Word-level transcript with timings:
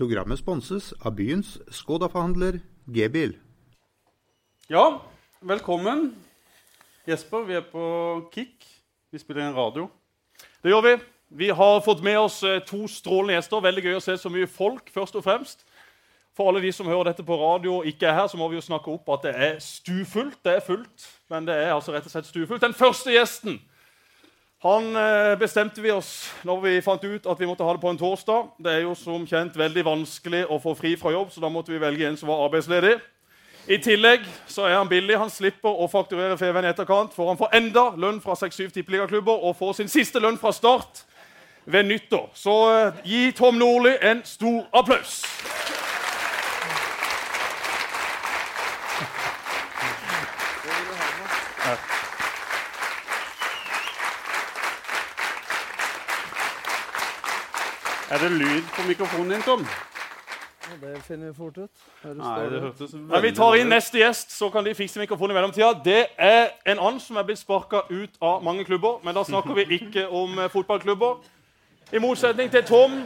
Programmet 0.00 0.38
sponses 0.40 0.94
av 1.04 1.12
byens 1.12 1.58
Skoda-forhandler 1.76 2.56
G-bil. 2.88 3.34
Ja, 4.72 5.02
velkommen. 5.44 6.06
Jesper, 7.04 7.42
vi 7.44 7.58
er 7.58 7.66
på 7.68 7.82
Kick. 8.32 8.64
Vi 9.12 9.20
spiller 9.20 9.44
inn 9.44 9.58
radio. 9.58 9.90
Det 10.64 10.72
gjør 10.72 10.86
vi. 10.86 10.94
Vi 11.42 11.50
har 11.52 11.82
fått 11.84 12.00
med 12.00 12.16
oss 12.16 12.38
eh, 12.48 12.62
to 12.64 12.86
strålende 12.88 13.36
gjester. 13.36 13.60
Veldig 13.60 13.84
gøy 13.84 13.98
å 13.98 14.00
se 14.06 14.16
så 14.22 14.32
mye 14.32 14.48
folk, 14.48 14.88
først 14.94 15.20
og 15.20 15.26
fremst. 15.26 15.66
For 16.32 16.48
alle 16.48 16.64
de 16.64 16.72
som 16.72 16.88
hører 16.88 17.10
dette 17.10 17.26
på 17.28 17.36
radio 17.36 17.82
og 17.82 17.92
ikke 17.92 18.08
er 18.08 18.22
her, 18.22 18.32
så 18.32 18.40
må 18.40 18.48
vi 18.48 18.56
jo 18.56 18.64
snakke 18.64 18.94
opp 18.94 19.12
at 19.18 19.28
det 19.28 19.34
er 19.36 19.60
stufullt. 19.60 20.40
Det 20.40 20.56
er 20.56 20.64
fullt, 20.64 21.10
men 21.28 21.44
det 21.44 21.60
er 21.60 21.74
altså 21.74 21.92
rett 21.92 22.08
og 22.08 22.14
slett 22.14 22.32
stufullt. 22.32 22.64
Den 22.64 22.78
første 22.78 23.12
gjesten 23.12 23.60
han 24.62 24.96
eh, 24.96 25.38
bestemte 25.40 25.80
vi 25.80 25.88
oss 25.90 26.28
når 26.44 26.58
vi 26.60 26.72
fant 26.84 27.04
ut 27.04 27.26
at 27.26 27.38
vi 27.40 27.46
måtte 27.48 27.64
ha 27.64 27.72
det 27.72 27.80
på 27.80 27.88
en 27.88 27.98
torsdag. 28.00 28.50
Det 28.60 28.74
er 28.74 28.82
jo 28.84 28.92
som 28.98 29.22
kjent 29.24 29.56
veldig 29.56 29.84
vanskelig 29.86 30.42
å 30.52 30.58
få 30.60 30.74
fri 30.76 30.92
fra 31.00 31.14
jobb, 31.14 31.30
så 31.32 31.40
da 31.40 31.48
måtte 31.48 31.72
vi 31.72 31.80
velge 31.80 32.04
en 32.04 32.18
som 32.20 32.28
var 32.28 32.44
arbeidsledig. 32.44 32.98
I 33.72 33.78
tillegg 33.80 34.26
så 34.48 34.66
er 34.68 34.76
han 34.76 34.88
billig. 34.88 35.16
Han 35.16 35.32
slipper 35.32 35.80
å 35.80 35.88
fakturere 35.88 36.36
FVN 36.36 36.68
i 36.68 36.72
etterkant. 36.74 37.14
for 37.16 37.32
han 37.32 37.40
får 37.40 37.56
enda 37.56 37.86
lønn 37.96 38.20
fra 38.20 38.36
6-7 38.36 38.68
tippeligaklubber 38.74 39.32
og 39.48 39.56
får 39.56 39.72
sin 39.80 39.88
siste 39.88 40.20
lønn 40.20 40.36
fra 40.36 40.52
start 40.52 41.06
ved 41.64 41.88
nyttår. 41.88 42.28
Så 42.34 42.56
eh, 42.74 43.00
gi 43.04 43.32
Tom 43.32 43.56
Nordli 43.56 43.96
en 44.02 44.20
stor 44.24 44.66
applaus. 44.72 45.22
Er 58.10 58.18
det 58.18 58.30
lyd 58.30 58.62
på 58.76 58.82
mikrofonen 58.88 59.30
din, 59.30 59.42
Tom? 59.42 59.66
Ja, 60.70 60.86
det 60.88 61.02
finner 61.02 61.26
vi 61.26 61.34
fort 61.34 61.58
ut. 61.58 61.70
Nei, 62.04 62.40
det 62.40 62.50
det. 62.52 62.60
hørtes 62.60 62.92
veldig 62.92 63.08
Nei, 63.08 63.20
Vi 63.22 63.30
tar 63.34 63.54
inn 63.54 63.70
neste 63.70 63.98
gjest, 63.98 64.32
så 64.38 64.48
kan 64.50 64.64
de 64.66 64.74
fikse 64.74 64.98
mikrofonen 64.98 65.30
i 65.30 65.38
mellomtida. 65.38 65.68
Det 65.84 66.06
er 66.18 66.48
en 66.66 66.78
and 66.78 67.00
som 67.00 67.16
er 67.16 67.22
blitt 67.22 67.38
sparka 67.38 67.84
ut 67.90 68.10
av 68.22 68.42
mange 68.42 68.64
klubber, 68.64 68.98
men 69.04 69.14
da 69.14 69.22
snakker 69.22 69.54
vi 69.54 69.78
ikke 69.78 70.08
om 70.08 70.38
eh, 70.38 70.50
fotballklubber. 70.50 71.16
I 71.92 71.98
motsetning 71.98 72.50
til 72.50 72.64
Tom 72.64 73.02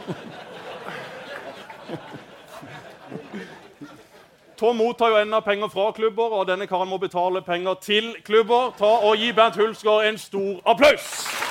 Tom 4.57 4.75
mottar 4.75 5.07
jo 5.07 5.17
ennå 5.21 5.39
penger 5.39 5.67
fra 5.67 5.91
klubber, 5.91 6.33
og 6.33 6.47
denne 6.47 6.67
karen 6.67 6.89
må 6.89 6.97
betale 6.97 7.41
penger 7.41 7.73
til 7.73 8.15
klubber. 8.23 8.71
Ta 8.77 8.85
og 9.05 9.17
Gi 9.17 9.31
Bernt 9.31 9.55
Hulsker 9.55 10.09
en 10.09 10.17
stor 10.17 10.61
applaus! 10.65 11.44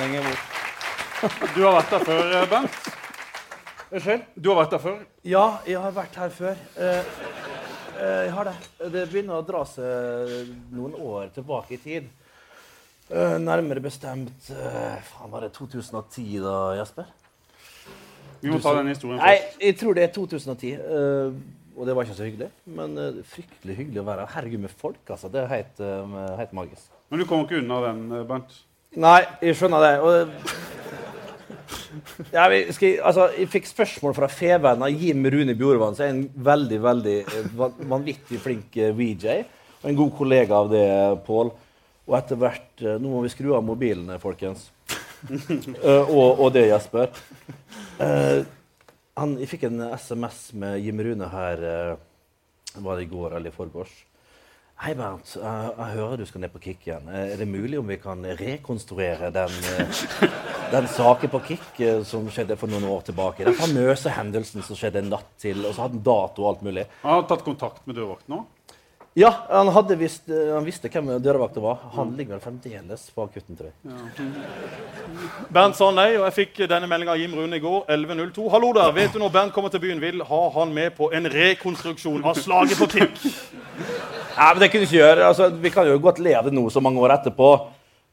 Lenger 0.00 0.26
bort. 0.26 0.38
Du 1.56 1.62
har 1.64 1.72
vært 1.78 1.92
der 1.94 2.04
før, 2.04 2.30
Bent? 2.34 2.50
Bernt. 2.52 2.76
Unnskyld? 3.96 4.24
Du 4.36 4.50
har 4.50 4.58
vært 4.60 4.74
der 4.74 4.82
før. 4.82 4.98
Ja, 5.24 5.44
jeg 5.66 5.80
har 5.80 5.94
vært 5.96 6.18
her 6.20 6.32
før. 6.36 6.58
Eh, 6.76 7.10
eh, 7.96 8.22
jeg 8.26 8.32
har 8.36 8.50
det. 8.50 8.54
Det 8.92 9.04
begynner 9.12 9.38
å 9.38 9.46
dra 9.46 9.62
seg 9.68 10.50
noen 10.74 10.96
år 11.00 11.30
tilbake 11.36 11.76
i 11.78 11.80
tid. 11.80 12.10
Eh, 13.08 13.36
nærmere 13.40 13.80
bestemt 13.84 14.50
eh, 14.50 14.96
faen, 15.12 15.30
Var 15.30 15.46
det 15.46 15.52
2010 15.54 16.40
da, 16.42 16.56
Jesper? 16.80 17.12
Vi 18.42 18.50
må 18.52 18.58
ta 18.60 18.74
den 18.76 18.90
historien 18.92 19.20
først. 19.22 19.30
Nei, 19.30 19.68
jeg 19.70 19.78
tror 19.80 19.96
det 19.96 20.04
er 20.08 20.12
2010. 20.16 20.74
eh, 20.76 21.38
og 21.76 21.84
det 21.84 21.92
var 21.96 22.06
ikke 22.06 22.16
så 22.16 22.26
hyggelig. 22.26 22.50
Men 22.76 22.96
eh, 23.00 23.22
fryktelig 23.32 23.78
hyggelig 23.80 24.02
å 24.02 24.08
være 24.10 24.26
her. 24.26 24.34
Herregud, 24.36 24.62
med 24.66 24.76
folk, 24.82 25.00
altså. 25.12 25.30
Det 25.32 25.42
er 25.44 25.52
helt, 25.54 25.80
eh, 25.84 26.16
helt 26.42 26.54
magisk. 26.56 26.90
Men 27.12 27.22
du 27.22 27.26
kommer 27.28 27.46
ikke 27.48 27.62
unna 27.62 27.80
den, 27.88 28.06
eh, 28.12 28.26
Bernt. 28.28 28.58
Nei, 28.94 29.18
jeg 29.44 29.56
skjønner 29.58 29.82
det. 29.82 29.94
Og, 30.00 30.12
ja, 32.32 32.46
vi 32.52 32.62
skal, 32.72 32.96
altså, 33.08 33.26
jeg 33.36 33.50
fikk 33.52 33.68
spørsmål 33.68 34.14
fra 34.16 34.28
Feven 34.32 34.84
av 34.86 34.92
Jim 34.92 35.26
Rune 35.32 35.54
Bjorvann, 35.58 35.96
som 35.96 36.06
er 36.06 36.14
en 36.14 36.24
veldig 36.48 36.78
veldig 36.84 37.16
eh, 37.24 37.60
vanvittig 37.90 38.40
flink 38.42 38.76
eh, 38.80 38.94
VJ. 38.96 39.42
Og 39.82 39.90
en 39.90 39.98
god 39.98 40.12
kollega 40.18 40.62
av 40.62 40.72
det, 40.72 40.86
Pål. 41.26 41.52
Og 42.06 42.16
etter 42.18 42.38
hvert 42.38 42.84
eh, 42.84 42.98
Nå 43.02 43.12
må 43.12 43.22
vi 43.24 43.32
skru 43.32 43.52
av 43.56 43.64
mobilene, 43.66 44.18
folkens. 44.22 44.70
uh, 45.26 46.04
og, 46.16 46.40
og 46.44 46.50
det, 46.54 46.68
Jesper. 46.70 47.10
Uh, 47.98 48.44
han, 49.16 49.38
jeg 49.40 49.50
fikk 49.50 49.66
en 49.68 49.88
SMS 49.96 50.42
med 50.60 50.78
Jim 50.84 51.00
Rune 51.02 51.28
her 51.32 51.62
uh, 51.64 51.94
Var 52.84 52.98
det 52.98 53.06
i 53.06 53.10
går 53.10 53.38
eller 53.38 53.50
i 53.50 53.56
forgårs? 53.56 53.94
Hei, 54.76 54.92
Bernt. 54.92 55.30
Jeg, 55.40 55.68
jeg 55.78 55.92
hører 55.96 56.18
du 56.20 56.26
skal 56.28 56.42
ned 56.44 56.50
på 56.52 56.60
Kick 56.60 56.82
igjen. 56.84 57.06
Eh, 57.08 57.30
Er 57.32 57.38
det 57.40 57.46
mulig 57.48 57.78
om 57.80 57.88
vi 57.88 57.96
kan 57.96 58.20
rekonstruere 58.38 59.30
den, 59.32 59.54
eh, 59.72 60.02
den 60.74 60.88
saken 60.92 61.32
på 61.32 61.40
Kick 61.46 61.80
eh, 61.80 62.02
som 62.04 62.26
skjedde 62.28 62.58
for 62.60 62.68
noen 62.68 62.84
år 62.92 63.06
tilbake? 63.08 63.46
Den 63.48 63.56
famøse 63.56 64.12
hendelsen 64.12 64.62
som 64.66 64.76
skjedde 64.76 65.00
en 65.00 65.08
natt 65.14 65.30
til, 65.40 65.62
og 65.64 65.72
så 65.72 65.86
hadde 65.86 65.96
han 65.96 66.04
dato 66.04 66.44
og 66.44 66.50
alt 66.50 66.66
mulig. 66.68 66.84
Han 67.06 67.16
har 67.16 67.24
tatt 67.30 67.46
kontakt 67.46 67.86
med 67.88 67.96
dørvakten 67.96 68.36
nå. 68.36 68.42
Ja, 69.16 69.30
han, 69.48 69.70
hadde 69.72 69.96
visst, 69.96 70.28
eh, 70.28 70.52
han 70.52 70.68
visste 70.68 70.90
hvem 70.92 71.08
dørvakta 71.24 71.62
var. 71.64 71.80
Han 71.96 72.12
ligger 72.18 72.36
vel 72.36 72.44
fremdeles 72.44 73.06
på 73.16 73.24
akutten, 73.24 73.56
tror 73.56 73.72
jeg. 73.72 73.78
Bernt 75.56 75.80
sa 75.80 75.88
nei, 75.96 76.10
og 76.20 76.28
jeg 76.28 76.36
fikk 76.42 76.66
denne 76.68 76.84
meldinga 76.92 77.16
av 77.16 77.22
Jim 77.24 77.32
Rune 77.40 77.56
i 77.56 77.64
går. 77.64 77.86
11.02. 77.96 78.50
Hallo 78.52 78.74
der. 78.76 78.92
Vet 79.00 79.16
du 79.16 79.22
når 79.24 79.32
Bernt 79.40 79.56
kommer 79.56 79.72
til 79.72 79.80
byen, 79.88 80.04
vil 80.04 80.20
ha 80.28 80.42
han 80.60 80.76
med 80.76 80.92
på 81.00 81.08
en 81.16 81.32
rekonstruksjon 81.32 82.28
av 82.28 82.36
slaget 82.44 82.76
på 82.84 82.92
Kick? 82.92 83.30
Nei, 84.36 84.50
men 84.52 84.60
det 84.60 84.68
kunne 84.72 84.84
ikke 84.84 84.98
gjøre. 84.98 85.26
Altså, 85.30 85.48
vi 85.64 85.72
kan 85.72 85.88
jo 85.88 85.96
godt 86.02 86.20
le 86.20 86.34
av 86.36 86.44
det 86.48 86.52
nå, 86.52 86.66
så 86.72 86.82
mange 86.84 87.00
år 87.00 87.14
etterpå. 87.16 87.50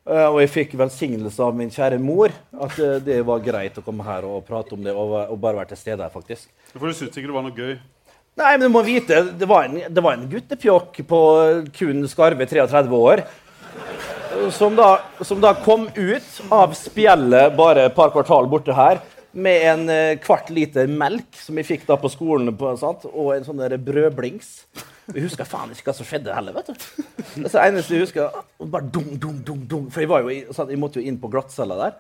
Eh, 0.04 0.28
og 0.28 0.42
jeg 0.42 0.52
fikk 0.52 0.74
velsignelse 0.80 1.40
av 1.44 1.56
min 1.56 1.72
kjære 1.72 2.00
mor 2.04 2.32
at 2.60 2.80
eh, 2.84 2.98
det 3.04 3.22
var 3.28 3.44
greit 3.44 3.78
å 3.80 3.84
komme 3.86 4.04
her 4.04 4.26
og 4.28 4.42
prate 4.48 4.76
om 4.76 4.84
det 4.84 4.92
og, 4.92 5.14
bare 5.40 5.62
være 5.62 5.72
til 5.72 5.80
stede 5.80 6.04
her, 6.04 6.12
faktisk. 6.12 6.50
For 6.76 6.92
du 6.92 6.96
syntes 6.96 7.20
ikke 7.20 7.30
det 7.30 7.38
var 7.38 7.46
noe 7.46 7.56
gøy? 7.56 7.78
Nei, 8.40 8.52
men 8.58 8.66
du 8.66 8.74
må 8.74 8.82
vite, 8.84 9.22
det 9.40 9.48
var 9.48 9.70
en, 9.70 9.80
det 9.88 10.04
var 10.04 10.18
en 10.18 10.28
guttepjokk 10.28 11.00
på 11.08 11.22
kun 11.78 12.04
skarve 12.12 12.48
33 12.50 13.00
år. 13.00 13.24
eh, 13.24 14.48
Som 14.52 14.76
da, 14.80 14.90
som 15.24 15.44
da 15.44 15.54
kom 15.64 15.88
ut 15.96 16.40
av 16.52 16.76
spjellet 16.76 17.56
bare 17.56 17.88
et 17.88 17.96
par 17.96 18.12
kvartal 18.16 18.52
borte 18.52 18.76
her 18.76 19.00
med 19.32 19.68
en 19.72 19.90
eh, 19.90 20.16
kvart 20.24 20.52
liter 20.52 20.88
melk 20.88 21.32
som 21.40 21.56
vi 21.56 21.64
fikk 21.68 21.88
da 21.88 21.96
på 22.00 22.12
skolen, 22.12 22.52
på, 22.56 22.76
og 23.14 23.30
en 23.36 23.48
sånn 23.48 23.64
brødblings. 23.88 24.58
Jeg 25.12 25.26
husker 25.26 25.44
faen 25.48 25.72
ikke 25.74 25.90
hva 25.90 25.96
som 25.98 26.08
skjedde 26.08 26.32
heller. 26.36 26.54
vet 26.56 26.70
du. 26.72 26.74
Det 27.36 27.50
er 27.50 27.52
det 27.52 27.64
eneste 27.68 27.96
jeg 27.98 28.06
husker. 28.06 28.38
Bare 28.64 28.88
dum, 28.94 29.10
dum, 29.20 29.42
dum, 29.44 29.66
dum. 29.68 29.90
For 29.92 30.00
jeg, 30.06 30.10
var 30.10 30.24
jo, 30.24 30.30
jeg 30.32 30.80
måtte 30.80 31.02
jo 31.02 31.08
inn 31.12 31.18
på 31.20 31.32
glattcella 31.34 31.76
der. 31.82 31.98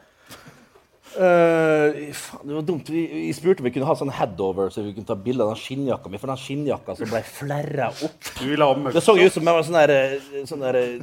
Uh, 1.13 2.09
faen, 2.17 2.47
det 2.47 2.55
var 2.55 2.63
dumt. 2.65 2.87
Vi, 2.89 3.01
vi 3.27 3.33
spurte 3.37 3.61
om 3.61 3.67
vi 3.67 3.73
kunne 3.75 3.85
ha 3.85 3.93
sånn 3.99 4.09
headover, 4.17 4.71
så 4.73 4.81
vi 4.81 4.95
kunne 4.95 5.05
ta 5.05 5.17
bilde 5.19 5.45
av 5.45 5.51
den 5.51 5.59
skinnjakka 5.61 6.09
mi. 6.09 6.17
For 6.21 6.31
den 6.31 6.39
skinnjakka 6.41 6.95
som 6.97 7.11
ble 7.11 7.21
flerra 7.27 7.91
opp 8.07 8.31
Du 8.39 8.47
ville 8.49 8.65
ha 8.65 8.93
Det 8.95 9.03
så 9.05 9.13
ut 9.19 9.35
som 9.35 9.45
jeg 9.45 9.57
var 9.59 9.67
sånn 9.67 9.77
der, 9.77 9.93
eh, 9.93 10.47
sånn 10.49 10.63
der 10.63 10.79
eh, 10.79 10.95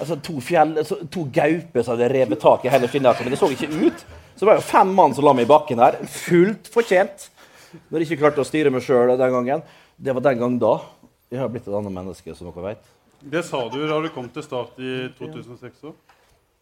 altså 0.00 0.16
to, 0.24 0.38
fjell, 0.40 0.72
så- 0.88 1.02
to 1.12 1.26
gauper 1.36 1.84
som 1.84 1.98
hadde 1.98 2.08
revet 2.14 2.40
tak 2.40 2.64
i 2.64 2.72
hele 2.72 2.88
skinnjakka. 2.88 3.26
Men 3.26 3.34
det 3.36 3.40
så 3.42 3.50
ikke 3.52 3.68
ut. 3.90 4.06
Så 4.36 4.44
det 4.44 4.48
var 4.54 4.60
jo 4.62 4.64
fem 4.70 4.94
mann 4.94 5.14
som 5.16 5.24
la 5.26 5.34
meg 5.36 5.44
i 5.44 5.52
bakken 5.52 5.82
her. 5.84 5.98
Fullt 6.06 6.70
fortjent. 6.72 7.28
Når 7.90 8.00
jeg 8.00 8.08
ikke 8.08 8.22
klarte 8.24 8.40
å 8.40 8.48
styre 8.48 8.72
meg 8.72 8.86
sjøl 8.86 9.18
den 9.18 9.36
gangen. 9.36 9.62
Det 10.00 10.12
var 10.16 10.24
den 10.30 10.38
gang 10.40 10.58
da. 10.60 10.78
Jeg 11.36 11.42
har 11.44 11.50
blitt 11.52 11.66
et 11.68 11.74
annet 11.76 11.92
menneske, 11.92 12.32
som 12.36 12.48
dere 12.48 12.62
vet. 12.70 12.86
Det 13.20 13.42
sa 13.44 13.58
du 13.68 13.82
da 13.84 13.98
du 14.00 14.08
kom 14.14 14.28
til 14.32 14.44
Start 14.44 14.78
i 14.80 15.08
2006 15.18 15.82
òg. 15.90 15.98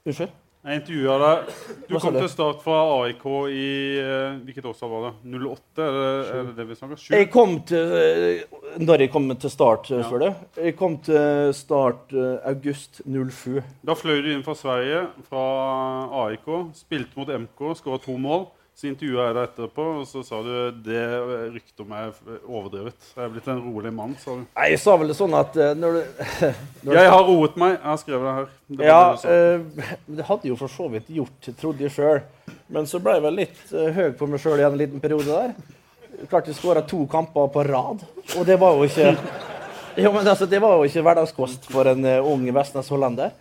Unnskyld? 0.05 0.33
Jeg 0.65 0.81
intervjua 0.81 1.15
deg. 1.21 1.51
Du 1.91 1.95
kom 2.01 2.15
til 2.17 2.29
Start 2.33 2.63
fra 2.65 2.79
AIK 3.05 3.25
i 3.53 3.67
eh, 4.01 4.39
Hvilket 4.47 4.65
årstall 4.71 4.91
var 4.95 5.03
det? 5.11 5.13
08? 5.37 5.85
Er 5.85 5.99
det, 5.99 6.07
er 6.39 6.47
det 6.49 6.55
det 6.57 6.67
vi 6.71 6.77
snakker? 6.79 7.01
Sju? 7.03 7.11
Jeg 7.13 7.29
kom 7.35 7.53
til 7.69 7.93
eh, 8.01 8.57
Når 8.81 9.05
jeg 9.05 9.13
kom 9.13 9.29
til 9.37 9.53
start, 9.53 9.91
eh, 9.93 10.01
Ja. 10.01 10.07
spør 10.09 10.25
du? 10.25 10.47
Jeg 10.65 10.77
kom 10.81 10.97
til 11.05 11.53
start 11.55 12.17
august 12.49 13.03
07. 13.05 13.61
Da 13.85 13.95
fløy 14.01 14.23
du 14.25 14.31
inn 14.33 14.43
fra 14.47 14.57
Sverige, 14.59 15.05
fra 15.29 15.45
AIK, 16.25 16.49
spilte 16.81 17.21
mot 17.21 17.29
MK, 17.45 17.67
skåra 17.79 18.01
to 18.03 18.17
mål. 18.19 18.49
Så 18.75 18.89
intervjua 18.91 19.29
jeg 19.29 19.35
deg 19.37 19.45
etterpå, 19.47 19.85
og 20.01 20.07
så 20.11 20.21
sa 20.27 20.41
du 20.43 20.79
det 20.83 21.03
ryktet 21.55 21.83
om 21.85 21.93
meg 21.93 22.09
er 22.09 22.39
overdrevet. 22.43 23.05
Jeg 23.15 23.23
er 23.23 23.29
blitt 23.31 23.51
en 23.53 23.61
rolig 23.63 23.93
mann, 23.95 24.17
sa 24.19 24.33
du. 24.35 24.41
Nei, 24.49 24.65
Jeg 24.73 24.81
sa 24.83 24.97
vel 24.99 25.13
det 25.13 25.15
sånn 25.15 25.37
at 25.39 25.55
eh, 25.63 25.77
når 25.79 25.95
du 25.95 26.01
når 26.89 26.99
Jeg 26.99 27.13
har 27.13 27.23
roet 27.29 27.61
meg. 27.63 27.77
Jeg 27.77 27.87
har 27.87 28.01
skrevet 28.03 28.27
det 28.27 28.33
her. 28.39 28.49
Det 28.67 28.89
Ja, 28.89 28.99
det 29.23 29.37
eh, 29.37 29.93
det 30.19 30.27
hadde 30.27 30.51
jo 30.51 30.57
for 30.59 30.75
så 30.75 30.89
vidt 30.91 31.13
gjort, 31.21 31.51
trodde 31.61 31.87
jeg 31.87 31.95
sjøl. 31.95 32.19
Men 32.75 32.91
så 32.91 32.99
ble 33.05 33.15
jeg 33.15 33.25
vel 33.29 33.39
litt 33.45 33.63
uh, 33.71 33.87
høy 33.95 34.11
på 34.19 34.29
meg 34.33 34.43
sjøl 34.43 34.59
igjen 34.59 34.75
en 34.75 34.83
liten 34.83 35.05
periode 35.05 35.31
der. 35.31 35.55
Klarte 36.27 36.51
jeg 36.51 36.59
skåra 36.59 36.83
to 36.83 37.05
kamper 37.11 37.47
på 37.55 37.65
rad, 37.69 38.03
og 38.35 38.43
det 38.49 38.59
var 38.59 38.75
jo 38.75 38.89
ikke 38.89 39.15
jo, 40.03 40.11
men 40.11 40.27
altså, 40.27 40.51
Det 40.51 40.59
var 40.63 40.75
jo 40.81 40.91
ikke 40.91 41.07
hverdagskost 41.07 41.71
for 41.71 41.95
en 41.95 42.03
uh, 42.11 42.27
ung 42.27 42.51
Vestnes 42.59 42.91
hollender. 42.91 43.39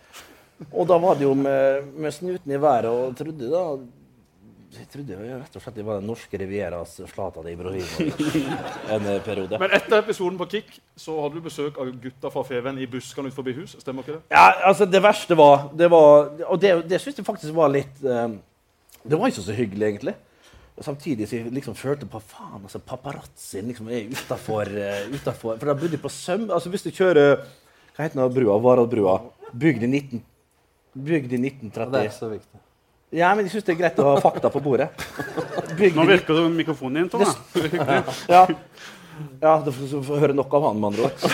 Og 0.70 0.86
da 0.86 1.02
var 1.02 1.18
det 1.18 1.26
jo 1.26 1.34
med, 1.34 1.90
med 1.98 2.14
snuten 2.14 2.54
i 2.54 2.62
været 2.62 2.86
og 2.94 3.18
trodde 3.18 3.50
da 3.50 3.66
jeg 4.78 4.88
trodde 4.90 5.14
jo 5.14 5.36
rett 5.38 5.56
og 5.58 5.62
slett 5.62 5.76
det 5.76 5.84
var 5.86 6.00
den 6.00 6.08
norske 6.08 6.38
Rivieras 6.40 6.96
Zlatan 7.10 7.46
Ibrahimovic 7.50 8.40
en 8.94 9.06
eh, 9.10 9.20
periode. 9.24 9.58
Men 9.60 9.74
etter 9.76 10.00
episoden 10.00 10.38
på 10.40 10.46
Kick 10.52 10.72
så 10.98 11.16
hadde 11.22 11.38
du 11.38 11.44
besøk 11.44 11.78
av 11.80 11.90
gutta 12.02 12.30
fra 12.32 12.44
Feven 12.48 12.80
i 12.82 12.88
buskene 12.90 13.30
utenfor 13.30 13.60
hus. 13.60 13.76
Stemmer 13.82 14.06
ikke 14.06 14.16
det? 14.16 14.22
Ja, 14.34 14.44
altså 14.70 14.88
Det 14.90 15.02
verste 15.04 15.36
var, 15.38 15.68
det 15.76 15.90
var 15.92 16.30
Og 16.48 16.60
det, 16.60 16.74
det 16.90 17.00
syns 17.02 17.20
jeg 17.20 17.26
faktisk 17.26 17.54
var 17.56 17.72
litt 17.72 18.02
um, 18.02 18.38
Det 19.02 19.20
var 19.20 19.32
ikke 19.32 19.46
så 19.46 19.56
hyggelig, 19.56 19.86
egentlig. 19.92 20.16
Og 20.74 20.86
samtidig 20.86 21.28
så 21.30 21.38
jeg 21.38 21.54
liksom 21.54 21.78
følte 21.78 22.08
på 22.10 22.18
faen, 22.18 22.62
altså 22.62 22.82
paparazzoen 22.82 23.70
liksom 23.70 23.90
er 23.94 24.10
utafor 24.10 24.70
For 25.54 25.70
da 25.70 25.76
bodde 25.78 25.94
jeg 25.94 26.02
på 26.02 26.12
Søm... 26.12 26.48
Altså 26.50 26.72
Hvis 26.72 26.86
du 26.86 26.90
kjører 26.90 27.36
Hva 27.94 28.06
heter 28.06 28.20
den 28.20 28.36
brua? 28.36 28.58
Varaldbrua. 28.62 29.18
Bygd 29.54 29.86
i 29.86 29.90
19... 29.92 30.24
Bygd 30.94 31.32
i 31.34 31.40
1930. 31.42 31.94
Det 31.94 32.06
er 32.06 32.14
så 32.14 32.28
viktig. 32.30 32.60
Ja, 33.14 33.30
men 33.34 33.46
jeg 33.46 33.54
syns 33.54 33.66
det 33.68 33.76
er 33.76 33.78
greit 33.78 33.98
å 34.02 34.08
ha 34.08 34.14
fakta 34.22 34.50
på 34.50 34.60
bordet. 34.62 34.88
Bygd 35.78 35.94
Nå 35.94 36.06
virker 36.08 36.34
det 36.34 36.48
mikrofonen 36.50 37.04
din, 37.04 37.10
Tom. 37.12 37.22
Ja. 38.34 38.46
ja 39.38 39.52
du 39.62 39.70
får 39.70 40.18
høre 40.18 40.34
nok 40.34 40.54
av 40.58 40.64
han, 40.66 40.80
med 40.82 40.88
andre 40.88 41.06
ord. 41.06 41.26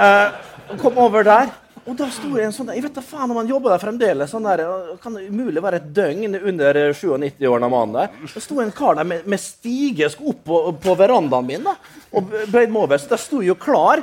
Eh, 0.00 0.78
kom 0.80 0.98
over 0.98 1.26
der, 1.26 1.52
og 1.84 1.94
da 1.98 2.08
sto 2.12 2.32
det 2.34 2.42
en 2.44 2.52
sånn 2.54 2.72
Jeg 2.74 2.82
vet 2.84 2.98
da 2.98 3.02
faen 3.02 3.30
om 3.30 3.38
han 3.38 3.48
jobber 3.48 3.72
der 3.72 3.82
fremdeles. 3.82 4.32
Sånn 4.34 4.48
der, 4.48 4.64
eh, 4.64 4.88
kan 5.02 5.14
det 5.14 5.28
umulig 5.30 5.62
være 5.62 5.78
et 5.78 5.86
døgn 5.94 6.34
under 6.40 6.80
eh, 6.82 6.90
97 6.96 7.46
år, 7.46 7.62
den 7.62 7.72
mannen 7.76 7.94
der. 8.00 8.10
Det 8.34 8.42
sto 8.42 8.58
en 8.64 8.74
kar 8.74 8.98
der 8.98 9.06
med, 9.12 9.28
med 9.30 9.42
stige 9.42 10.10
opp 10.18 10.42
på, 10.46 10.58
på 10.74 10.96
verandaen 10.98 11.46
min 11.46 11.70
da, 11.70 11.76
og 12.10 12.34
bøyd 12.50 12.66
meg 12.66 12.80
over. 12.82 12.98
Så 12.98 13.14
da 13.14 13.20
sto 13.20 13.44
jeg 13.44 13.52
jo 13.52 13.58
klar. 13.62 14.02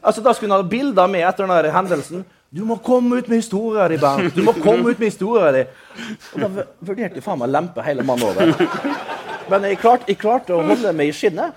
Altså, 0.00 0.20
Da 0.20 0.36
skulle 0.36 0.52
han 0.52 0.66
ha 0.66 0.68
bilder 0.68 1.08
med 1.08 1.24
etter 1.24 1.48
den 1.48 1.56
der 1.56 1.72
hendelsen. 1.72 2.28
Du 2.50 2.64
må 2.66 2.76
komme 2.82 3.20
ut 3.20 3.28
med 3.30 3.38
historia 3.38 3.84
di, 3.88 3.96
Bernt. 4.02 4.34
Du 4.34 4.42
må 4.42 4.52
komme 4.58 4.90
ut 4.90 4.98
med 4.98 5.06
historia 5.06 5.52
di. 5.54 5.60
Og 6.34 6.40
da 6.42 6.48
vurderte 6.82 7.20
jeg 7.20 7.22
faen 7.22 7.38
meg 7.38 7.46
å 7.46 7.52
lempe 7.54 7.84
hele 7.86 8.02
mannen 8.02 8.26
over. 8.26 8.50
Men 9.50 9.66
jeg 9.68 9.78
klarte, 9.82 10.08
jeg 10.10 10.18
klarte 10.18 10.56
å 10.56 10.64
holde 10.66 10.90
meg 10.98 11.12
i 11.12 11.14
skinnet. 11.14 11.54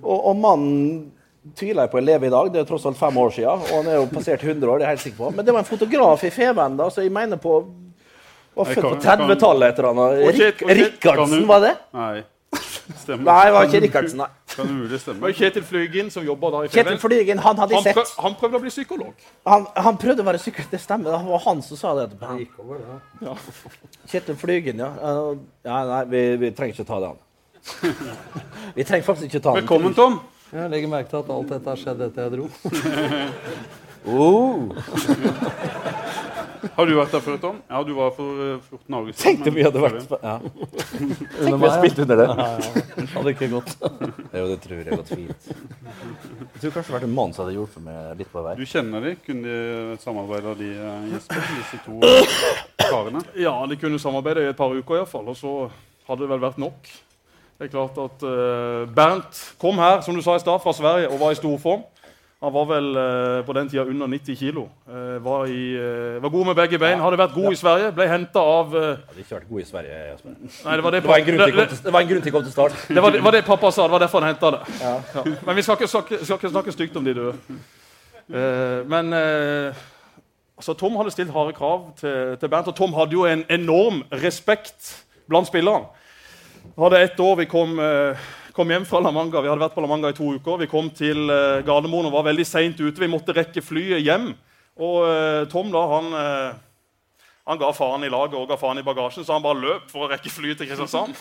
Og, 0.00 0.16
og 0.30 0.38
mannen 0.40 1.10
tviler 1.56 1.84
jeg 1.84 1.92
på 1.92 2.00
å 2.00 2.04
leve 2.04 2.28
i 2.28 2.32
dag. 2.32 2.48
Det 2.54 2.62
er 2.62 2.68
tross 2.68 2.88
alt 2.88 2.96
fem 3.00 3.20
år 3.20 3.34
siden. 3.36 3.66
Og 3.68 3.74
han 3.82 3.92
er 3.92 3.98
jo 4.00 4.08
passert 4.14 4.42
100 4.48 4.64
år. 4.64 4.80
det 4.80 4.86
er 4.86 4.88
jeg 4.88 4.96
helt 4.96 5.04
sikker 5.04 5.20
på. 5.20 5.30
Men 5.36 5.44
det 5.44 5.54
var 5.56 5.64
en 5.64 5.68
fotograf 5.68 6.24
i 6.24 6.32
Feven 6.32 6.80
da, 6.80 6.88
så 6.92 7.04
jeg 7.04 7.12
mener 7.12 7.40
på 7.40 7.60
var 8.56 8.66
født 8.66 8.82
på 8.82 8.96
30-tallet 9.04 9.72
etter 9.72 9.86
eller 9.92 10.34
Kjet- 10.36 10.64
Rikardsen, 10.80 11.44
var 11.48 11.60
det? 11.64 11.74
Nei. 11.96 12.22
Stemmer. 12.98 13.24
Nei, 13.28 13.42
det 13.46 13.52
var 13.54 13.68
ikke 13.68 13.82
Rikardsen. 13.84 14.24
nei. 14.24 14.30
Kan 14.50 14.68
umulig 14.68 15.00
stemme. 15.00 15.20
Men 15.22 15.34
Kjetil 15.34 15.64
Flygen, 15.64 16.10
som 16.10 16.24
jobber 16.26 16.50
da 16.54 16.62
i 16.64 16.68
Kjetil 16.68 16.84
Feven, 16.84 17.00
Flygen, 17.04 17.42
han 17.44 17.58
hadde 17.62 17.76
han, 17.76 17.86
jeg 17.86 17.94
prøv, 17.94 18.08
sett. 18.08 18.22
han 18.24 18.36
prøvde 18.40 18.58
å 18.58 18.64
bli 18.64 18.72
psykolog. 18.72 19.26
Han, 19.46 19.66
han 19.86 20.00
prøvde 20.02 20.24
å 20.24 20.28
være 20.30 20.40
psykolog, 20.42 20.70
det 20.72 20.80
stemmer. 20.82 21.14
Det 21.14 21.30
var 21.30 21.44
han 21.46 21.62
som 21.66 21.80
sa 21.80 21.94
det. 22.00 22.06
Det 22.18 22.36
gikk 22.42 22.58
over, 22.64 22.82
det. 22.82 23.28
Ja. 23.28 23.36
Kjetil 24.10 24.38
Flygen, 24.40 24.82
ja. 24.82 24.90
Uh, 24.98 25.36
ja 25.68 25.82
nei, 25.92 26.02
vi, 26.10 26.24
vi 26.42 26.52
trenger 26.56 26.78
ikke 26.78 26.88
ta 26.90 27.00
det, 27.04 27.12
han. 27.14 27.26
Vi 28.76 28.84
trenger 28.88 29.04
faktisk 29.04 29.26
ikke 29.26 29.42
ta 29.44 29.52
den. 29.52 29.66
Velkommen, 29.66 29.94
Tom. 29.94 30.14
Jeg 30.50 30.70
legger 30.72 30.90
merke 30.90 31.10
til 31.12 31.20
at 31.20 31.30
alt 31.34 31.50
dette 31.52 31.70
har 31.70 31.78
skjedd 31.78 32.00
etter 32.06 32.26
jeg 32.26 32.32
dro. 32.38 32.46
Oh, 34.06 34.72
Har 36.76 36.86
du 36.86 36.92
vært 36.96 37.12
der 37.14 37.22
før, 37.24 37.36
Tom? 37.40 37.58
Ja, 37.70 37.80
du 37.86 37.92
var 37.96 38.10
for 38.16 38.40
eh, 38.44 38.58
14 38.68 38.94
år 38.96 39.06
siden. 39.10 39.18
tenkte 39.22 39.50
men- 39.50 39.56
vi 39.56 39.64
hadde 39.66 39.80
vært 39.84 40.14
ja. 40.22 40.34
Tenk 41.40 41.56
vi 41.56 41.66
har 41.66 41.76
spilt 41.78 41.98
under 42.04 42.20
det. 42.20 42.26
Hadde 43.14 43.34
ikke 43.34 43.48
gått. 43.52 43.74
Jo, 44.40 44.44
det 44.46 44.58
tror 44.62 44.76
jeg 44.78 44.86
har 44.86 45.00
gått 45.00 45.10
fint. 45.10 45.50
Jeg 45.50 46.60
tror 46.62 46.70
kanskje 46.70 46.72
det 46.72 46.82
hadde 46.84 46.94
vært 46.98 47.06
en 47.08 47.14
mann 47.16 47.32
som 47.34 47.44
hadde 47.44 47.56
hjulpet 47.56 47.82
meg 47.84 48.18
litt 48.20 48.30
på 48.32 48.42
vei. 48.44 48.54
Du 48.60 48.64
kjenner 48.68 49.04
de? 49.08 49.14
Kunne 49.26 49.54
de 49.94 49.98
samarbeida, 50.04 50.54
de 50.60 50.68
eh, 50.76 51.06
Jesper? 51.14 51.46
Disse 51.56 51.80
to 51.86 52.00
karene? 52.86 53.22
Ja, 53.46 53.54
de 53.70 53.78
kunne 53.80 53.98
samarbeide 54.02 54.44
i 54.44 54.50
et 54.52 54.58
par 54.60 54.74
uker 54.76 55.00
iallfall. 55.00 55.30
Og 55.32 55.38
så 55.40 55.54
hadde 56.08 56.24
det 56.26 56.30
vel 56.34 56.42
vært 56.44 56.60
nok. 56.62 56.90
Det 57.60 57.68
er 57.68 57.72
klart 57.74 57.98
at 58.00 58.22
eh, 58.24 58.84
Bernt 58.96 59.40
kom 59.60 59.80
her 59.82 60.00
som 60.06 60.16
du 60.16 60.22
sa 60.24 60.36
i 60.38 60.42
stad, 60.44 60.60
fra 60.64 60.72
Sverige 60.76 61.10
og 61.12 61.18
var 61.20 61.34
i 61.34 61.40
storform. 61.40 61.82
Han 62.40 62.52
var 62.54 62.68
vel 62.70 62.86
eh, 62.96 63.38
på 63.44 63.52
den 63.52 63.68
tida 63.68 63.82
under 63.84 64.06
90 64.08 64.36
kg. 64.40 64.62
var, 65.20 65.46
eh, 65.46 66.22
var 66.22 66.28
god 66.32 66.46
med 66.46 66.56
begge 66.56 66.78
bein. 66.80 67.00
Hadde 67.00 67.18
vært 67.20 67.34
god 67.34 67.52
i 67.52 67.58
Sverige. 67.60 67.90
Ble 67.92 68.06
henta 68.08 68.40
av 68.40 68.76
eh, 68.76 68.86
Jeg 68.86 69.10
hadde 69.10 69.24
ikke 69.24 69.34
vært 69.34 69.50
god 69.50 69.60
i 69.60 69.66
Sverige. 69.68 69.98
Jasper. 70.12 70.38
Nei, 70.64 70.76
det 70.76 70.84
var 70.86 70.96
det, 70.96 71.02
Det 71.02 71.10
var 71.10 71.18
en 71.18 71.26
grunn 71.26 71.36
til, 71.36 71.44
det, 71.44 71.50
jeg 71.50 71.58
kom 71.58 71.74
til, 71.74 71.84
det 71.84 71.92
var 71.92 72.06
en 72.06 72.08
grunn 72.12 72.24
til 72.24 72.32
jeg 72.32 72.36
kom 72.38 72.46
til 72.46 72.54
start. 72.54 72.78
det, 72.96 73.02
var, 73.02 73.12
det 73.18 73.24
var 73.26 73.36
det 73.36 73.44
pappa 73.44 73.70
sa. 73.70 73.84
Det 73.84 73.96
var 73.96 74.04
derfor 74.06 74.24
han 74.24 74.32
henta 74.32 74.54
det. 74.56 74.62
Ja. 74.80 75.26
Men 75.46 75.60
vi 75.60 75.66
skal 75.66 75.76
ikke, 75.76 75.90
snakke, 75.92 76.22
skal 76.24 76.40
ikke 76.40 76.54
snakke 76.54 76.76
stygt 76.78 76.96
om 76.96 77.04
de 77.04 77.14
døde. 77.20 77.60
Eh, 78.30 78.80
men 78.88 79.12
eh, 79.12 79.84
altså, 80.56 80.74
Tom 80.78 80.96
hadde 80.96 81.10
stilt 81.10 81.32
harde 81.34 81.52
krav 81.52 81.90
til, 82.00 82.36
til 82.40 82.48
Bernt, 82.48 82.70
og 82.70 82.76
Tom 82.78 82.94
hadde 82.94 83.16
jo 83.16 83.24
en 83.26 83.44
enorm 83.50 84.04
respekt 84.22 84.94
blant 85.28 85.50
spillerne. 85.50 85.90
Hadde 86.78 87.02
ett 87.02 87.20
år 87.20 87.36
vi 87.40 87.48
kom, 87.50 87.78
eh, 87.82 88.28
kom 88.60 88.70
hjem 88.70 88.84
fra 88.84 89.00
La 89.00 89.10
Manga. 89.10 89.40
Vi 89.40 89.48
hadde 89.48 89.62
vært 89.62 89.72
på 89.72 89.80
La 89.80 89.88
Manga 89.88 90.10
i 90.12 90.16
to 90.16 90.34
uker. 90.36 90.58
Vi 90.60 90.66
kom 90.68 90.90
til 90.92 91.30
uh, 91.32 91.62
Gardermoen 91.64 92.10
og 92.10 92.12
var 92.12 92.26
veldig 92.26 92.44
seint 92.44 92.76
ute. 92.76 93.00
Vi 93.00 93.08
måtte 93.08 93.32
rekke 93.32 93.62
flyet 93.64 94.02
hjem. 94.04 94.36
Og 94.76 94.96
uh, 95.08 95.48
Tom 95.48 95.72
da, 95.72 95.80
han, 95.88 96.12
uh, 96.12 96.52
han 97.48 97.60
ga 97.62 97.70
faen 97.72 98.04
i 98.04 98.10
laget 98.12 98.36
og 98.36 98.44
ga 98.50 98.58
faen 98.60 98.82
i 98.82 98.84
bagasjen, 98.84 99.24
så 99.24 99.38
han 99.38 99.46
bare 99.46 99.62
løp 99.62 99.86
for 99.88 100.04
å 100.04 100.10
rekke 100.12 100.28
flyet 100.32 100.60
til 100.60 100.68
Kristiansand. 100.68 101.16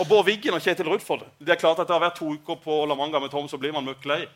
Og 0.00 0.08
Bård 0.10 0.26
Wiggen 0.26 0.56
og 0.56 0.62
Kjetil 0.62 0.88
Rudford 0.90 1.22
Det 1.38 1.52
er 1.54 1.60
klart 1.60 1.78
at 1.80 1.88
det 1.88 1.94
har 1.94 2.02
vært 2.02 2.18
to 2.18 2.26
uker 2.34 2.56
på 2.64 2.72
La 2.90 2.94
Manga 2.98 3.18
med 3.22 3.30
Tom, 3.30 3.46
så 3.46 3.58
blir 3.62 3.72
man 3.76 3.86
møkk 3.86 4.02
lei. 4.10 4.26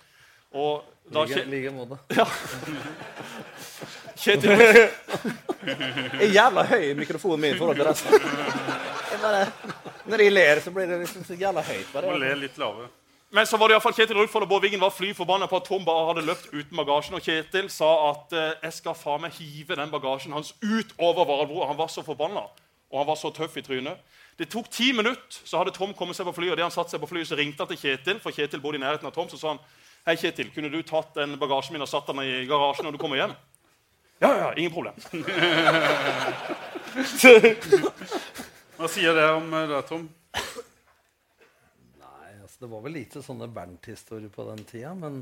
Og 0.55 0.87
da 1.11 1.27
Like, 1.27 1.44
like 1.50 1.75
måte. 1.75 1.99
Kjetil 4.23 4.55
Rudford 4.55 4.91
Jeg 5.67 6.23
er 6.31 6.35
jævla 6.38 6.62
høy 6.71 6.82
i 6.93 6.94
mikrofonen 7.03 7.43
min 7.43 7.55
i 7.56 7.59
forhold 7.59 7.77
til 7.82 7.91
resten. 7.91 8.15
Jeg 9.11 9.19
bare, 9.27 9.43
når 10.11 10.25
de 10.25 10.31
ler, 10.31 10.61
så 10.65 10.73
blir 10.75 10.89
det 10.91 11.05
liksom 11.05 11.25
så 11.25 11.39
jævla 11.39 11.62
høyt. 11.65 11.93
Bare. 11.95 12.19
le 12.19 12.35
litt 12.45 12.59
lave. 12.59 12.89
Men 13.31 13.47
så 13.47 13.57
var 13.57 13.69
det 13.69 13.75
i 13.75 13.77
hvert 13.77 13.85
fall 13.85 13.95
Kjetil 13.95 14.17
Rugfold 14.19 14.43
og 14.43 14.49
Bård 14.51 14.65
Wiggen 14.65 14.81
var 14.83 14.91
fly 14.91 15.12
forbanna 15.15 15.47
på 15.47 15.61
at 15.61 15.69
Tom 15.69 15.85
bare 15.87 16.09
hadde 16.09 16.25
løpt 16.27 16.49
uten 16.51 16.77
bagasjen. 16.77 17.15
Og 17.15 17.23
Kjetil 17.23 17.69
sa 17.71 17.91
at 18.09 18.33
eh, 18.35 18.57
jeg 18.65 18.73
skal 18.81 18.95
faen 18.99 19.23
meg 19.23 19.37
hive 19.39 19.77
den 19.79 19.93
bagasjen 19.93 20.35
hans 20.35 20.51
ut 20.65 20.91
over 20.99 21.29
Varadbro. 21.29 21.62
Han 21.69 21.79
var 21.79 21.89
så 21.95 22.03
forbanna, 22.03 22.43
og 22.91 22.99
han 22.99 23.07
var 23.07 23.19
så 23.21 23.31
tøff 23.35 23.55
i 23.61 23.62
trynet. 23.62 23.99
Det 24.39 24.49
tok 24.51 24.71
ti 24.73 24.93
minutter, 24.97 25.39
så 25.47 25.61
hadde 25.61 25.75
Tom 25.77 25.95
kommet 25.95 26.17
seg 26.19 26.27
på 26.27 26.35
flyet. 26.41 26.53
Og 26.56 26.59
det 26.59 26.67
han 26.67 26.75
satt 26.75 26.91
seg 26.91 27.03
på 27.03 27.11
flyet, 27.13 27.29
så 27.31 27.39
ringte 27.39 27.63
han 27.63 27.71
til 27.71 27.83
Kjetil, 27.85 28.19
for 28.25 28.31
Kjetil 28.35 28.63
bodde 28.65 28.79
i 28.81 28.83
nærheten 28.83 29.06
av 29.06 29.15
Tom. 29.15 29.31
Så 29.31 29.39
sa 29.39 29.55
han 29.55 29.63
Hei, 30.09 30.17
Kjetil, 30.17 30.51
kunne 30.55 30.73
du 30.73 30.81
tatt 30.83 31.15
den 31.15 31.39
bagasjen 31.39 31.73
min 31.77 31.87
og 31.87 31.91
satt 31.91 32.06
den 32.11 32.23
i 32.25 32.47
garasjen 32.51 32.85
når 32.89 32.95
du 32.97 33.03
kommer 33.03 33.21
hjem? 33.21 33.35
Ja, 34.21 34.31
ja, 34.33 34.49
ingen 34.56 34.75
problem. 34.75 34.97
Hva 38.81 38.88
sier 38.88 39.12
det 39.12 39.27
om 39.37 39.50
deg, 39.53 39.67
det, 39.69 39.79
Tom? 39.91 40.06
Nei, 42.00 42.31
altså, 42.41 42.62
det 42.62 42.69
var 42.71 42.81
vel 42.87 42.94
lite 42.97 43.21
sånne 43.21 43.50
Bernt-historier 43.53 44.31
på 44.32 44.47
den 44.49 44.62
tida, 44.71 44.94
men 44.97 45.19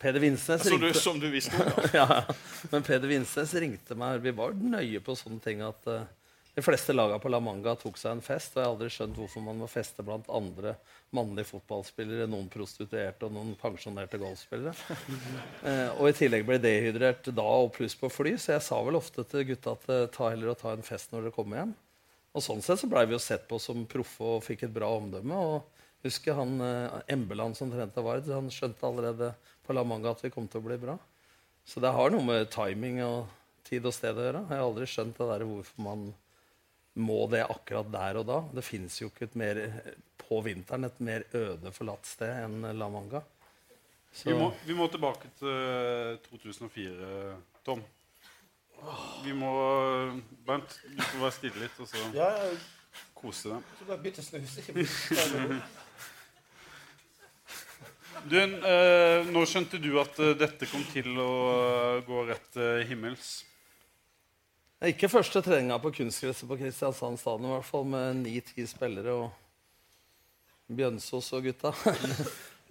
Peder 0.00 0.22
Vinsnes 0.22 0.64
du, 0.64 0.70
ringte 0.72 0.96
som 0.96 1.18
du 1.20 1.26
visste 1.28 1.60
om. 1.60 1.82
ja, 1.92 2.06
men 2.72 2.86
Peder 2.86 3.10
Vinsnes 3.10 3.52
ringte 3.60 3.98
meg. 4.00 4.22
Vi 4.24 4.32
var 4.32 4.56
nøye 4.56 5.02
på 5.04 5.12
sånne 5.18 5.44
ting 5.44 5.60
at 5.66 5.90
uh, 5.92 6.06
de 6.56 6.64
fleste 6.64 6.94
lagene 6.96 7.20
på 7.20 7.28
La 7.28 7.42
Manga 7.44 7.74
tok 7.76 8.00
seg 8.00 8.16
en 8.16 8.24
fest. 8.24 8.54
Og 8.54 8.62
jeg 8.62 8.64
har 8.64 8.72
aldri 8.72 8.88
skjønt 8.94 9.20
hvorfor 9.20 9.44
man 9.44 9.60
må 9.60 9.68
feste 9.68 10.06
blant 10.06 10.30
andre 10.32 10.72
mannlige 11.12 11.50
fotballspillere, 11.50 12.30
noen 12.32 12.48
prostituerte 12.48 13.28
og 13.28 13.36
noen 13.36 13.52
pensjonerte 13.60 14.22
golfspillere. 14.22 14.72
Eh, 15.60 15.90
og 16.00 16.06
i 16.08 16.14
tillegg 16.16 16.46
ble 16.48 16.56
dehydrert 16.56 17.26
da 17.36 17.44
og 17.44 17.74
pluss 17.74 17.92
på 18.00 18.08
fly, 18.08 18.30
så 18.40 18.54
jeg 18.54 18.64
sa 18.64 18.78
vel 18.80 18.96
ofte 18.96 19.26
til 19.28 19.42
gutta 19.50 19.74
at 19.76 19.82
eh, 19.92 20.06
ta 20.14 20.30
heller 20.30 20.54
å 20.54 20.56
ta 20.56 20.72
en 20.72 20.86
fest 20.86 21.12
når 21.12 21.26
dere 21.26 21.34
kommer 21.36 21.60
hjem. 21.60 21.74
Og 22.30 22.44
sånn 22.44 22.62
sett 22.62 22.78
så 22.78 22.88
blei 22.90 23.06
vi 23.08 23.16
jo 23.16 23.22
sett 23.22 23.48
på 23.50 23.58
som 23.62 23.82
proffe 23.90 24.36
og 24.36 24.44
fikk 24.46 24.66
et 24.66 24.74
bra 24.74 24.90
omdømme. 25.00 25.34
og 25.34 25.80
husker 26.04 26.36
han 26.38 26.60
eh, 26.64 27.00
Embeland 27.12 27.56
som 27.56 27.70
trente 27.72 28.02
Vard, 28.04 28.28
han 28.30 28.50
skjønte 28.52 28.86
allerede 28.86 29.32
på 29.66 29.76
La 29.76 29.84
Manga 29.84 30.14
at 30.14 30.22
vi 30.24 30.32
kom 30.32 30.48
til 30.48 30.62
å 30.62 30.68
bli 30.68 30.78
bra. 30.80 30.96
Så 31.66 31.82
det 31.82 31.92
har 31.94 32.12
noe 32.12 32.24
med 32.24 32.48
timing 32.52 33.02
og 33.04 33.28
tid 33.68 33.84
og 33.86 33.94
sted 33.94 34.16
å 34.16 34.24
gjøre. 34.24 34.44
Jeg 34.48 34.56
har 34.56 34.64
aldri 34.64 34.88
skjønt 34.88 35.18
det 35.18 35.28
der 35.28 35.44
hvorfor 35.46 35.84
man 35.84 36.06
må 37.00 37.20
det 37.30 37.44
akkurat 37.46 37.90
der 37.92 38.18
og 38.22 38.26
da. 38.30 38.40
Det 38.56 38.64
fins 38.66 38.96
jo 39.02 39.10
ikke 39.10 39.28
et 39.28 39.36
mer 39.38 39.60
på 40.24 40.40
vinteren 40.46 40.88
et 40.88 40.98
mer 41.04 41.26
øde 41.36 41.72
forlatt 41.74 42.08
sted 42.08 42.32
enn 42.46 42.64
La 42.78 42.88
Manga. 42.90 43.22
Så, 44.10 44.32
Vi 44.32 44.34
må, 44.34 44.48
vi 44.66 44.74
må 44.74 44.88
tilbake 44.90 45.30
til 45.38 45.52
eh, 45.52 46.16
2004, 46.32 47.36
Tom. 47.66 47.84
Vi 49.24 49.32
må 49.36 49.50
Bernt, 50.46 50.78
du 50.96 51.02
får 51.02 51.20
være 51.26 51.34
stille 51.36 51.60
litt 51.64 51.80
og 51.84 51.88
så 51.90 52.00
Ja, 52.16 52.30
kose 53.14 53.52
deg. 53.52 53.74
så 53.78 53.88
bare 53.90 54.02
bytte 54.04 54.22
snus. 54.24 54.56
Du, 58.28 58.36
eh, 58.36 59.28
nå 59.32 59.42
skjønte 59.48 59.78
du 59.80 59.94
at 60.00 60.18
eh, 60.20 60.34
dette 60.36 60.66
kom 60.68 60.82
til 60.92 61.08
å 61.22 61.28
eh, 61.54 62.00
gå 62.04 62.24
rett 62.28 62.58
eh, 62.60 62.82
himmels. 62.90 63.30
Det 64.80 64.88
er 64.88 64.92
ikke 64.94 65.10
første 65.12 65.40
treninga 65.44 65.78
på 65.80 65.92
kunstgresset 66.00 66.48
på 66.48 66.56
Kristiansand 66.60 67.20
stadion, 67.20 67.48
i 67.48 67.54
hvert 67.54 67.68
fall 67.68 67.86
med 67.88 68.20
ni-ti 68.24 68.64
spillere 68.68 69.12
og 69.22 69.30
Bjønsås 70.76 71.32
og 71.36 71.48
gutta. 71.48 71.72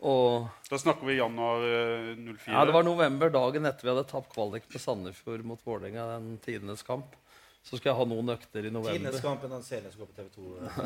Og 0.02 0.48
Da 0.70 0.78
snakker 0.78 1.06
vi 1.10 1.18
januar 1.20 1.64
eh, 1.66 2.16
04. 2.16 2.54
Ja, 2.54 2.66
Det 2.66 2.74
var 2.74 2.84
november, 2.88 3.30
dagen 3.34 3.66
etter 3.66 3.84
vi 3.88 3.94
hadde 3.96 4.08
tapt 4.10 4.34
kvalik 4.34 4.64
med 4.72 4.82
Sandefjord 4.82 5.44
mot 5.44 5.60
Vålerenga, 5.66 6.06
den 6.18 6.38
tidenes 6.46 6.84
kamp. 6.84 7.16
Så 7.70 7.76
skal 7.76 7.90
jeg 7.92 7.98
ha 8.00 8.06
noen 8.08 8.30
økter 8.32 8.64
i 8.64 8.70
Tidenes 8.72 8.74
november. 8.88 9.18
kamp 9.22 9.42
er 9.44 9.50
den 9.52 9.64
serien 9.68 9.92
som 9.92 10.00
går 10.00 10.08
på 10.08 10.16
TV 10.16 10.28
2. 10.34 10.44
Jeg 10.64 10.70
har 10.72 10.86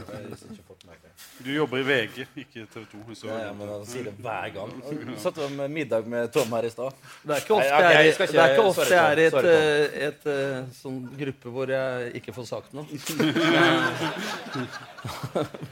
ikke 0.49 0.63
fått 0.67 0.81
med 0.87 0.95
meg. 0.97 1.11
Du 1.45 1.49
jobber 1.53 1.77
i 1.77 1.83
VG, 1.85 2.15
ikke 2.41 2.63
TV 2.73 2.85
2. 2.91 3.01
hvis 3.11 3.21
Ja, 3.27 3.35
ja, 3.43 3.51
men 3.53 3.69
han 3.69 3.85
sier 3.87 4.03
det 4.09 4.15
hver 4.17 4.49
gang. 4.55 4.71
Og 4.81 5.19
Satt 5.21 5.37
om 5.45 5.53
med 5.61 5.69
middag 5.71 6.09
med 6.09 6.33
Tom 6.33 6.49
her 6.57 6.65
i 6.65 6.71
stad. 6.73 6.97
Det 7.21 7.37
er 7.37 7.45
ikke 7.45 7.55
ofte 7.59 7.69
Nei, 7.69 7.77
jeg, 7.77 7.93
jeg 7.93 8.13
ikke- 8.15 8.27
det 8.33 8.41
er 8.41 8.49
ikke 8.55 8.65
ofte 8.71 8.81
sorry, 8.81 8.95
jeg 8.97 9.05
er 9.05 9.19
i 9.21 9.27
et, 9.29 9.37
eh, 9.45 10.07
et, 10.07 10.25
eh, 10.33 10.65
sånn 10.81 10.99
gruppe 11.21 11.47
hvor 11.53 11.67
jeg 11.77 12.11
ikke 12.19 12.33
får 12.33 12.45
sagt 12.49 12.73
noe. 12.73 12.85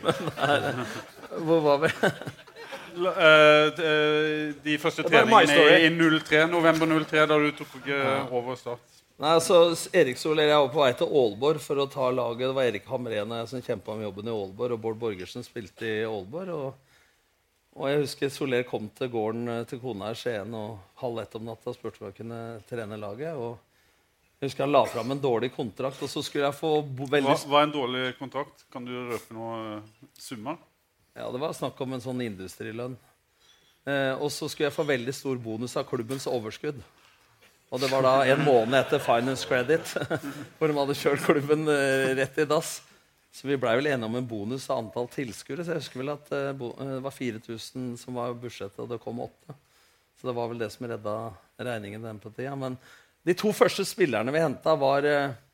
Men 0.06 0.32
her, 0.38 0.86
hvor 1.42 1.60
var 1.66 1.78
vi? 1.88 1.90
Eh, 2.92 3.86
eh, 3.86 4.54
de 4.64 4.78
første 4.82 5.04
Det 5.04 5.14
var 5.14 5.30
my 5.30 5.46
treningene 5.48 6.18
i 6.18 6.20
03, 6.20 6.46
november 6.52 6.92
03, 7.06 7.26
da 7.30 7.38
du 7.40 7.52
tok 7.56 7.76
eh, 7.88 8.34
over 8.34 8.60
Start. 8.60 9.00
Nei, 9.22 9.36
altså, 9.38 9.76
Erik 9.94 10.18
Soler, 10.18 10.50
Jeg 10.50 10.58
var 10.58 10.72
på 10.74 10.82
vei 10.82 10.94
til 10.98 11.12
Aalborg 11.22 11.62
for 11.62 11.82
å 11.84 11.88
ta 11.90 12.10
laget. 12.10 12.48
Det 12.48 12.56
var 12.58 12.70
Erik 12.70 12.88
Hamrena 12.90 13.44
som 13.48 13.62
kjempa 13.62 13.94
om 13.94 14.02
jobben 14.02 14.28
i 14.28 14.34
Aalborg. 14.34 14.76
Og 14.76 14.82
Bård 14.82 14.98
Borgersen 15.02 15.46
spilte 15.46 15.86
i 15.86 16.00
Aalborg. 16.08 16.56
Og, 16.56 16.96
og 17.78 17.92
jeg 17.92 18.02
husker 18.02 18.34
Soler 18.34 18.66
kom 18.68 18.90
til 18.98 19.12
gården 19.14 19.68
til 19.70 19.82
kona 19.84 20.10
i 20.12 20.18
Skien 20.18 20.56
og 20.58 20.80
halv 21.04 21.22
ett 21.22 21.38
om 21.38 21.46
natta 21.48 21.70
og 21.70 21.78
spurte 21.78 22.02
om 22.02 22.10
jeg 22.10 22.18
kunne 22.24 22.42
trene 22.70 22.98
laget. 23.00 23.38
Og 23.38 23.60
jeg 24.42 24.50
husker 24.50 24.66
han 24.66 24.74
la 24.74 24.82
fram 24.90 25.14
en 25.14 25.22
dårlig 25.22 25.52
kontrakt, 25.54 26.02
og 26.02 26.10
så 26.10 26.26
skulle 26.26 26.48
jeg 26.50 26.58
få 26.58 26.74
veldig 26.82 27.30
Hva 27.30 27.38
hva 27.46 27.62
er 27.62 27.68
en 27.70 27.78
dårlig 27.78 28.06
kontrakt? 28.18 28.66
Kan 28.74 28.90
du 28.90 28.96
røpe 29.12 29.38
noe 29.38 29.84
summer? 30.18 30.58
Ja, 31.18 31.28
det 31.32 31.42
var 31.42 31.54
snakk 31.54 31.80
om 31.84 31.94
en 31.94 32.04
sånn 32.04 32.22
industrilønn. 32.24 32.96
Eh, 33.90 34.14
og 34.16 34.30
så 34.32 34.48
skulle 34.48 34.70
jeg 34.70 34.76
få 34.78 34.86
veldig 34.88 35.14
stor 35.16 35.40
bonus 35.42 35.76
av 35.80 35.88
klubbens 35.90 36.28
overskudd. 36.30 36.80
Og 37.72 37.80
det 37.80 37.88
var 37.88 38.04
da 38.04 38.14
en 38.28 38.44
måned 38.44 38.76
etter 38.76 39.00
Finance 39.00 39.48
Credit, 39.48 39.94
hvor 40.58 40.68
de 40.68 40.76
hadde 40.76 40.96
kjørt 41.00 41.24
klubben 41.24 41.68
eh, 41.72 42.14
rett 42.20 42.40
i 42.44 42.48
dass. 42.48 42.80
Så 43.32 43.48
vi 43.48 43.56
blei 43.60 43.78
vel 43.80 43.88
enige 43.88 44.10
om 44.10 44.18
en 44.20 44.28
bonus 44.28 44.66
av 44.68 44.82
antall 44.82 45.08
tilskuere. 45.12 45.64
Så 45.64 45.76
jeg 45.76 45.84
husker 45.84 46.02
vel 46.02 46.14
at 46.16 46.34
eh, 46.36 46.50
eh, 46.52 46.82
det 46.98 47.04
var 47.04 47.16
4000 47.16 47.94
som 48.00 48.20
var 48.20 48.36
budsjettet, 48.40 48.80
og 48.84 48.92
det 48.92 49.00
kom 49.04 49.24
åtte. 49.24 49.56
Så 50.20 50.28
det 50.28 50.36
var 50.38 50.52
vel 50.52 50.60
det 50.60 50.68
som 50.74 50.88
redda 50.88 51.16
regningen 51.60 52.04
den 52.08 52.20
på 52.24 52.34
tida. 52.36 52.58
Men 52.60 52.76
de 53.28 53.36
to 53.40 53.54
første 53.56 53.88
spillerne 53.88 54.36
vi 54.36 54.44
henta, 54.44 54.76
var 54.80 55.08
utenfor 55.08 55.48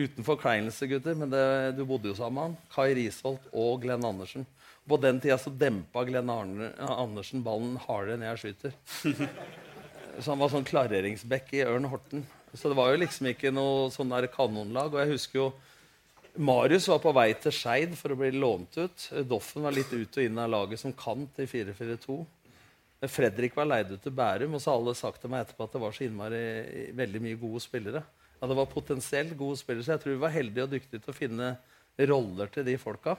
uten 0.00 0.24
forkleinelse, 0.24 0.86
gutter, 0.86 1.16
men 1.18 1.32
det, 1.32 1.44
du 1.76 1.82
bodde 1.84 2.08
jo 2.08 2.16
sammen 2.16 2.36
med 2.36 2.44
han. 2.46 2.58
Kai 2.72 2.94
Risholt 2.96 3.48
og 3.52 3.82
Glenn 3.82 4.06
Andersen. 4.06 4.46
På 4.90 4.98
den 4.98 5.20
tida 5.22 5.38
så 5.38 5.52
dempa 5.54 6.02
Glenn 6.08 6.30
Arne, 6.32 6.72
Andersen 6.82 7.44
ballen 7.46 7.76
hardere 7.84 8.18
enn 8.18 8.26
jeg 8.26 8.42
skyter. 8.42 8.76
Så 10.20 10.32
han 10.32 10.40
var 10.40 10.50
sånn 10.52 10.66
klareringsbekk 10.66 11.52
i 11.56 11.60
Ørn 11.64 11.86
Horten. 11.88 12.24
Så 12.52 12.68
det 12.68 12.76
var 12.76 12.90
jo 12.90 12.98
liksom 12.98 13.28
ikke 13.30 13.52
noe 13.54 13.86
sånn 13.94 14.10
der 14.10 14.26
kanonlag. 14.32 14.90
Og 14.92 15.00
jeg 15.00 15.12
husker 15.14 15.38
jo 15.38 15.46
Marius 16.40 16.88
var 16.90 17.00
på 17.02 17.12
vei 17.14 17.30
til 17.38 17.54
Skeid 17.54 17.94
for 17.98 18.12
å 18.12 18.18
bli 18.18 18.32
lånt 18.34 18.76
ut. 18.78 19.06
Doffen 19.30 19.64
var 19.66 19.74
litt 19.74 19.90
ut 19.94 20.18
og 20.18 20.26
inn 20.26 20.38
av 20.38 20.50
laget 20.52 20.82
som 20.82 20.94
kant 20.94 21.40
i 21.42 21.46
4-4-2. 21.50 22.18
Fredrik 23.08 23.56
var 23.56 23.70
leid 23.70 23.94
ut 23.94 24.02
til 24.04 24.12
Bærum, 24.12 24.54
og 24.54 24.60
så 24.60 24.72
har 24.72 24.82
alle 24.82 24.94
sagt 24.98 25.22
til 25.22 25.32
meg 25.32 25.46
etterpå 25.46 25.64
at 25.64 25.74
det 25.74 25.80
var 25.80 25.94
så 25.96 26.04
innmari 26.04 26.42
veldig 26.98 27.22
mye 27.24 27.38
gode 27.40 27.62
spillere. 27.64 28.02
Ja, 28.40 28.48
det 28.48 28.56
var 28.58 28.68
potensielt 28.72 29.32
gode 29.38 29.56
spillere, 29.60 29.86
så 29.86 29.94
jeg 29.94 30.02
tror 30.02 30.16
vi 30.16 30.22
var 30.26 30.34
heldige 30.34 30.66
og 30.66 30.74
dyktige 30.74 31.00
til 31.00 31.12
å 31.12 31.16
finne 31.16 31.54
roller 32.10 32.52
til 32.52 32.66
de 32.68 32.76
folka. 32.80 33.16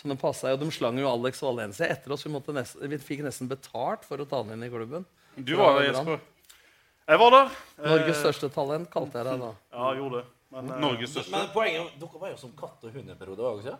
Så 0.00 0.08
de 0.08 0.16
passet, 0.16 0.54
og 0.54 0.62
de 0.62 0.72
slang 0.72 0.96
jo 0.96 1.08
Alex 1.10 1.42
Valencia 1.44 1.84
etter 1.92 2.14
oss. 2.14 2.22
Vi, 2.24 2.30
måtte 2.32 2.54
nesten, 2.56 2.86
vi 2.88 2.96
fikk 3.04 3.20
nesten 3.26 3.50
betalt 3.50 4.06
for 4.08 4.22
å 4.22 4.24
ta 4.24 4.38
han 4.40 4.54
inn 4.54 4.64
i 4.64 4.70
klubben. 4.72 5.04
Du 5.36 5.52
var 5.60 5.76
der, 5.76 5.90
Jesper. 5.90 6.22
Jeg 7.10 7.20
var 7.20 7.34
der. 7.34 7.50
Norges 7.84 8.22
største 8.22 8.48
talent, 8.54 8.88
kalte 8.92 9.20
jeg 9.20 9.28
deg 9.28 9.42
da. 9.44 9.50
Ja, 9.74 9.90
jeg 9.90 10.00
gjorde 10.00 10.22
det. 10.22 10.30
Men, 10.54 10.72
eh, 10.72 10.80
Norges 10.86 11.12
største. 11.12 11.34
Men 11.34 11.52
poenget 11.52 12.00
Dere 12.00 12.22
var 12.22 12.32
jo 12.32 12.40
som 12.40 12.56
katt 12.56 12.88
og 12.88 12.96
hund 12.96 13.12
en 13.12 13.20
periode 13.20 13.44
òg, 13.50 13.60
ikke 13.60 13.78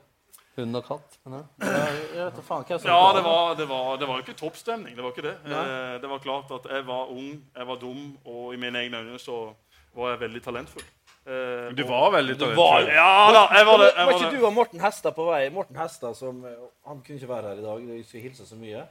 Hund 0.58 0.76
og 0.76 0.84
katt. 0.84 1.16
Men. 1.24 1.48
Ja, 1.62 1.82
jeg 1.88 2.24
vet 2.26 2.44
faen 2.44 2.68
hva 2.68 2.78
Ja, 2.90 3.00
det 3.16 3.24
var, 3.24 3.54
det, 3.56 3.66
var, 3.70 3.90
det 3.96 4.08
var 4.10 4.20
jo 4.20 4.26
ikke 4.26 4.36
toppstemning. 4.36 4.96
Det 4.98 5.04
var 5.06 5.14
ikke 5.14 5.24
det. 5.30 5.36
Eh, 5.46 5.96
det 6.02 6.10
var 6.10 6.20
klart 6.20 6.52
at 6.58 6.68
jeg 6.74 6.84
var 6.90 7.08
ung, 7.14 7.38
jeg 7.56 7.66
var 7.72 7.80
dum, 7.80 8.02
og 8.26 8.52
i 8.52 8.60
mine 8.60 8.82
egne 8.84 9.00
øyne 9.06 9.22
så 9.22 9.54
var 9.96 10.12
jeg 10.12 10.20
veldig 10.26 10.42
talentfull. 10.44 10.84
Eh, 11.26 11.72
Du 11.76 11.82
var 11.84 12.10
veldig 12.14 12.36
var 12.38 12.54
talentfull. 12.56 12.86
Ja 12.94 13.32
da, 13.34 13.42
jeg 13.58 13.66
var 13.68 13.78
det. 13.82 13.88
Jeg 13.90 14.06
Var 14.06 14.12
var 14.12 14.20
ikke 14.20 14.38
du 14.38 14.46
og 14.46 14.54
Morten 14.56 14.80
Hestad 14.80 15.14
på 15.14 15.26
vei? 15.28 15.40
Morten 15.52 15.76
Hestad 15.76 16.16
som 16.16 16.44
eh, 16.48 16.54
Han 16.88 17.02
kunne 17.04 17.18
ikke 17.20 17.28
være 17.28 17.52
her 17.52 17.60
i 17.60 17.66
dag. 17.66 17.84
Jeg 17.96 18.04
skulle 18.08 18.22
hilse 18.24 18.46
så 18.48 18.56
mye. 18.56 18.86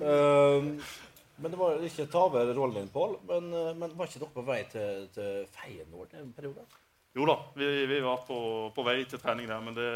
Um, 0.00 0.76
men 1.40 1.50
det 1.52 1.58
var 1.58 1.80
ikke 1.84 2.06
ta 2.12 2.22
over 2.28 2.52
rollen 2.56 2.76
din, 2.82 2.88
Pål. 2.92 3.16
Men, 3.28 3.48
eh, 3.54 3.74
men 3.76 3.92
var 3.96 4.08
ikke 4.08 4.20
dere 4.22 4.34
på 4.34 4.44
vei 4.46 4.60
til, 4.70 5.06
til 5.14 5.46
Feyenoord 5.56 6.14
en 6.20 6.32
periode? 6.36 6.64
Jo 7.16 7.26
da, 7.28 7.36
vi, 7.58 7.68
vi 7.90 7.98
var 8.04 8.22
på, 8.26 8.38
på 8.74 8.84
vei 8.86 9.02
til 9.08 9.20
trening 9.20 9.48
der, 9.50 9.60
men 9.64 9.74
det, 9.76 9.90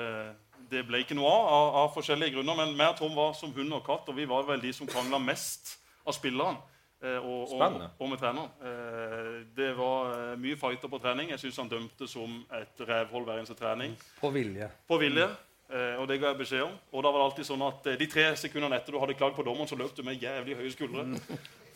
det 0.73 0.83
ble 0.89 1.01
ikke 1.05 1.17
noe 1.17 1.31
av, 1.31 1.47
av 1.57 1.79
av 1.85 1.93
forskjellige 1.97 2.35
grunner. 2.37 2.59
Men 2.59 2.77
meg 2.79 2.95
og 2.95 3.01
Tom 3.03 3.17
var 3.17 3.33
som 3.39 3.53
hund 3.57 3.77
og 3.77 3.85
katt, 3.87 4.09
og 4.11 4.17
vi 4.19 4.27
var 4.29 4.47
vel 4.49 4.63
de 4.65 4.73
som 4.77 4.89
krangla 4.91 5.21
mest 5.23 5.77
av 6.05 6.17
spillerne. 6.17 6.59
Eh, 7.05 7.19
Og, 7.21 7.49
og, 7.53 7.59
og 8.01 8.09
med 8.11 8.19
treneren. 8.19 8.51
Eh, 8.65 9.41
Det 9.57 9.71
var 9.79 10.13
eh, 10.33 10.37
mye 10.41 10.57
fighter 10.57 10.89
på 10.91 10.99
trening. 11.03 11.31
Jeg 11.35 11.43
syns 11.45 11.61
han 11.63 11.69
dømte 11.73 12.09
som 12.11 12.39
et 12.59 12.81
rævhold 12.89 13.25
hver 13.29 13.39
eneste 13.43 13.55
trening. 13.59 13.97
På 14.21 14.31
vilje. 14.35 14.71
På 14.89 14.99
vilje. 15.03 15.29
Og 15.75 16.05
det 16.07 16.19
ga 16.21 16.29
jeg 16.31 16.39
beskjed 16.39 16.61
om. 16.63 16.75
Og 16.93 17.03
da 17.03 17.11
var 17.11 17.19
det 17.23 17.27
alltid 17.31 17.47
sånn 17.49 17.63
at 17.67 17.87
de 17.99 18.07
tre 18.07 18.25
sekundene 18.39 18.77
etter 18.77 18.93
du 18.95 18.99
hadde 19.01 19.15
klagd 19.19 19.35
på 19.35 19.43
dommeren, 19.47 19.67
så 19.67 19.79
løp 19.81 19.95
du 19.97 20.03
med 20.07 20.21
jævlig 20.23 20.55
høye 20.59 20.71
skuldre. 20.71 21.05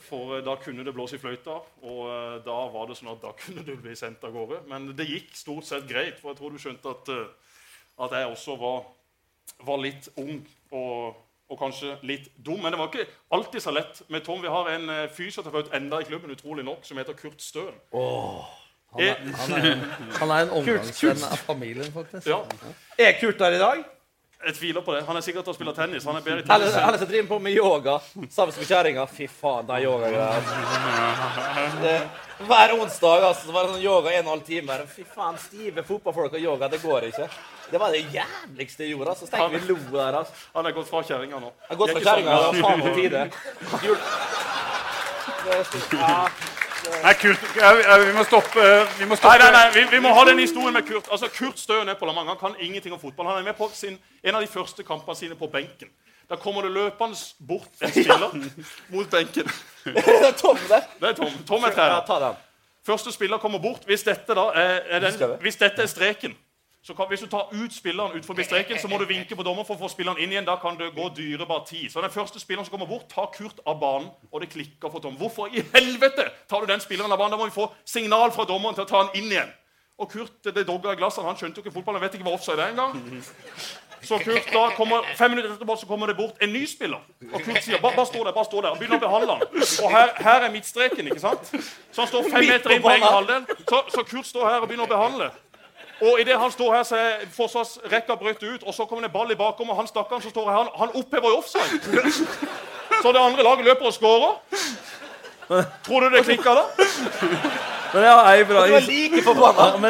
For 0.08 0.36
eh, 0.36 0.42
da 0.44 0.54
kunne 0.60 0.84
det 0.86 0.92
blåse 0.94 1.16
i 1.16 1.22
fløyta, 1.22 1.56
og 1.82 2.44
da 2.44 2.58
var 2.70 2.86
det 2.90 2.98
sånn 3.00 3.10
at 3.14 3.22
da 3.24 3.32
kunne 3.42 3.64
du 3.66 3.72
bli 3.80 3.96
sendt 3.98 4.22
av 4.28 4.36
gårde. 4.36 4.60
Men 4.70 4.90
det 4.96 5.08
gikk 5.08 5.32
stort 5.40 5.66
sett 5.66 5.88
greit, 5.88 6.20
for 6.20 6.30
jeg 6.30 6.38
tror 6.42 6.54
du 6.54 6.60
skjønte 6.62 6.92
at, 6.94 7.10
at 8.06 8.14
jeg 8.20 8.30
også 8.36 8.56
var, 8.60 8.84
var 9.66 9.82
litt 9.82 10.10
ung 10.20 10.44
og, 10.70 11.16
og 11.48 11.58
kanskje 11.60 11.96
litt 12.06 12.30
dum. 12.36 12.60
Men 12.62 12.74
det 12.74 12.78
var 12.80 12.90
ikke 12.92 13.06
alltid 13.34 13.64
så 13.64 13.72
lett 13.74 14.02
med 14.12 14.24
Tom. 14.26 14.42
Vi 14.42 14.48
har 14.52 14.70
en 14.74 14.88
eh, 14.94 15.04
fysioterapeut 15.14 15.72
enda 15.74 16.00
i 16.00 16.08
klubben, 16.08 16.30
utrolig 16.34 16.64
nok, 16.64 16.84
som 16.84 17.00
heter 17.00 17.16
Kurt 17.18 17.42
Støen. 17.42 17.76
Han 18.92 19.04
er, 19.04 19.18
han 19.36 19.52
er, 19.52 19.74
han 20.16 20.30
er 20.32 20.46
en 20.46 20.52
omgangsvenn 20.62 21.24
av 21.28 21.40
familien, 21.44 21.90
faktisk. 21.92 22.26
Ja, 22.30 22.40
Er 22.98 23.16
Kurt 23.20 23.38
der 23.38 23.56
i 23.56 23.60
dag? 23.60 23.82
Jeg 24.46 24.54
tviler 24.54 24.80
på 24.86 24.94
det. 24.94 25.02
Han 25.06 25.16
er 25.16 25.20
sikkert 25.26 25.44
til 25.44 25.52
å 25.52 25.56
spille 25.56 25.72
tennis. 25.74 26.04
Han 26.06 26.16
er 26.16 26.20
bedre 26.22 26.38
i 26.38 26.46
tennis. 26.46 26.74
enn- 26.74 26.88
eller 26.88 26.98
så 26.98 27.06
driver 27.10 27.24
han 27.24 27.28
på 27.32 27.38
med 27.42 27.52
yoga 27.58 27.98
sammen 28.30 28.54
med 28.56 28.66
kjerringa. 28.70 29.06
Fy 29.10 29.26
faen, 29.26 29.66
den 29.66 29.82
yogagreia. 29.82 30.42
Hver 32.38 32.72
onsdag 32.78 33.24
altså, 33.26 33.46
så 33.48 33.52
var 33.52 33.62
det 33.66 33.72
sånn 33.74 33.82
yoga 33.82 34.12
en 34.14 34.26
og 34.26 34.32
en 34.32 34.38
halv 34.38 34.44
time. 34.46 34.76
Fy 34.94 35.04
faen, 35.14 35.38
stive 35.42 35.82
fotballfolk 35.88 36.32
og 36.38 36.40
yoga, 36.44 36.68
det 36.70 36.80
går 36.82 37.08
ikke. 37.10 37.28
Det 37.70 37.80
var 37.82 37.90
det 37.92 38.04
jævligste 38.14 38.86
gjorde. 38.88 39.08
altså. 39.10 39.26
Så 39.26 39.32
tenkte 39.34 39.58
vi 39.58 39.72
lo 39.72 39.76
der. 39.98 40.18
altså. 40.22 40.32
Han 40.54 40.66
er 40.66 40.72
gått 40.72 40.88
fra 40.88 41.02
kjerringa 41.02 41.40
nå. 41.42 41.50
Han 41.68 41.68
har 41.68 41.76
gått 41.76 41.90
fra 41.90 41.98
er 41.98 42.04
for 42.04 42.06
kjerringa. 42.08 42.62
Faen 42.62 42.80
på 42.80 42.94
tide. 42.94 43.30
Jul- 43.86 44.04
Det- 45.44 45.98
Ja. 45.98 46.28
Nei, 47.02 47.14
Kurt, 47.14 47.38
vi- 47.54 48.12
må 48.16 48.24
stoppe. 48.24 48.60
Vi 48.98 49.04
må 49.04 49.08
Nei, 49.14 49.16
stoppe. 49.16 49.38
nei, 49.38 49.50
nei, 49.52 49.70
vi, 49.74 49.84
vi 49.96 50.00
må 50.00 50.12
ha 50.14 50.24
den 50.24 50.38
historien 50.38 50.72
med 50.74 50.86
Kurt. 50.88 51.08
Altså, 51.12 51.28
Kurt 51.28 51.58
står 51.60 51.78
jo 51.82 51.84
ned 51.84 51.96
på 52.00 52.06
La 52.06 52.12
Manga. 52.12 52.34
Han 52.34 52.38
kan 52.38 52.54
ingenting 52.60 52.92
om 52.92 53.00
fotball. 53.00 53.26
Han 53.26 53.38
er 53.38 53.42
med 53.42 53.54
på 53.58 53.70
sin, 53.74 53.98
en 54.24 54.34
av 54.34 54.40
de 54.40 54.46
første 54.46 54.82
kampene 54.82 55.16
sine 55.16 55.34
på 55.38 55.46
benken. 55.52 55.88
Da 56.30 56.36
kommer 56.36 56.62
det 56.62 56.70
løpende 56.74 57.16
bort 57.48 57.68
en 57.80 57.90
spiller 57.90 58.34
mot 58.92 59.10
benken. 59.10 59.48
Det 59.84 60.04
er 60.28 60.32
Tom, 60.36 60.58
det. 60.68 60.82
Det 61.00 61.08
er 61.08 61.12
Tom. 61.16 61.32
Tom 61.48 61.64
er 61.64 61.72
Ja, 61.76 62.00
trener. 62.00 62.26
den. 62.26 62.36
Første 62.86 63.12
spiller 63.12 63.38
kommer 63.38 63.58
bort. 63.58 63.84
Hvis 63.86 64.02
dette, 64.02 64.34
da 64.34 64.48
er, 64.54 64.80
er, 64.90 64.98
den, 65.00 65.36
hvis 65.40 65.56
dette 65.56 65.82
er 65.82 65.86
streken 65.86 66.36
kan, 66.94 67.08
Hvis 67.08 67.20
du 67.20 67.26
tar 67.26 67.48
ut 67.52 67.74
spilleren 67.74 68.16
ut 68.16 68.26
forbi 68.26 68.44
streken, 68.44 68.78
så 68.78 68.88
må 68.88 68.98
du 68.98 69.04
vinke 69.04 69.36
på 69.36 69.42
dommeren 69.42 69.66
for 69.66 69.76
å 69.76 69.82
få 69.82 69.90
spilleren 69.92 70.20
inn 70.22 70.32
igjen. 70.32 70.46
Da 70.46 70.56
kan 70.56 70.78
det 70.78 70.92
gå 70.96 71.08
dyrebar 71.16 71.64
tid. 71.68 71.90
Så 71.92 72.00
den 72.00 72.10
første 72.10 72.40
spilleren 72.40 72.66
som 72.66 72.72
kommer 72.76 72.86
bort, 72.86 73.08
tar 73.10 73.30
Kurt 73.34 73.60
av 73.66 73.80
banen, 73.80 74.10
og 74.32 74.40
det 74.40 74.50
klikker 74.52 74.92
for 74.92 75.00
Tom. 75.04 75.16
Hvorfor 75.16 75.48
i 75.52 75.64
helvete 75.74 76.30
tar 76.48 76.60
du 76.60 76.66
den 76.66 76.80
spilleren 76.80 77.12
av 77.12 77.18
banen? 77.18 77.36
Da 77.36 77.40
må 77.40 77.50
vi 77.50 77.56
få 77.56 77.70
signal 77.84 78.32
fra 78.32 78.44
dommeren 78.48 78.74
til 78.78 78.86
å 78.86 78.90
ta 78.90 79.02
han 79.02 79.14
inn 79.18 79.32
igjen. 79.32 79.52
Og 79.98 80.10
Kurt 80.12 80.44
det 80.54 80.66
dogga 80.66 80.92
i 80.94 80.98
glasset. 81.00 81.24
Han 81.26 81.36
skjønte 81.36 81.58
jo 81.58 81.66
ikke 81.66 81.74
fotballen, 81.74 82.02
vet 82.04 82.14
ikke 82.14 82.26
hva 82.28 82.36
offside 82.38 82.62
er 82.62 82.70
engang. 82.70 82.94
Så 84.02 84.18
Kurt 84.22 84.46
da 84.52 84.68
kommer, 84.76 85.02
Fem 85.18 85.30
minutter 85.30 85.56
etterpå 85.56 85.76
så 85.76 85.86
kommer 85.86 86.06
det 86.06 86.14
bort 86.16 86.38
en 86.42 86.52
ny 86.52 86.62
spiller. 86.70 87.02
Og 87.32 87.42
Kurt 87.42 87.64
sier 87.64 87.80
bare, 87.82 87.96
bare 87.96 88.06
stå 88.06 88.22
der. 88.24 88.32
bare 88.32 88.44
stå 88.46 88.60
der. 88.62 88.70
og 88.70 88.78
begynner 88.78 89.00
å 89.00 89.02
behandle 89.02 89.34
han. 89.34 89.42
Og 89.82 89.90
her, 89.90 90.12
her 90.22 90.46
er 90.46 90.54
midtstreken. 90.54 91.10
ikke 91.10 91.20
sant? 91.20 91.50
Så 91.90 92.04
han 92.04 92.10
står 92.12 92.30
fem 92.30 92.46
meter 92.46 92.76
inn 92.76 92.84
på 92.84 92.92
egen 92.94 93.08
halvdel. 93.08 93.48
Så, 93.66 93.82
så 93.96 94.06
Kurt 94.06 94.30
står 94.30 94.46
her 94.46 94.62
og 94.62 94.70
begynner 94.70 94.86
å 94.86 94.92
behandle. 94.92 95.30
Og 96.00 96.20
idet 96.22 96.38
han 96.38 96.52
står 96.54 96.74
her, 96.76 96.84
så 96.86 96.96
er 96.96 97.24
forsvarsrekka 97.34 98.14
brøt 98.20 98.42
ut, 98.42 98.62
og 98.62 98.74
så 98.74 98.86
kommer 98.86 99.06
det 99.06 99.10
en 99.10 99.16
ball 99.16 99.32
i 99.34 99.38
bakom, 99.38 99.70
og 99.70 99.80
han 99.80 99.88
stakkaren 99.90 100.22
som 100.22 100.30
står 100.30 100.50
her, 100.50 100.58
han, 100.60 100.68
han 100.78 100.94
opphever 100.94 101.32
i 101.32 101.38
offside. 101.40 101.80
Så 103.02 103.12
det 103.14 103.20
andre 103.22 103.44
laget 103.46 103.64
løper 103.64 103.86
og 103.86 103.94
scorer. 103.94 104.32
Tror 105.86 106.00
du 106.00 106.16
det 106.16 106.24
klikka 106.26 106.54
da? 106.56 106.64
Men 107.92 108.04
jeg 108.04 108.14
har 108.14 108.30
ei 108.32 108.44
bra, 108.44 108.64
like. 108.66 109.22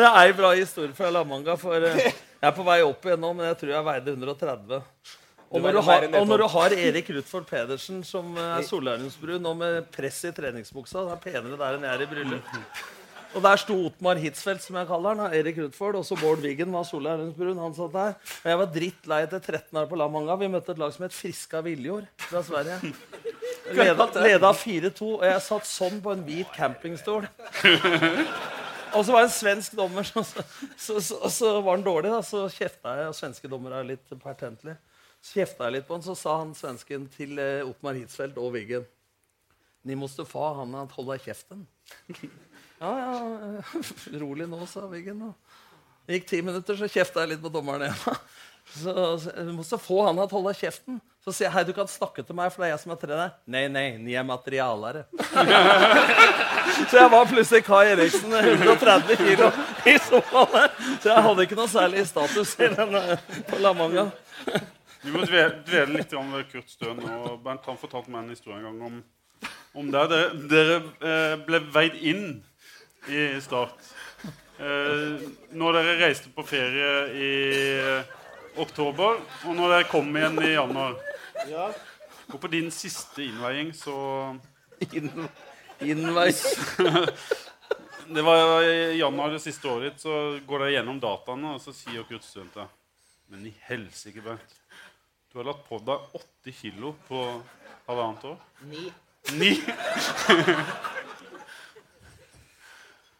Ja, 0.03 0.11
ei 0.23 0.35
bra 0.37 0.51
historie 0.55 0.93
fra 0.95 1.09
La 1.11 1.25
Manga. 1.25 1.57
For 1.59 1.89
eh, 1.89 1.97
jeg 2.05 2.51
er 2.51 2.55
på 2.55 2.67
vei 2.67 2.83
opp 2.87 3.09
igjen 3.09 3.25
nå, 3.25 3.33
men 3.35 3.49
jeg 3.51 3.59
tror 3.63 3.73
jeg 3.75 3.87
veide 3.89 4.15
130. 4.15 4.85
Og 5.49 5.65
når 5.65 5.79
du, 5.79 5.81
har, 5.81 6.05
og 6.21 6.29
når 6.29 6.43
du 6.43 6.47
har 6.53 6.75
Erik 6.77 7.09
Rutford 7.17 7.47
Pedersen 7.49 8.05
som 8.05 8.37
eh, 8.37 8.55
er 8.61 8.69
solariumsbrun 8.69 9.51
og 9.51 9.59
med 9.59 9.89
press 9.95 10.21
i 10.29 10.33
treningsbuksa 10.37 11.07
Det 11.09 11.15
er 11.17 11.23
penere 11.25 11.57
der 11.57 11.79
enn 11.79 11.87
jeg 11.89 11.95
er 11.97 12.05
i 12.05 12.11
bryllup. 12.13 12.55
Og 13.37 13.43
der 13.45 13.61
sto 13.61 13.75
Otmar 13.87 14.17
Hitzfeldt, 14.21 14.63
som 14.65 14.79
jeg 14.81 14.89
kaller 14.89 15.19
han, 15.19 15.35
Erik 15.37 15.59
Rudford. 15.61 15.99
Og 16.01 16.07
så 16.09 16.17
Bård 16.21 16.41
Wiggen 16.45 16.73
var 16.73 16.87
Solheimsbrun. 16.89 17.61
Han 17.61 17.75
satt 17.77 17.93
der. 17.93 18.15
Og 18.45 18.51
jeg 18.53 18.61
var 18.63 18.71
drittlei 18.75 19.19
etter 19.27 19.43
13 19.43 19.81
år 19.83 19.89
på 19.91 19.99
La 20.01 20.09
Manga. 20.13 20.37
Vi 20.41 20.49
møtte 20.53 20.73
et 20.73 20.81
lag 20.81 20.95
som 20.95 21.05
het 21.05 21.17
Friska 21.17 21.61
Viljord 21.67 22.09
fra 22.25 22.43
Sverige. 22.47 22.95
Leda, 23.77 24.07
leda 24.25 24.53
4-2, 24.57 25.11
og 25.19 25.25
jeg 25.29 25.41
satt 25.45 25.69
sånn 25.69 25.99
på 26.01 26.15
en 26.15 26.25
hvit 26.25 26.55
campingstol. 26.57 27.29
Og 28.97 29.03
så 29.05 29.13
var 29.13 29.21
det 29.21 29.29
en 29.29 29.35
svensk 29.35 29.75
dommer, 29.77 30.07
så, 30.09 30.23
så, 30.25 30.43
så, 30.81 30.95
så, 31.05 31.17
så 31.29 31.51
var 31.61 31.77
han 31.77 31.83
dårlig. 31.85 32.09
da, 32.09 32.23
Så 32.25 32.47
kjefta 32.49 32.95
jeg, 32.97 33.11
og 33.11 33.17
svenske 33.19 33.51
dommere 33.53 33.83
er 33.83 33.91
litt 33.91 34.15
pertentlige. 34.23 34.79
Så 35.21 35.43
kjefta 35.43 35.67
jeg 35.67 35.75
litt 35.75 35.89
på 35.89 35.99
han, 35.99 36.05
så 36.07 36.15
sa 36.17 36.39
han 36.41 36.55
svensken 36.57 37.05
til 37.13 37.37
eh, 37.43 37.67
Otmar 37.69 37.99
Hitzfeldt 37.99 38.41
og 38.41 38.55
Wiggen 38.57 38.87
Ni 39.83 39.95
måste 39.95 40.25
fa 40.25 40.55
han 40.55 40.75
att 40.75 40.93
hålla 40.93 41.19
käften. 41.19 41.67
Ja, 42.79 42.91
ja, 42.99 43.63
rolig 44.23 44.47
nå, 44.49 44.67
sa 44.67 44.87
Wiggen. 44.87 45.25
Det 46.07 46.19
gikk 46.19 46.29
ti 46.31 46.43
minutter, 46.43 46.79
så 46.79 46.89
kjefta 46.89 47.25
jeg 47.25 47.35
litt 47.35 47.43
på 47.43 47.51
dommeren 47.53 47.89
igjen. 47.89 48.21
Så, 48.69 48.93
så 49.65 49.79
få 49.81 50.03
han 50.07 50.19
å 50.21 50.27
holde 50.29 50.53
kjeften. 50.57 50.99
Så 51.25 51.33
sier 51.35 51.49
jeg 51.49 51.55
hei, 51.55 51.63
du 51.69 51.75
kan 51.77 51.89
snakke 51.91 52.23
til 52.25 52.37
meg, 52.37 52.53
for 52.53 52.63
det 52.63 52.69
er 52.69 52.75
jeg 52.75 52.83
som 52.83 52.93
er 52.95 53.01
trener. 53.01 53.33
Nei, 53.49 53.65
nei, 53.73 53.85
ni 54.01 54.15
er 54.17 54.25
materialere. 54.29 55.07
så 56.89 57.01
jeg 57.01 57.13
var 57.13 57.29
plutselig 57.29 57.65
Kai 57.67 57.91
Eriksen, 57.95 58.33
130 58.33 59.21
kilo 59.21 59.51
i 59.89 59.97
sofaen. 60.05 60.77
Så 61.03 61.11
jeg 61.11 61.27
hadde 61.27 61.47
ikke 61.49 61.59
noe 61.59 61.73
særlig 61.73 62.05
status 62.09 62.55
i 62.61 62.71
den 62.77 62.99
eh, 63.01 63.29
på 63.49 63.61
Lamanga 63.65 64.09
Vi 65.03 65.13
må 65.15 65.25
dvele, 65.25 65.87
litt 65.97 66.13
om 66.17 66.37
Kurt 66.53 66.73
Støen. 66.73 67.01
og 67.03 67.41
Bernt 67.45 67.67
han 67.69 67.81
fortalte 67.81 68.13
meg 68.13 68.27
en 68.27 68.37
historie 68.37 68.61
en 68.61 68.69
gang 68.69 68.85
om, 68.89 69.01
om 69.83 69.91
det. 69.93 70.07
Dere, 70.13 70.31
dere 70.53 70.79
eh, 71.01 71.35
ble 71.49 71.65
veid 71.75 71.99
inn 72.01 72.25
i 73.09 73.41
Start. 73.41 73.91
Eh, 74.59 75.27
når 75.55 75.77
dere 75.79 75.99
reiste 76.01 76.33
på 76.35 76.43
ferie 76.47 76.93
i 77.15 77.33
oktober, 78.59 79.21
og 79.47 79.55
når 79.55 79.75
dere 79.75 79.89
kom 79.91 80.09
igjen 80.17 80.41
i 80.43 80.55
januar. 80.57 80.97
Ja. 81.49 81.69
Og 82.29 82.41
på 82.43 82.51
din 82.53 82.73
siste 82.75 83.25
innveiing 83.25 83.73
så 83.77 83.99
In, 84.95 85.11
innveis. 85.83 86.45
Det 88.09 88.23
var 88.25 88.63
i 88.65 88.97
januar 88.97 89.35
det 89.35 89.41
siste 89.45 89.69
året 89.69 89.91
ditt, 89.91 90.01
så 90.01 90.39
går 90.49 90.63
dere 90.63 90.75
gjennom 90.79 91.01
dataene, 91.03 91.57
og 91.59 91.61
så 91.61 91.75
sier 91.77 92.07
dere 92.09 92.23
Støen 92.25 92.49
Men 93.29 93.43
i 93.51 93.53
helsike, 93.67 94.23
Bernt. 94.25 94.55
Du 95.29 95.43
har 95.43 95.51
lagt 95.51 95.67
på 95.69 95.77
deg 95.85 96.15
80 96.17 96.57
kilo 96.57 96.95
på 97.05 97.21
halvannet 97.85 98.25
år. 98.31 98.39
Ni. 98.71 98.87
Ni? 99.37 99.51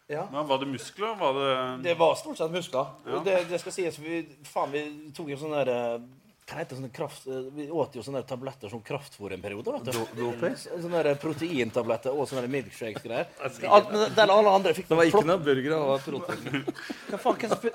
Ja. 0.09 0.23
Men 0.33 0.47
var 0.49 0.59
det 0.63 0.67
muskler? 0.71 1.15
Var 1.21 1.35
det 1.37 1.83
Det 1.85 1.95
var 1.99 2.15
stort 2.17 2.39
sett 2.41 2.51
muskler. 2.55 2.87
Ja. 3.07 3.17
Og 3.19 3.25
Det, 3.27 3.35
det 3.51 3.59
skal 3.61 3.73
sies, 3.77 3.99
vi, 4.01 4.23
faen, 4.49 4.71
vi 4.73 4.83
tok 5.17 5.29
jo 5.29 5.37
sånne 5.37 5.65
der, 5.69 5.73
eh, 5.75 6.07
hva 6.49 6.57
heter 6.63 6.79
sånne 6.79 6.89
kraft, 6.97 7.27
eh, 7.29 7.43
Vi 7.53 7.67
åt 7.69 7.93
jo 7.99 8.01
sånne 8.07 8.23
der 8.23 8.29
tabletter 8.31 8.71
som 8.73 8.81
kraftfôr 8.81 9.35
en 9.37 9.43
periode. 9.45 9.69
vet 9.77 9.85
du. 9.93 10.57
Sånne 10.81 11.03
der 11.05 11.15
proteintabletter 11.21 12.11
og 12.17 12.25
sånne 12.31 12.47
der 12.47 12.55
milkshakes-greier. 12.57 13.27
Alt- 13.69 13.93
men 13.93 14.15
Der 14.17 14.33
alle 14.33 14.49
andre 14.51 14.73
fikk 14.75 14.89
Det 14.89 14.97
var 14.97 15.05
ikke 15.05 15.25
noe 15.29 15.39
burgere. 15.45 15.77
Det 15.77 15.91
var 15.93 15.99
protein. 15.99 16.65
Hva 17.11 17.19
faen, 17.19 17.37
hva 17.37 17.49
som 17.49 17.71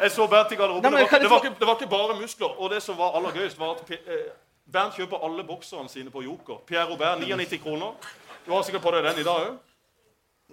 Jeg 0.00 0.10
så 0.10 0.26
Bernt 0.28 0.52
i 0.52 0.56
garderoben. 0.56 0.82
Nei, 0.82 0.90
men 0.90 0.98
det, 0.98 1.04
var, 1.04 1.08
kan 1.10 1.20
jeg 1.20 1.28
det, 1.28 1.30
var 1.30 1.38
få- 1.38 1.44
ikke, 1.46 1.58
det 1.60 1.66
var 1.68 1.76
ikke 1.76 1.90
bare 1.90 2.16
muskler. 2.20 2.56
Og 2.58 2.70
det 2.72 2.80
som 2.82 2.96
var 2.96 3.12
aller 3.20 3.30
gøyest, 3.36 3.58
var 3.60 3.76
at 3.76 3.90
eh, 3.92 4.32
Bernt 4.72 4.96
kjøper 4.96 5.20
alle 5.22 5.44
bokserne 5.44 5.88
sine 5.92 6.10
på 6.10 6.22
Joker. 6.24 6.64
Pierre 6.66 6.88
Robert, 6.88 7.20
99 7.20 7.60
kroner. 7.62 7.92
Du 8.46 8.52
har 8.56 8.62
sikkert 8.64 8.82
på 8.82 8.90
deg 8.96 9.04
den 9.04 9.20
i 9.20 9.22
dag 9.28 9.50
òg? 9.52 9.60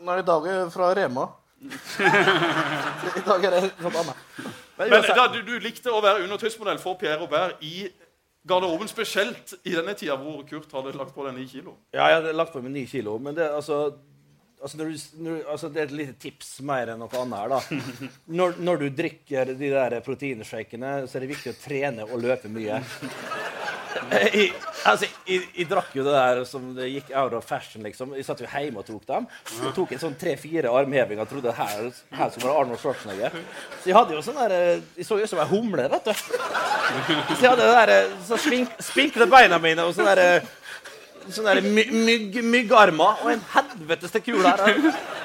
Nei, 0.02 0.18
i 0.20 0.26
dag 0.26 0.48
er 0.50 0.64
det 0.64 0.74
fra 0.74 0.92
Rema. 0.98 1.28
I 3.22 3.24
dag 3.26 3.44
er 3.46 3.54
det 3.54 3.66
sånn 3.78 3.98
annet. 4.02 4.22
Men 4.80 4.94
Men 4.96 5.10
da, 5.14 5.28
du, 5.30 5.42
du 5.46 5.58
likte 5.62 5.92
å 5.94 6.00
være 6.02 6.24
undertøysmodell 6.26 6.80
for 6.82 6.98
Pierre 6.98 7.20
Robert 7.22 7.62
i 7.62 7.86
garderoben, 8.48 8.90
spesielt 8.90 9.54
i 9.70 9.76
denne 9.76 9.94
tida 9.98 10.16
hvor 10.18 10.42
Kurt 10.50 10.72
hadde 10.74 10.96
lagt 10.98 11.14
på 11.14 11.26
deg 11.28 11.36
ni 11.38 11.46
kilo. 11.50 11.76
Ja, 11.94 12.08
jeg 12.10 12.22
hadde 12.22 12.34
lagt 12.34 12.56
på 12.56 12.64
meg 12.64 12.74
ni 12.74 12.88
kilo, 12.90 13.20
men 13.22 13.38
det, 13.38 13.46
altså, 13.54 13.84
altså, 14.58 14.80
når 14.80 14.90
du, 14.90 15.04
når, 15.28 15.38
altså, 15.54 15.70
det 15.70 15.84
er 15.84 15.90
et 15.92 15.98
lite 16.00 16.18
tips 16.24 16.50
mer 16.66 16.96
enn 16.96 17.04
noe 17.04 17.22
annet 17.22 17.44
her. 17.44 17.54
da. 17.54 18.10
Når, 18.42 18.58
når 18.66 18.82
du 18.82 18.88
drikker 19.04 19.54
de 19.54 19.70
der 19.76 20.00
proteinshakene, 20.06 20.96
så 21.06 21.20
er 21.20 21.28
det 21.28 21.34
viktig 21.36 21.54
å 21.54 21.60
trene 21.62 22.10
og 22.10 22.18
løpe 22.26 22.50
mye. 22.50 22.82
Jeg, 24.12 24.50
altså, 24.86 25.08
jeg, 25.28 25.46
jeg 25.56 25.68
drakk 25.70 25.94
jo 25.96 26.04
det 26.04 26.14
der 26.14 26.42
som 26.48 26.66
det 26.76 26.90
gikk 26.92 27.12
out 27.16 27.34
of 27.38 27.46
fashion. 27.48 27.84
liksom. 27.88 28.12
Jeg 28.18 28.26
satt 28.28 28.42
jo 28.44 28.50
hjemme 28.52 28.82
og 28.82 28.88
tok 28.88 29.06
dem. 29.08 29.28
Jeg 29.64 29.74
tok 29.78 29.94
en 29.96 30.02
sånn 30.02 30.18
tre-fire 30.20 30.72
armhevinger 30.76 31.24
og 31.24 31.30
trodde 31.32 31.54
her, 31.56 31.86
her 32.18 32.34
skulle 32.34 32.50
være 32.50 32.58
Arnold 32.66 32.82
Schwarzenegger. 32.82 33.38
Så 33.80 33.92
jeg 33.92 33.96
hadde 33.96 34.18
jo 34.18 34.24
sånn 34.26 34.40
der, 34.42 34.56
eh, 34.58 34.82
jeg 35.00 35.08
så 35.08 35.20
jo 35.20 35.24
ut 35.30 35.32
som 35.32 35.40
ei 35.44 35.48
humle, 35.54 35.88
vet 35.96 36.10
du. 36.10 36.14
Så 36.18 37.40
jeg 37.40 37.50
hadde 37.54 37.62
det 37.64 37.78
der, 37.78 37.94
eh, 37.96 38.18
så 38.28 38.40
spink, 38.42 38.76
spinkle 38.84 39.30
beina 39.32 39.62
mine 39.64 39.88
og 39.88 39.96
sånn 39.96 40.12
der, 40.12 40.24
eh, 40.42 41.32
sånne 41.32 41.56
der 41.56 41.72
my 41.72 41.88
mygg, 42.10 42.42
myggarmer 42.44 43.24
og 43.24 43.32
en 43.32 43.44
helvetes 43.56 44.12
til 44.18 44.28
kul 44.28 44.44
her. 44.44 44.66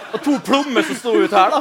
Og, 0.06 0.14
og 0.18 0.24
to 0.24 0.36
plommer 0.46 0.86
som 0.86 0.98
sto 0.98 1.12
ut 1.18 1.34
her, 1.34 1.54
da. 1.56 1.60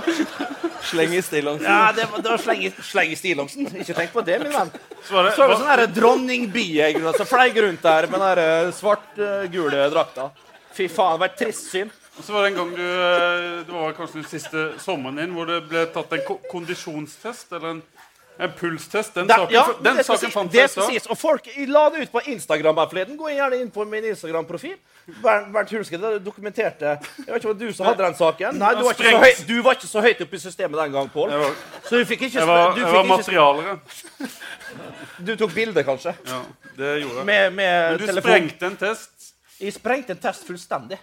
Sleng 0.85 1.15
i 1.17 1.21
stillongsen. 1.25 1.65
Ja, 1.65 1.91
det 1.95 2.05
var, 2.11 2.21
det 2.21 2.29
var 2.29 2.41
sleng, 2.41 2.63
i, 2.67 2.71
sleng 2.85 3.11
i 3.11 3.17
stillongsen. 3.17 3.69
Ikke 3.81 3.97
tenk 3.97 4.13
på 4.13 4.23
det, 4.25 4.39
min 4.43 4.53
venn. 4.53 4.71
Så 5.05 5.15
var 5.15 5.27
det, 5.27 5.35
Så 5.35 5.43
var 5.43 5.53
det 5.53 5.59
sånn 5.61 5.71
her 5.71 5.85
dronningbie 5.95 6.89
som 7.17 7.29
fløy 7.29 7.61
rundt 7.65 7.85
der 7.85 8.09
med 8.11 8.25
den 8.39 8.73
svart-gule 8.75 9.89
drakta. 9.93 10.29
Fy 10.75 10.89
faen, 10.91 11.15
det 11.15 11.23
var 11.23 11.31
et 11.31 11.39
trist 11.39 11.69
syn. 11.71 11.91
så 12.21 12.33
var 12.33 12.45
det 12.45 12.51
en 12.53 12.57
gang 12.57 12.69
du 12.75 12.83
eh, 12.83 13.65
Det 13.67 13.73
var 13.73 13.95
kanskje 13.95 14.21
den 14.21 14.29
siste 14.29 14.61
sommeren 14.79 15.19
din 15.19 15.33
hvor 15.35 15.49
det 15.49 15.61
ble 15.67 15.85
tatt 15.91 16.13
en 16.15 16.23
kondisjonstest 16.51 17.51
eller 17.51 17.73
en, 17.73 17.81
en 18.37 18.51
pulstest. 18.59 19.13
Den 19.15 19.27
da, 19.27 19.35
saken, 19.35 19.53
ja, 19.55 19.63
den 19.81 19.97
det 19.97 20.05
saken 20.05 20.29
si- 20.29 20.33
fant 20.33 20.51
det 20.51 20.59
jeg 20.59 20.69
i 20.69 20.99
stad. 20.99 21.11
Og 21.11 21.17
folk 21.17 21.47
la 21.67 21.89
det 21.89 22.03
ut 22.05 22.11
på 22.11 22.21
Instagram 22.33 22.77
her 22.81 22.89
forleden. 22.91 23.17
Gå 23.17 23.29
gjerne 23.31 23.61
inn 23.61 23.71
på 23.71 23.85
min 23.87 24.03
Instagram-profil. 24.11 24.75
Bernt 25.21 25.69
det 25.69 26.25
dokumenterte 26.25 26.95
Jeg 26.97 27.27
vet 27.27 27.35
ikke 27.37 27.49
om 27.51 27.57
du 27.59 27.67
som 27.73 27.85
hadde 27.85 28.03
den 28.03 28.15
saken. 28.17 28.57
Nei, 28.57 28.71
du 28.73 28.83
var 28.83 28.95
ikke 28.95 29.11
så, 29.11 29.19
høy, 29.21 29.33
du 29.47 29.61
var 29.61 29.77
ikke 29.77 29.87
så 29.87 30.01
høyt 30.01 30.21
oppe 30.25 30.35
i 30.35 30.39
systemet 30.41 30.79
den 30.81 30.95
gang, 30.97 31.11
Pål. 31.13 31.35
Så 31.85 31.99
du 31.99 32.05
fikk 32.09 32.25
ikke 32.27 32.39
jeg 32.39 32.47
var, 32.47 32.73
jeg 32.77 32.93
var 32.93 33.05
materialere. 33.11 33.77
Du 35.25 35.35
tok 35.39 35.53
bilde, 35.53 35.83
kanskje? 35.85 36.15
Ja, 36.25 36.41
det 36.77 36.95
gjorde 37.03 37.21
jeg. 37.21 37.25
Med, 37.25 37.53
med 37.53 37.91
Men 37.91 37.99
du 38.01 38.05
telefon. 38.07 38.31
sprengte 38.31 38.65
en 38.71 38.77
test. 38.81 39.29
Jeg 39.61 39.73
sprengte 39.77 40.11
en 40.17 40.23
test 40.25 40.47
fullstendig. 40.47 40.97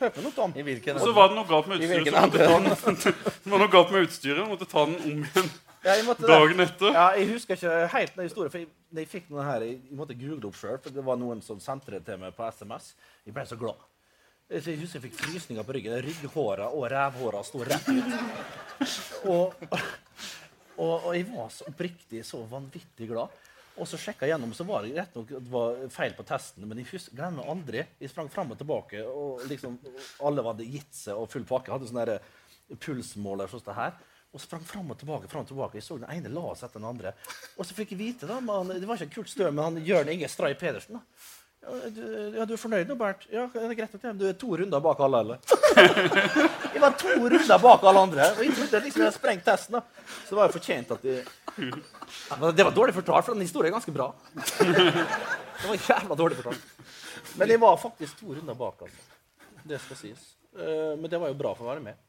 Hør 0.00 0.08
på 0.10 0.24
noe, 0.24 0.32
Tom. 0.34 0.54
Og 0.56 1.04
så 1.04 1.12
var 1.14 1.28
det 1.30 1.36
noe 1.36 1.46
galt 1.46 1.68
med 1.70 1.84
utstyret. 1.84 2.08
Så 2.08 2.22
måtte 2.24 2.48
ta 2.48 2.56
den, 2.56 3.12
det 3.44 3.52
var 3.52 3.62
noe 3.62 3.70
galt 3.76 3.92
med 3.92 4.08
utstyret. 4.08 4.48
Måtte 4.48 4.66
ta 4.72 4.86
den 4.88 4.96
om 5.04 5.20
igjen 5.28 5.52
Ja, 5.82 5.96
dagen 6.14 6.62
etter. 6.62 6.92
Ja, 6.94 7.06
jeg 7.18 7.32
husker 7.32 7.58
ikke 7.58 7.86
helt 7.96 8.12
den 8.14 8.28
historien, 8.28 8.52
for 8.52 8.62
jeg, 8.62 8.68
jeg 8.94 9.08
fikk 9.10 9.30
noe 9.32 9.46
her, 9.46 9.64
jeg, 9.66 9.80
jeg 9.88 9.96
måtte 9.98 10.14
google 10.18 10.46
opp 10.50 10.58
sjøl, 10.58 10.76
for 10.82 10.94
det 10.94 11.02
var 11.02 11.18
noen 11.18 11.42
som 11.42 11.58
sendte 11.62 11.96
det 11.96 12.04
til 12.06 12.20
meg 12.22 12.36
på 12.36 12.46
SMS. 12.54 12.92
Jeg 13.26 13.34
ble 13.34 13.44
så 13.50 13.58
glad. 13.58 13.80
Jeg 14.52 14.62
jeg 14.68 14.78
husker 14.82 14.98
jeg 15.00 15.06
fikk 15.08 15.16
frysninger 15.18 15.64
på 15.66 15.74
ryggen. 15.74 15.96
Rygghåra 16.04 16.68
og 16.76 16.84
rævhåra 16.92 17.40
sto 17.46 17.64
rett 17.66 17.88
ut. 17.88 18.12
Og, 19.30 19.54
og, 20.76 20.92
og 20.92 21.08
jeg 21.16 21.26
var 21.30 21.50
så 21.54 21.66
oppriktig 21.70 22.22
så 22.26 22.42
vanvittig 22.50 23.08
glad. 23.10 23.32
Og 23.80 23.88
så 23.88 23.96
sjekka 23.96 24.26
jeg 24.28 24.34
gjennom, 24.34 24.52
så 24.52 24.66
var 24.68 24.84
det 24.84 24.92
rett 24.98 25.14
nok 25.16 25.30
det 25.32 25.50
var 25.50 25.78
feil 25.94 26.14
på 26.18 26.26
testen. 26.28 26.66
Men 26.68 26.82
jeg 26.82 27.00
glemmer 27.16 27.48
aldri. 27.48 27.82
Jeg 28.02 28.12
sprang 28.12 28.28
fram 28.30 28.52
og 28.52 28.60
tilbake, 28.60 29.02
og 29.08 29.42
liksom 29.48 29.78
alle 30.28 30.44
hadde 30.46 30.68
gitt 30.68 30.94
seg 30.94 31.16
og 31.16 31.30
full 31.32 31.46
pakke. 31.48 31.70
Jeg 31.72 31.78
Hadde 31.78 31.90
sånn 31.90 32.78
pulsmåler 32.82 33.50
som 33.50 33.62
det 33.64 33.78
her. 33.78 33.96
Og 34.32 34.40
sprang 34.40 34.62
fram 34.64 34.90
og 34.90 34.96
tilbake. 34.98 35.28
frem 35.28 35.42
og 35.44 35.48
tilbake. 35.50 35.76
Jeg 35.76 35.84
så 35.84 35.98
den 36.00 36.08
ene 36.08 36.30
la 36.32 36.54
seg 36.56 36.70
etter 36.70 36.80
den 36.80 36.88
andre. 36.88 37.12
Og 37.58 37.66
så 37.68 37.74
fikk 37.76 37.90
jeg 37.92 37.98
vite, 38.00 38.26
da, 38.30 38.38
men 38.40 38.54
han, 38.54 38.80
det 38.80 38.88
var 38.88 38.96
ikke 38.96 39.18
Kurt 39.20 39.28
Stø, 39.28 39.50
men 39.50 39.64
han 39.64 39.84
Jørn 39.84 40.08
Inge 40.08 40.28
Stray 40.32 40.54
Pedersen. 40.56 40.96
da. 40.96 41.28
Ja, 41.62 41.90
du, 41.94 42.00
ja, 42.34 42.44
du 42.48 42.54
er 42.56 42.58
fornøyd 42.58 42.88
nå, 42.90 42.96
Bernt? 42.98 43.26
Ja, 43.30 43.44
det 43.52 43.60
er 43.68 43.74
greit 43.78 43.92
nok 43.94 44.02
det. 44.02 44.12
Du 44.18 44.24
er 44.26 44.32
to 44.40 44.48
runder 44.58 44.80
bak 44.82 44.98
alle, 45.04 45.20
eller? 45.22 45.38
jeg 46.74 46.80
var 46.82 46.96
to 46.98 47.12
runder 47.20 47.60
bak 47.62 47.84
alle 47.86 48.00
andre, 48.08 48.24
og 48.34 48.40
jeg 48.42 48.56
trodde 48.56 48.80
liksom 48.88 49.04
jeg 49.04 49.06
hadde 49.10 49.18
sprengt 49.20 49.44
testen. 49.46 49.76
da. 49.78 49.84
Så 50.24 50.32
det 50.32 50.38
var 50.40 50.48
jo 50.50 50.56
fortjent 50.56 50.90
at 50.96 51.04
de... 51.06 51.14
Men 52.40 52.56
Det 52.56 52.66
var 52.66 52.74
dårlig 52.74 52.96
fortalt, 52.96 53.28
for 53.28 53.36
den 53.36 53.44
historien 53.46 53.70
er 53.70 53.76
ganske 53.76 53.94
bra. 53.94 54.08
Det 54.58 55.68
var 55.68 55.76
jævla 55.86 56.18
dårlig 56.18 56.40
fortalt. 56.40 56.66
Men 57.38 57.52
jeg 57.54 57.60
var 57.62 57.78
faktisk 57.84 58.18
to 58.24 58.34
runder 58.34 58.58
bak, 58.58 58.82
altså. 58.88 59.20
Det 59.68 59.78
skal 59.84 60.00
sies. 60.00 60.24
Eh, 60.58 60.96
Men 60.98 61.06
det 61.12 61.20
var 61.22 61.30
jo 61.30 61.38
bra 61.38 61.52
for 61.54 61.68
å 61.68 61.70
være 61.76 61.84
med. 61.84 62.00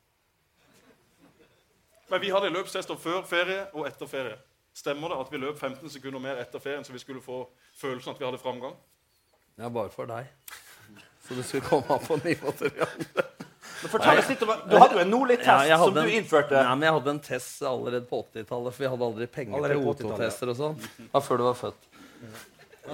Men 2.13 2.21
vi 2.21 2.29
hadde 2.29 2.51
løpstester 2.53 2.97
før 3.01 3.23
ferie 3.25 3.63
og 3.73 3.87
etter 3.89 4.05
ferie. 4.09 4.35
Stemmer 4.77 5.09
det 5.13 5.17
at 5.23 5.31
vi 5.33 5.39
løp 5.41 5.57
15 5.57 5.89
sekunder 5.89 6.21
mer 6.21 6.37
etter 6.41 6.61
ferien, 6.61 6.83
så 6.85 6.93
vi 6.93 7.01
skulle 7.01 7.21
få 7.25 7.39
følelsen 7.81 8.13
at 8.13 8.19
vi 8.21 8.25
hadde 8.27 8.39
framgang? 8.41 8.75
Ja, 9.57 9.69
bare 9.73 9.89
for 9.93 10.09
deg. 10.09 10.29
Så 11.25 11.37
du 11.37 11.41
skulle 11.45 11.65
komme 11.65 11.89
opp 11.95 12.05
på 12.09 12.17
nivåmateriale. 12.21 13.25
Men 13.83 13.91
fortell 13.91 14.19
oss 14.21 14.29
litt 14.29 14.41
om, 14.45 14.51
Du 14.69 14.75
hadde 14.77 14.95
jo 14.97 15.01
en 15.03 15.09
Nordli-test 15.11 15.67
Ja, 15.71 15.77
som 15.81 15.93
du 15.93 16.01
en- 16.03 16.09
innførte. 16.19 16.53
Nei, 16.55 16.75
men 16.75 16.85
jeg 16.87 16.93
hadde 16.99 17.13
en 17.15 17.19
test 17.25 17.61
allerede 17.67 18.05
på 18.09 18.21
80-tallet, 18.23 18.73
for 18.77 18.83
vi 18.85 18.89
hadde 18.93 19.07
aldri 19.09 19.27
penger 19.27 19.57
Allerede 19.57 19.79
til 19.79 19.85
på 19.85 19.93
80-tallet, 19.93 20.17
O2-tester 20.19 20.51
og 20.53 20.57
sånn. 20.61 21.07
Ja, 21.13 21.19
før 21.27 21.37
du 21.41 21.43
var 21.49 21.57
født. 21.59 21.89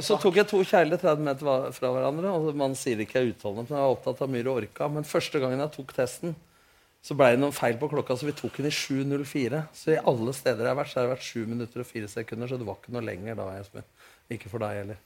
Så 0.06 0.20
tok 0.22 0.36
jeg 0.40 0.48
to 0.48 0.60
kjegler 0.64 1.02
30 1.02 1.26
meter 1.26 1.72
fra 1.76 1.92
hverandre. 1.96 2.32
og 2.40 2.56
Man 2.56 2.76
sier 2.78 3.00
ikke 3.04 3.20
jeg 3.20 3.28
er 3.28 3.34
utholdende, 3.36 3.68
men 3.70 3.78
jeg 3.80 3.86
var 3.88 3.96
opptatt 3.98 4.22
av 4.22 4.30
myr 4.30 4.48
og 4.52 4.62
orka. 4.64 4.88
Men 4.90 5.04
første 5.04 5.42
gangen 5.42 5.60
jeg 5.60 5.72
tok 5.76 5.94
testen, 5.98 6.36
Så 7.00 7.16
ble 7.16 7.30
det 7.32 7.40
noen 7.40 7.56
feil 7.56 7.78
på 7.80 7.88
klokka, 7.94 8.18
så 8.20 8.28
vi 8.28 8.36
tok 8.36 8.58
den 8.60 8.68
i 8.68 8.76
7.04. 8.76 9.62
Så 9.76 9.94
i 9.94 10.02
alle 10.12 10.34
steder 10.36 10.68
jeg 10.68 10.74
har 10.74 10.80
vært, 10.82 10.92
så 10.92 11.00
har 11.00 11.08
det 11.08 11.14
vært 11.14 11.30
7 11.30 11.46
minutter 11.48 11.84
og 11.84 11.88
4 11.88 12.12
sekunder. 12.12 12.52
Så 12.52 12.60
det 12.60 12.68
var 12.68 12.82
ikke 12.82 12.96
noe 12.96 13.06
lenger 13.08 13.40
da, 13.40 13.48
Espen. 13.56 13.88
Ikke 14.36 14.52
for 14.52 14.64
deg 14.64 14.82
heller. 14.82 15.00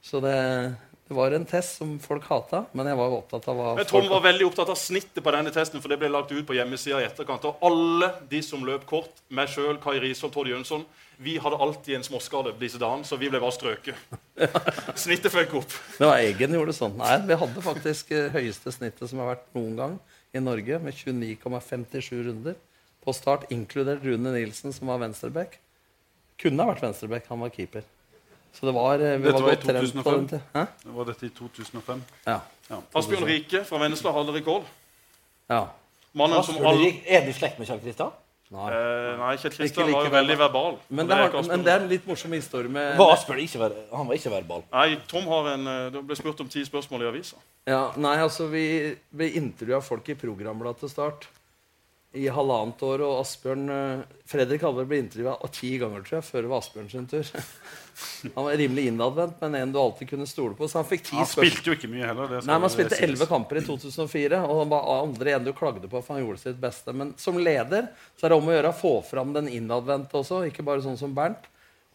Så 0.00 0.22
det, 0.24 0.36
det 1.10 1.16
var 1.18 1.34
en 1.34 1.44
test 1.44 1.80
som 1.80 1.96
folk 2.00 2.24
hata, 2.30 2.62
men 2.72 2.86
jeg 2.88 2.96
var 2.96 3.10
jo 3.10 3.18
opptatt 3.18 3.48
av 3.50 3.58
hva 3.58 3.72
Men 3.80 3.88
Tom 3.90 4.06
var 4.08 4.22
veldig 4.24 4.46
opptatt 4.46 4.70
av 4.72 4.78
snittet 4.78 5.20
på 5.26 5.34
denne 5.34 5.50
testen, 5.52 5.82
for 5.82 5.92
det 5.92 5.98
ble 6.00 6.08
lagt 6.12 6.30
ut 6.30 6.46
på 6.48 6.56
hjemmesida 6.56 7.02
i 7.02 7.08
etterkant. 7.08 7.44
Og 7.50 7.66
alle 7.66 8.12
de 8.30 8.40
som 8.46 8.62
løp 8.64 8.86
kort, 8.88 9.20
meg 9.28 9.50
sjøl, 9.50 9.74
Kai 9.82 9.98
Risholt, 10.00 10.32
Tord 10.36 10.48
Jønsson, 10.48 10.86
vi 11.20 11.34
hadde 11.42 11.58
alltid 11.60 11.98
en 11.98 12.06
småskade 12.06 12.54
disse 12.62 12.80
dagene, 12.80 13.04
så 13.04 13.18
vi 13.20 13.28
ble 13.28 13.42
bare 13.42 13.58
strøket. 13.58 13.98
Snittet 15.02 15.34
føk 15.34 15.58
opp. 15.60 15.76
Det 15.98 16.08
var 16.08 16.22
Eggen 16.22 16.56
gjorde 16.56 16.78
sånn. 16.78 16.96
Nei, 17.02 17.18
vi 17.26 17.36
hadde 17.42 17.66
faktisk 17.66 18.14
eh, 18.16 18.30
høyeste 18.32 18.72
snittet 18.72 19.10
som 19.10 19.20
har 19.20 19.34
vært 19.34 19.50
noen 19.58 19.76
gang 19.76 20.00
i 20.34 20.40
Norge, 20.42 20.78
med 20.78 20.94
29,57 20.94 22.10
runder 22.26 22.54
på 23.04 23.12
start, 23.16 23.46
inkludert 23.50 24.04
Rune 24.04 24.32
Nilsen, 24.34 24.72
som 24.72 24.90
var 24.92 25.00
venstreback. 25.02 25.56
Kunne 26.40 26.62
ha 26.62 26.72
vært 26.72 26.84
venstreback, 26.84 27.26
han 27.28 27.40
var 27.40 27.50
keeper. 27.54 27.82
Så 28.52 28.66
det 28.66 28.74
var, 28.74 28.94
eh, 28.98 29.16
vi 29.18 29.24
Dette 29.24 29.32
var 29.32 29.42
var 29.42 29.52
i 29.52 29.56
godt 29.56 29.64
trent 29.64 29.78
på 29.78 30.02
2005? 30.02 30.26
Det 30.84 30.94
Var 30.94 31.04
dette 31.04 31.26
i 31.26 31.28
2005? 31.28 32.02
Ja. 32.26 32.40
Ja. 32.70 32.80
Asbjørn 32.94 33.26
Rike 33.26 33.64
fra 33.64 33.78
Vennesla 33.78 34.12
hadde 34.12 34.34
rekord. 34.34 34.64
ja. 35.50 35.66
Mannen 36.12 36.42
som 36.42 36.56
alle 36.66 36.88
Er 37.06 37.22
du 37.22 37.30
i 37.30 37.32
slekt 37.32 37.58
med 37.58 37.68
Kjell 37.68 37.78
Kristian? 37.80 38.10
Nei. 38.50 38.66
eh, 38.74 39.16
Nei, 39.20 39.34
Kjell 39.38 39.52
Kristian 39.54 39.86
like 39.86 39.94
var 39.94 40.04
jo 40.04 40.10
verbal. 40.10 40.16
veldig 40.18 40.36
verbal. 40.40 40.78
Men 40.90 41.06
det, 41.06 41.16
er 41.16 41.30
har, 41.30 41.48
men 41.52 41.62
det 41.66 41.70
er 41.72 41.84
en 41.84 41.90
litt 41.92 42.06
morsom 42.10 42.32
historie 42.34 42.72
med 42.72 42.96
Var 42.98 43.12
ikke 43.38 43.60
ver 43.62 43.76
Han 43.92 44.08
var 44.08 44.18
ikke 44.18 44.32
verbal. 44.32 44.64
Nei, 44.72 44.88
Tom 45.10 45.28
har 45.30 45.52
en 45.52 45.66
eh, 45.70 45.90
Det 45.94 46.02
ble 46.08 46.16
spurt 46.18 46.40
om 46.42 46.48
ti 46.50 46.64
spørsmål 46.66 47.04
i 47.06 47.10
avisa. 47.12 47.38
Ja, 47.70 47.92
nei, 47.96 48.16
altså 48.18 48.48
Vi, 48.50 48.64
vi 49.14 49.30
intervjua 49.38 49.78
folk 49.86 50.08
i 50.10 50.18
programbladet 50.18 50.82
til 50.82 50.90
start 50.90 51.28
i 52.18 52.26
halvannet 52.26 52.82
år. 52.82 53.04
Og 53.06 53.20
Asbjørn 53.22 53.68
eh, 53.70 54.02
Fredrik 54.26 54.64
Halvor 54.66 54.88
ble 54.90 54.98
intervjua 55.04 55.36
ti 55.54 55.76
ganger 55.78 56.02
tror 56.02 56.18
jeg, 56.18 56.26
før 56.32 56.42
det 56.42 56.50
var 56.50 56.64
Asbjørn 56.64 56.90
sin 56.90 57.06
tur. 57.06 57.30
Han 58.34 58.46
var 58.46 58.56
rimelig 58.60 58.86
innadvendt, 58.90 59.36
men 59.40 59.54
en 59.54 59.72
du 59.72 59.78
alltid 59.80 60.10
kunne 60.10 60.26
stole 60.26 60.54
på. 60.58 60.68
Så 60.68 60.80
han 60.80 60.88
fikk 60.88 61.06
ti 61.08 61.16
Han 61.16 61.28
spilte 61.28 61.72
jo 61.72 61.76
ikke 61.78 61.90
mye 61.92 62.08
heller. 62.08 62.28
Det 62.28 62.42
Nei, 62.46 62.56
Man 62.58 62.68
det 62.68 62.74
spilte 62.74 63.00
elleve 63.04 63.28
kamper 63.30 63.60
i 63.60 63.64
2004, 63.66 64.42
og 64.46 64.64
han 64.64 64.72
var 64.72 64.90
aldri 64.96 65.36
en 65.36 65.46
du 65.46 65.52
klagde 65.56 65.88
på. 65.88 66.02
for 66.02 66.16
han 66.16 66.24
gjorde 66.24 66.42
sitt 66.42 66.60
beste. 66.60 66.92
Men 66.96 67.14
som 67.20 67.38
leder 67.38 67.88
så 68.18 68.26
er 68.26 68.34
det 68.34 68.40
om 68.40 68.50
å 68.50 68.56
gjøre 68.56 68.74
å 68.74 68.80
få 68.80 68.94
fram 69.06 69.32
den 69.36 69.48
innadvendte 69.48 70.20
også, 70.20 70.44
ikke 70.50 70.66
bare 70.66 70.84
sånn 70.84 70.98
som 71.00 71.14
Bernt 71.16 71.48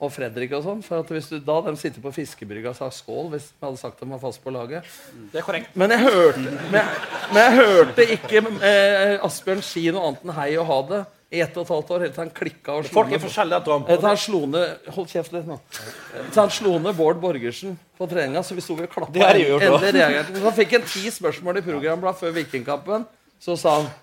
og 0.04 0.12
Fredrik. 0.12 0.52
og 0.58 0.64
sånn, 0.66 0.84
for 0.84 1.00
at 1.00 1.12
hvis 1.14 1.30
du, 1.32 1.40
Da 1.40 1.62
de 1.62 1.76
sitter 1.80 2.04
på 2.04 2.12
fiskebrygga 2.16 2.74
og 2.74 2.80
sa 2.80 2.90
skål 2.92 3.30
hvis 3.32 3.52
de 3.54 3.64
hadde 3.64 3.80
sagt 3.80 4.02
de 4.02 4.10
var 4.10 4.20
fast 4.20 4.44
på 4.44 4.52
laget. 4.52 4.84
Det 5.32 5.40
er 5.40 5.46
korrekt. 5.46 5.76
Men 5.76 5.94
jeg 5.96 6.04
hørte, 6.04 6.44
men 6.72 6.80
jeg, 6.82 7.04
men 7.32 7.42
jeg 7.44 7.60
hørte 7.62 8.08
ikke 8.18 8.42
eh, 8.60 9.26
Asbjørn 9.26 9.64
si 9.64 9.86
noe 9.92 10.10
annet 10.10 10.26
enn 10.26 10.36
hei 10.36 10.50
og 10.60 10.68
ha 10.72 10.80
det 10.90 11.04
i 11.34 11.42
ett 11.42 11.58
og 11.58 11.66
et 11.66 11.74
halvt 11.74 11.92
år. 11.96 12.06
Helt 12.06 12.16
til 12.16 12.24
han 12.24 12.32
klikka 12.36 12.78
og 12.78 12.86
slo 12.86 13.00
Folk 13.00 13.16
er 13.16 13.22
forskjellige. 13.24 13.62
Til 13.90 14.08
han 14.08 14.22
slo 14.22 14.42
ned 14.52 14.90
Hold 14.96 15.12
kjeft 15.12 15.36
litt 15.36 15.50
nå. 15.50 15.60
Til 15.74 16.40
han 16.40 16.54
slo 16.54 16.78
ned 16.82 16.98
Bård 16.98 17.20
Borgersen 17.24 17.76
på 17.98 18.08
treninga, 18.12 18.44
så 18.46 18.58
vi 18.58 18.64
sto 18.64 18.78
og 18.78 18.88
klappa. 18.92 19.34
Han 20.46 20.58
fikk 20.58 20.80
en 20.80 20.90
ti 20.90 21.06
spørsmål 21.12 21.62
i 21.62 21.66
programbladet 21.66 22.22
før 22.22 22.36
Vikingkampen. 22.40 23.08
Så 23.42 23.58
sa 23.60 23.80
han 23.82 23.94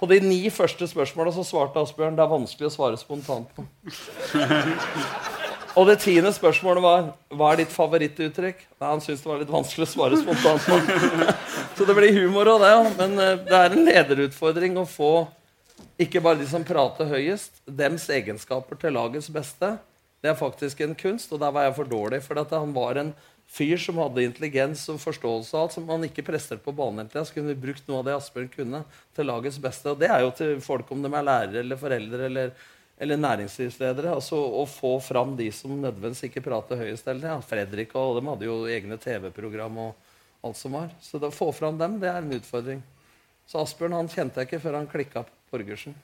på 0.00 0.08
de 0.08 0.16
ni 0.24 0.46
første 0.48 0.86
spørsmåla 0.88 1.32
så 1.36 1.44
svarte 1.44 1.82
Asbjørn 1.82 2.14
det 2.16 2.24
er 2.24 2.30
vanskelig 2.30 2.70
å 2.70 2.72
svare 2.72 2.96
spontant 2.96 3.50
på. 3.52 3.66
Og 5.78 5.86
det 5.86 6.00
tiende 6.02 6.32
spørsmålet 6.34 6.82
var 6.82 7.10
hva 7.36 7.50
er 7.52 7.60
ditt 7.60 7.74
favorittuttrykk. 7.74 8.62
Nei, 8.80 8.88
Han 8.88 9.02
syntes 9.04 9.20
det 9.22 9.30
var 9.30 9.42
litt 9.42 9.52
vanskelig 9.52 9.86
å 9.86 9.90
svare 9.92 10.18
spontant. 10.18 10.64
Så 11.76 11.86
det 11.86 11.94
blir 11.96 12.16
humor 12.16 12.48
av 12.56 12.64
det. 12.64 12.72
Men 12.98 13.14
eh, 13.22 13.36
det 13.46 13.60
er 13.60 13.76
en 13.76 13.86
lederutfordring 13.86 14.80
å 14.80 14.86
få 14.88 15.12
ikke 16.00 16.22
bare 16.24 16.40
de 16.40 16.46
som 16.48 16.64
prater 16.64 17.08
høyest, 17.10 17.60
dems 17.68 18.06
egenskaper 18.12 18.78
til 18.80 18.94
lagets 18.96 19.28
beste. 19.32 19.74
Det 20.20 20.30
er 20.30 20.38
faktisk 20.38 20.80
en 20.84 20.94
kunst, 20.96 21.32
og 21.32 21.40
der 21.42 21.52
var 21.52 21.66
jeg 21.66 21.76
for 21.76 21.90
dårlig. 21.90 22.22
For 22.24 22.40
han 22.40 22.72
var 22.76 23.00
en 23.00 23.12
fyr 23.50 23.80
som 23.80 23.98
hadde 24.00 24.24
intelligens 24.24 24.86
og 24.92 25.00
forståelse 25.02 25.56
av 25.56 25.66
alt, 25.66 25.74
som 25.76 25.88
han 25.90 26.04
ikke 26.06 26.24
presterte 26.24 26.64
på 26.64 26.74
banen 26.76 27.08
tida. 27.08 27.24
Så 27.26 27.36
kunne 27.36 27.52
vi 27.52 27.62
brukt 27.66 27.88
noe 27.88 28.00
av 28.00 28.06
det 28.08 28.14
Asbjørn 28.16 28.52
kunne, 28.52 28.82
til 29.16 29.28
lagets 29.28 29.58
beste. 29.60 29.92
Og 29.92 30.00
det 30.00 30.08
er 30.12 30.22
jo 30.24 30.30
til 30.36 30.60
folk, 30.64 30.92
om 30.92 31.02
de 31.04 31.10
er 31.10 31.26
lærere 31.26 31.64
eller 31.64 31.80
foreldre 31.80 32.28
eller, 32.30 32.54
eller 33.00 33.20
næringslivsledere. 33.26 34.14
altså 34.14 34.38
Å 34.60 34.64
få 34.70 34.94
fram 35.04 35.34
de 35.40 35.50
som 35.56 35.74
nødvendigvis 35.74 36.30
ikke 36.30 36.44
prater 36.46 36.80
høyest. 36.80 37.10
Eller, 37.12 37.34
ja, 37.34 37.40
Fredrik 37.44 37.92
og 37.98 38.20
de 38.20 38.24
hadde 38.28 38.48
jo 38.48 38.62
egne 38.70 38.96
TV-program 39.00 39.82
og 39.88 40.48
alt 40.48 40.56
som 40.56 40.78
var. 40.78 40.88
Så 41.04 41.20
å 41.20 41.32
få 41.34 41.50
fram 41.56 41.80
dem, 41.80 42.00
det 42.00 42.08
er 42.08 42.22
en 42.22 42.38
utfordring. 42.38 42.80
Så 43.50 43.60
Asbjørn 43.64 43.98
han 43.98 44.08
kjente 44.08 44.40
jeg 44.40 44.48
ikke 44.48 44.62
før 44.64 44.78
han 44.78 44.88
klikka 44.88 45.26
på 45.26 45.39
Borgersen. 45.52 45.94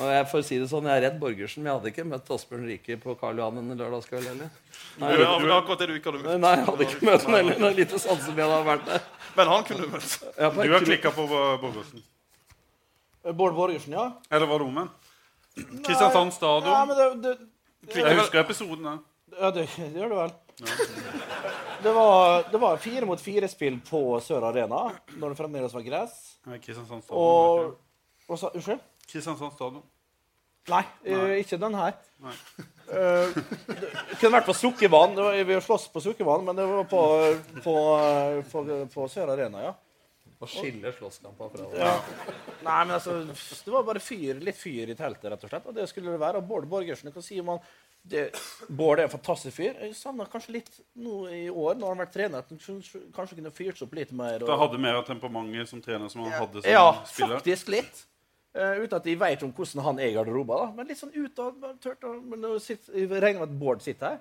Og 0.00 0.08
jeg 0.08 0.24
får 0.30 0.42
si 0.48 0.56
det 0.56 0.66
sånn, 0.70 0.86
jeg 0.88 0.96
er 0.98 1.02
redd 1.04 1.18
Borgersen, 1.20 1.60
men 1.62 1.68
jeg 1.68 1.78
hadde 1.78 1.90
ikke 1.92 2.04
møtt 2.08 2.30
Asbjørn 2.32 2.62
Rike 2.70 2.94
på 3.02 3.12
Karl 3.20 3.36
Johan 3.42 3.58
en 3.60 3.74
lørdagskveld 3.76 4.24
heller. 4.30 4.48
Det 4.96 5.10
er 5.18 5.52
akkurat 5.58 5.82
det 5.82 5.88
du 5.90 5.94
ikke 5.98 6.12
hadde 6.14 6.22
møtt. 6.24 6.40
Nei, 6.40 6.52
jeg 6.56 6.64
hadde 6.70 6.86
ikke 6.86 7.08
møtt 7.10 7.26
ham 7.28 7.36
heller. 7.36 7.58
Det 7.60 7.68
er 7.68 7.76
lite 7.82 8.00
sannsynlig 8.00 8.40
jeg 8.42 8.52
hadde 8.54 8.68
vært 8.70 8.86
der. 8.88 9.04
Men 9.36 9.50
han 9.52 9.66
kunne 9.68 9.84
du 9.84 9.92
møtt. 9.92 10.16
Du 10.32 10.72
har 10.76 10.86
klikka 10.88 11.12
på 11.12 11.26
Borgersen. 11.28 12.02
Bård 13.36 13.54
Borgersen, 13.60 13.92
ja. 13.98 14.06
Eller 14.32 14.48
var 14.50 14.62
det 14.64 14.68
omvendt? 14.70 15.10
Kristiansand 15.84 16.32
Ja, 16.32 16.36
stadion. 16.38 16.88
men 16.88 17.20
det, 17.22 17.36
det, 17.92 18.00
Jeg 18.00 18.16
husker 18.22 18.40
episoden. 18.40 18.88
der. 18.88 18.98
ja, 19.42 19.50
det, 19.52 19.66
det 19.76 20.00
gjør 20.00 20.08
du 20.08 20.16
vel. 20.22 20.32
Det 21.82 21.92
var, 21.92 22.44
det 22.52 22.60
var 22.62 22.76
fire 22.80 23.04
mot 23.08 23.20
fire-spill 23.20 23.76
på 23.84 24.00
Sør 24.24 24.44
Arena 24.48 24.86
når 25.18 25.32
det 25.34 25.38
fremdeles 25.38 25.72
var 25.76 25.84
gress. 25.84 26.16
Kristiansand 26.64 27.04
stadion. 27.04 27.20
Og, 27.20 27.74
ikke 28.22 28.38
sa 28.40 28.50
Unnskyld? 28.54 28.84
Kristiansand 29.10 29.56
stadion. 29.56 29.82
Nei, 30.70 30.82
eh, 31.04 31.38
ikke 31.42 31.58
den 31.58 31.74
her. 31.80 31.98
Nei. 32.22 32.36
Eh, 32.92 33.30
det 33.32 34.16
kunne 34.20 34.34
vært 34.34 34.48
på 34.50 34.52
Sukkervann. 34.58 35.14
Vi 35.16 35.22
har 35.38 35.46
vi 35.48 35.54
sloss 35.64 35.86
på 35.88 36.00
Sukkervann, 36.04 36.42
men 36.44 36.58
det 36.58 36.66
var 36.68 36.82
på, 36.90 36.98
på, 37.64 37.74
på, 38.50 38.64
på 38.92 39.06
Sør 39.08 39.30
Arena, 39.32 39.62
ja. 39.64 39.70
Å 40.42 40.48
skille 40.50 40.90
slåsskamper 40.98 41.52
fra 41.54 41.68
ja. 41.78 41.92
Nei, 42.66 42.80
men 42.82 42.96
altså, 42.98 43.14
det 43.30 43.72
var 43.72 43.86
bare 43.86 44.02
fyr, 44.02 44.42
litt 44.44 44.58
fyr 44.58 44.90
i 44.92 44.96
teltet, 44.98 45.30
rett 45.30 45.46
og 45.46 45.52
slett. 45.54 45.70
Og 45.70 45.76
det 45.78 45.86
skulle 45.88 46.12
det 46.12 46.20
være. 46.20 46.42
Og 46.42 46.48
Bård 46.50 46.66
Borgersen, 46.68 47.12
hva 47.14 47.22
sier 47.24 47.46
man? 47.46 47.62
Det, 48.02 48.26
Bård 48.68 48.98
er 49.00 49.06
en 49.06 49.14
fantastisk 49.14 49.56
fyr. 49.60 49.78
Jeg 49.86 49.94
savna 49.96 50.26
kanskje 50.28 50.56
litt 50.58 50.72
nå 50.98 51.22
i 51.32 51.44
år, 51.48 51.78
når 51.78 51.86
han 51.86 51.94
har 51.94 52.00
vært 52.02 52.16
trener, 52.18 52.42
at 52.42 52.50
han 52.52 53.12
kanskje 53.14 53.38
kunne 53.38 53.54
fyrt 53.54 53.78
seg 53.78 53.86
opp 53.86 53.94
litt 54.02 54.12
mer. 54.18 54.42
Da 54.42 54.58
hadde 54.66 54.82
mer 54.82 54.98
temperament 55.06 55.70
som 55.70 55.80
trener 55.80 56.10
som 56.12 56.26
han 56.26 56.34
hadde 56.34 56.64
som 56.66 56.74
Ja, 56.74 56.88
spiller. 57.06 57.38
faktisk 57.38 57.70
litt. 57.72 58.02
Eh, 58.54 58.82
uten 58.82 58.98
at 58.98 59.04
de 59.08 59.14
vet 59.16 59.42
om 59.46 59.52
hvordan 59.56 59.82
han 59.86 59.98
er 60.02 60.10
i 60.10 60.14
garderoben. 60.16 60.74
Men 60.76 60.86
litt 60.90 60.98
sånn 61.00 61.14
utad. 61.16 61.54
tørt 61.80 62.02
Men 62.24 62.40
nå 62.44 62.58
sitter- 62.60 62.94
jeg 62.98 63.08
regner 63.10 63.40
med 63.40 63.48
at 63.48 63.58
Bård 63.58 63.80
sitter 63.82 64.06
her. 64.10 64.18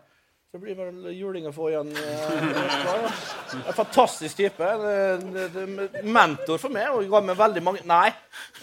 Så 0.52 0.60
det 0.60 0.62
blir 0.64 0.76
vel 0.76 1.14
juling 1.16 1.46
å 1.48 1.52
få 1.56 1.70
igjen. 1.72 1.92
eh, 1.96 3.68
en 3.68 3.74
fantastisk 3.74 4.36
type. 4.38 4.60
En, 4.62 5.38
en, 5.38 5.80
en 6.02 6.12
mentor 6.14 6.58
for 6.60 6.70
meg. 6.74 6.90
Og 6.92 7.08
ga 7.12 7.22
meg 7.24 7.38
veldig 7.40 7.64
mange 7.64 7.84
Nei, 7.88 8.10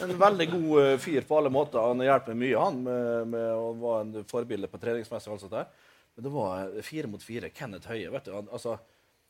en 0.05 0.13
veldig 0.21 0.49
god 0.53 0.83
eh, 0.83 0.97
fyr 1.01 1.25
på 1.29 1.39
alle 1.39 1.53
måter. 1.53 1.81
Han 1.81 2.01
hjelper 2.05 2.37
mye, 2.37 2.59
han, 2.61 2.83
med, 2.85 3.29
med 3.35 3.49
å 3.57 3.71
være 3.81 4.01
en 4.07 4.29
forbilde 4.29 4.69
på 4.73 4.81
treningsmessig. 4.83 5.29
og 5.29 5.37
alt 5.39 5.47
sånt 5.47 5.57
der. 5.57 5.67
Men 6.17 6.25
det 6.29 6.33
var 6.35 6.65
eh, 6.77 6.83
fire 6.87 7.07
mot 7.13 7.23
fire. 7.25 7.51
Kenneth 7.57 7.89
Høie. 7.89 8.11
vet 8.13 8.25
du. 8.29 8.33
Han, 8.37 8.49
altså, 8.53 8.79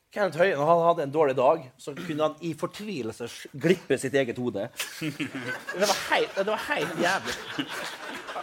Kenneth 0.08 0.38
Høie, 0.40 0.54
når 0.56 0.64
han 0.70 0.78
hadde 0.86 1.02
en 1.04 1.10
dårlig 1.12 1.34
dag, 1.36 1.64
så 1.76 1.92
kunne 1.92 2.22
han 2.22 2.36
i 2.40 2.54
fortvilelse 2.56 3.26
glippe 3.60 3.98
sitt 4.00 4.14
eget 4.16 4.38
hode. 4.40 4.68
Det 5.02 5.82
var 5.82 5.98
helt, 6.14 6.36
det 6.38 6.46
var 6.48 6.62
helt 6.70 7.02
jævlig. 7.02 7.34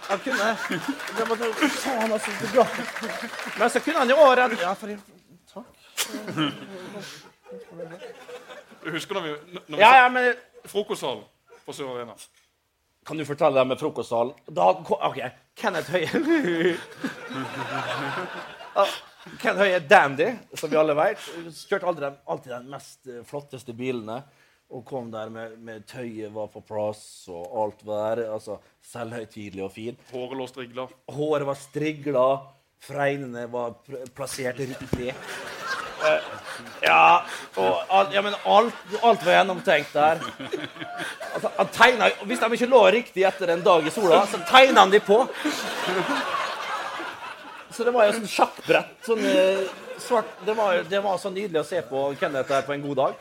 Han 0.05 0.19
kunne 0.21 0.37
det 1.17 1.25
var, 1.29 1.35
Faen, 1.79 2.11
altså. 2.11 2.31
det 2.41 2.51
bra. 2.53 2.65
Men 3.57 3.69
så 3.73 3.79
kunne 3.81 3.99
han 4.03 4.09
jo 4.09 4.15
året... 4.15 4.37
redde 4.43 4.61
Ja, 4.61 4.73
for 4.77 4.87
Takk. 5.49 5.65
Du 8.85 8.91
husker 8.93 9.17
når 9.17 9.21
vi, 9.25 9.33
når 9.55 9.77
vi 9.77 9.81
Ja, 9.81 9.95
ja, 10.03 10.09
men 10.09 10.35
frokostsalen 10.69 11.23
på 11.65 11.73
Sør 11.73 11.95
Arena? 11.95 12.13
Kan 13.07 13.17
du 13.17 13.25
fortelle 13.25 13.57
det 13.57 13.67
med 13.71 13.81
frokostsalen? 13.81 14.37
Da, 14.53 14.69
OK. 15.09 15.19
Kenneth 15.57 15.89
Høie 15.89 16.77
Kenneth 19.25 19.63
Høie 19.63 19.77
er 19.79 19.85
dandy, 19.89 20.27
som 20.53 20.69
vi 20.69 20.77
alle 20.77 20.93
vet. 20.97 21.21
Kjørte 21.65 21.87
aldri 21.89 22.09
alltid 22.29 22.51
de 22.53 22.73
mest 22.73 23.09
eh, 23.09 23.23
flotteste 23.25 23.73
bilene. 23.77 24.19
Og 24.73 24.81
kom 24.85 25.11
der 25.13 25.29
med, 25.29 25.57
med 25.61 25.85
tøyet 25.89 26.33
var 26.33 26.49
på 26.53 26.61
plass, 26.65 27.25
og 27.29 27.49
alt 27.61 27.81
var. 27.85 28.21
Altså, 28.21 28.59
Selvhøytidelig 28.85 29.65
og 29.65 29.73
fin. 29.73 29.97
Håret 30.11 30.39
lå 30.39 30.47
strigla. 30.49 30.87
Håret 31.17 31.47
var 31.49 31.59
strigla, 31.59 32.29
fregnene 32.85 33.45
var 33.53 33.75
plassert 34.17 34.61
riktig. 34.61 35.11
Eh, 36.05 36.31
ja, 36.85 37.25
og 37.57 37.93
al 37.97 38.11
ja, 38.13 38.21
men 38.21 38.35
alt, 38.45 38.81
alt 39.01 39.25
var 39.25 39.39
gjennomtenkt 39.39 39.93
der. 39.95 40.21
Altså, 41.33 41.51
han 41.57 41.71
tegnet, 41.73 42.25
hvis 42.29 42.41
de 42.41 42.49
ikke 42.57 42.69
lå 42.69 42.81
riktig 42.93 43.25
etter 43.25 43.53
en 43.53 43.65
dag 43.65 43.85
i 43.85 43.93
sola, 43.93 44.21
så 44.29 44.41
tegna 44.49 44.85
han 44.85 44.93
de 44.93 45.01
på. 45.01 45.23
Så 47.75 47.83
det 47.83 47.91
var 47.91 48.07
jo 48.07 48.15
sånn 48.15 48.29
sjakkbrett. 48.31 48.91
Sånn, 49.03 49.23
eh, 49.27 49.65
svart, 49.99 50.29
det, 50.47 50.53
var, 50.55 50.79
det 50.87 51.01
var 51.03 51.17
så 51.19 51.31
nydelig 51.33 51.59
å 51.59 51.67
se 51.67 51.81
på 51.83 52.05
Kenneth 52.19 52.47
der 52.47 52.63
på 52.63 52.75
en 52.75 52.85
god 52.85 53.01
dag. 53.01 53.17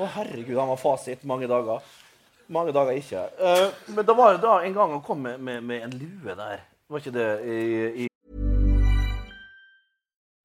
Å, 0.00 0.06
herregud, 0.16 0.56
han 0.56 0.70
var 0.72 0.80
fasit 0.80 1.26
mange 1.28 1.48
dager. 1.50 1.84
Mange 2.50 2.72
dager 2.72 2.96
ikke. 2.96 3.26
Eh, 3.36 3.66
men 3.92 4.06
da 4.08 4.16
var 4.16 4.38
det 4.38 4.44
da 4.46 4.54
en 4.64 4.76
gang 4.78 4.96
han 4.96 5.04
kom 5.04 5.20
med, 5.26 5.42
med, 5.44 5.60
med 5.66 5.84
en 5.86 5.98
lue 6.00 6.38
der. 6.38 6.64
Var 6.90 7.04
ikke 7.04 7.14
det 7.14 7.28
i, 7.44 7.58
i 8.06 8.09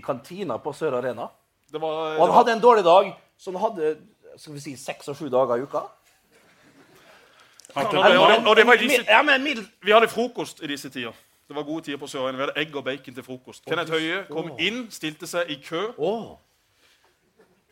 kantina 0.00 0.56
på 0.58 0.72
Sør 0.72 0.98
Arena. 0.98 1.28
Det 1.72 1.80
var, 1.80 2.16
Og 2.18 2.26
han 2.26 2.34
hadde 2.34 2.52
en 2.52 2.62
dårlig 2.62 2.84
dag, 2.84 3.12
så 3.38 3.50
han 3.50 3.60
hadde 3.60 3.96
skal 4.36 4.54
vi 4.54 4.60
si, 4.60 4.76
seks 4.76 5.08
og 5.08 5.16
sju 5.16 5.28
dager 5.28 5.56
i 5.56 5.62
uka. 5.62 5.78
og, 7.74 7.84
og, 7.84 7.92
det, 7.92 8.46
og 8.46 8.56
det 8.56 8.66
var 8.66 8.76
disse, 8.76 9.04
Ja, 9.08 9.22
men. 9.22 9.66
Vi 9.82 9.90
hadde 9.90 10.08
frokost 10.08 10.62
i 10.62 10.66
disse 10.66 10.90
tider. 10.90 11.12
Det 11.48 11.56
var 11.56 11.62
gode 11.62 11.84
tider 11.84 11.98
på 11.98 12.06
Sør 12.06 12.26
Arena 12.26 12.38
Vi 12.38 12.42
hadde 12.46 12.60
egg 12.60 12.76
og 12.76 12.84
bacon 12.84 13.14
til 13.14 13.24
frokost. 13.24 13.64
Kenneth 13.64 13.90
Høie 13.92 14.24
kom 14.30 14.52
inn, 14.58 14.86
stilte 14.90 15.26
seg 15.26 15.50
i 15.50 15.58
kø. 15.64 15.88
Oh. 15.98 16.36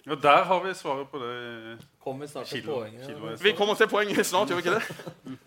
Ja, 0.07 0.15
der 0.15 0.45
har 0.45 0.65
vi 0.65 0.75
svaret 0.75 1.09
på 1.09 1.19
det. 1.19 1.79
Kommer 2.01 2.27
vi 2.27 2.31
snart 2.33 2.47
til 2.47 2.65
poenget. 2.65 3.09
Ja. 3.09 3.35
Vi 3.43 3.53
kommer 3.53 3.75
til 3.75 3.89
poenget 3.89 4.27
snart, 4.27 4.49
gjør 4.49 4.57
vi 4.57 4.69
ikke 4.69 4.75
det? 4.75 5.39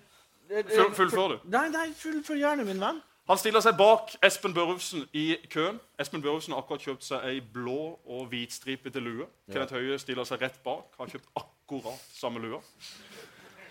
Fullfør 0.96 1.28
du. 1.28 1.38
Nei, 1.48 1.70
nei, 1.72 1.94
fullfør 1.96 2.36
gjerne, 2.36 2.66
min 2.68 2.82
venn. 2.82 3.00
Han 3.30 3.38
stiller 3.38 3.62
seg 3.64 3.78
bak 3.78 4.16
Espen 4.26 4.54
Børufsen 4.54 5.06
i 5.14 5.36
køen. 5.50 5.78
Espen 6.02 6.24
Børufsen 6.24 6.56
har 6.56 6.64
akkurat 6.64 6.82
kjøpt 6.84 7.06
seg 7.06 7.28
ei 7.30 7.42
blå 7.42 8.00
og 8.06 8.26
hvitstripete 8.32 9.00
lue. 9.04 9.28
Kenneth 9.52 9.78
Høie 9.78 10.00
stiller 10.02 10.28
seg 10.28 10.42
rett 10.42 10.58
bak. 10.66 10.90
Har 10.98 11.12
kjøpt 11.12 11.30
akkurat 11.38 12.08
samme 12.18 12.42
lue. 12.44 12.60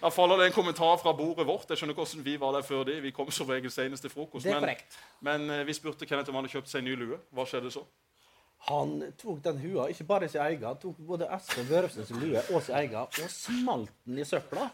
Da 0.01 0.09
faller 0.09 0.41
det 0.41 0.47
en 0.49 0.55
kommentar 0.57 0.97
fra 1.03 1.13
bordet 1.13 1.45
vårt. 1.47 1.69
Jeg 1.69 1.77
skjønner 1.77 1.93
ikke 1.93 2.05
hvordan 2.07 2.25
Vi 2.25 2.37
var 2.41 2.55
der 2.57 2.63
før 2.65 2.87
det. 2.89 3.03
Vi 3.03 3.11
kom 3.13 3.31
som 3.31 3.51
regel 3.51 3.71
senest 3.71 4.07
til 4.07 4.13
frokost. 4.13 4.47
Det 4.47 4.55
er 4.55 4.61
Men, 4.61 4.77
men 5.21 5.51
eh, 5.51 5.67
vi 5.67 5.77
spurte 5.77 6.07
Kenneth 6.07 6.31
om 6.31 6.39
han 6.39 6.47
hadde 6.47 6.55
kjøpt 6.55 6.71
seg 6.71 6.81
en 6.81 6.89
ny 6.89 6.97
lue. 6.97 7.19
Hva 7.35 7.45
skjedde 7.45 7.75
så? 7.75 7.85
Han 8.69 9.13
tok 9.17 9.39
den 9.43 9.57
hua, 9.63 9.87
ikke 9.89 10.05
bare 10.05 10.29
sin 10.29 10.43
egen, 10.45 10.65
han 10.69 10.77
tok 10.79 10.99
både 11.09 11.27
Espen 11.33 11.65
Børufsen 11.71 12.05
sin 12.07 12.19
lue 12.21 12.43
og 12.53 12.61
sin 12.63 12.77
egen, 12.77 12.99
og 13.01 13.33
smalt 13.33 13.93
den 14.05 14.21
i 14.21 14.27
søpla. 14.29 14.67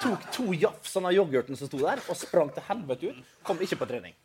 Tok 0.00 0.24
to 0.32 0.54
jafs 0.56 0.96
av 0.96 1.10
yoghurten 1.12 1.58
som 1.58 1.68
sto 1.68 1.82
der, 1.82 2.00
og 2.08 2.16
sprang 2.16 2.48
til 2.56 2.64
helvete 2.70 3.10
ut. 3.12 3.18
Kom 3.46 3.60
ikke 3.60 3.78
på 3.82 3.88
trening. 3.90 4.16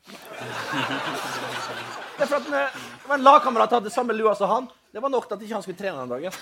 Det 2.16 2.24
er 2.24 2.32
for 2.32 2.38
at 2.40 2.48
en, 2.54 3.26
lagkamerat 3.26 3.76
hadde 3.78 3.92
samme 3.94 4.16
lua 4.16 4.34
som 4.40 4.50
han. 4.52 4.72
Det 4.92 5.04
var 5.04 5.12
nok 5.12 5.28
til 5.28 5.38
at 5.38 5.44
ikke 5.44 5.58
han 5.60 5.66
skulle 5.68 5.82
trene 5.82 6.06
den 6.06 6.16
dagen. 6.16 6.34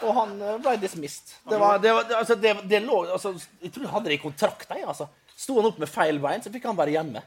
Og 0.00 0.14
han 0.16 0.36
eh, 0.40 0.60
ble 0.64 0.76
dismissed. 0.80 1.34
Det, 1.48 1.58
var, 1.60 1.80
det, 1.80 1.92
var, 1.92 2.12
altså, 2.20 2.36
det, 2.40 2.54
det 2.68 2.80
lå 2.86 3.02
altså, 3.12 3.34
Jeg 3.60 3.72
tror 3.74 3.84
han 3.84 3.94
hadde 3.98 4.12
det 4.12 4.16
i 4.16 4.22
kontrakta. 4.22 4.78
Altså. 4.80 5.08
Sto 5.36 5.58
han 5.58 5.68
opp 5.68 5.80
med 5.80 5.90
feil 5.90 6.20
bein, 6.22 6.44
så 6.44 6.52
fikk 6.52 6.68
han 6.68 6.78
være 6.78 6.96
hjemme. 6.96 7.24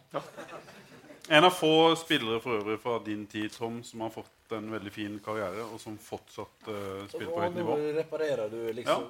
En 1.29 1.43
av 1.47 1.53
få 1.55 1.95
spillere 1.95 2.39
for 2.43 2.59
øvrig 2.59 2.79
fra 2.83 2.97
din 3.05 3.25
tid, 3.31 3.51
Tom, 3.55 3.77
som 3.83 4.01
har 4.03 4.09
fått 4.11 4.51
en 4.57 4.65
veldig 4.73 4.91
fin 4.91 5.13
karriere, 5.23 5.63
og 5.71 5.79
som 5.79 5.95
fortsatt 5.97 6.67
uh, 6.67 7.05
spiller 7.07 7.31
på 7.31 7.43
høyt 7.45 7.55
nivå. 7.55 7.77
reparerer 7.95 8.49
du 8.51 8.57
liksom 8.75 9.05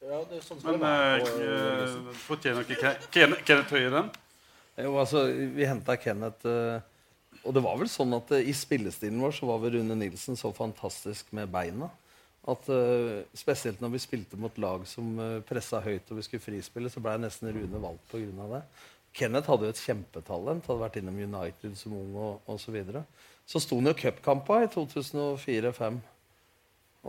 Ja, 0.00 0.22
det 0.30 0.38
er 0.38 0.46
sånn 0.46 0.62
Men 0.64 0.80
uh, 0.80 2.12
fortjener 2.24 2.64
ikke 2.64 2.78
Ken- 2.80 3.04
Ken- 3.12 3.36
Kenneth 3.44 3.74
Høie 3.76 3.90
den? 3.92 4.08
Jo, 4.80 4.94
altså, 5.02 5.26
vi 5.28 5.66
henta 5.68 5.98
Kenneth 6.00 6.48
uh, 6.48 6.80
Og 7.44 7.52
det 7.52 7.62
var 7.66 7.76
vel 7.82 7.90
sånn 7.92 8.16
at 8.16 8.32
uh, 8.32 8.40
i 8.40 8.54
spillestilen 8.56 9.20
vår 9.20 9.36
så 9.36 9.50
var 9.50 9.60
vel 9.66 9.76
Rune 9.76 9.98
Nilsen 10.00 10.40
så 10.40 10.54
fantastisk 10.56 11.28
med 11.36 11.52
beina. 11.52 11.90
At 12.48 12.64
uh, 12.72 13.20
Spesielt 13.36 13.84
når 13.84 13.92
vi 13.98 14.00
spilte 14.06 14.40
mot 14.40 14.56
lag 14.64 14.88
som 14.88 15.12
uh, 15.20 15.42
pressa 15.44 15.82
høyt 15.84 16.08
og 16.08 16.16
vi 16.22 16.24
skulle 16.24 16.46
frispille, 16.48 16.88
så 16.88 17.04
ble 17.04 17.18
nesten 17.20 17.52
Rune 17.52 17.84
valgt 17.84 18.08
pga. 18.14 18.48
det. 18.56 18.62
Kenneth 19.16 19.50
hadde 19.50 19.66
jo 19.66 19.74
et 19.74 19.82
kjempetalent, 19.82 20.66
hadde 20.66 20.82
vært 20.84 21.00
innom 21.00 21.18
United 21.18 21.74
som 21.78 21.96
ung 21.98 22.12
og 22.14 22.52
osv. 22.52 22.68
Så, 22.68 22.74
videre. 22.74 23.04
så 23.48 23.62
sto 23.62 23.80
han 23.80 23.90
jo 23.90 23.96
cupkampa 23.98 24.62
i 24.64 24.70
2004-2005. 24.70 25.98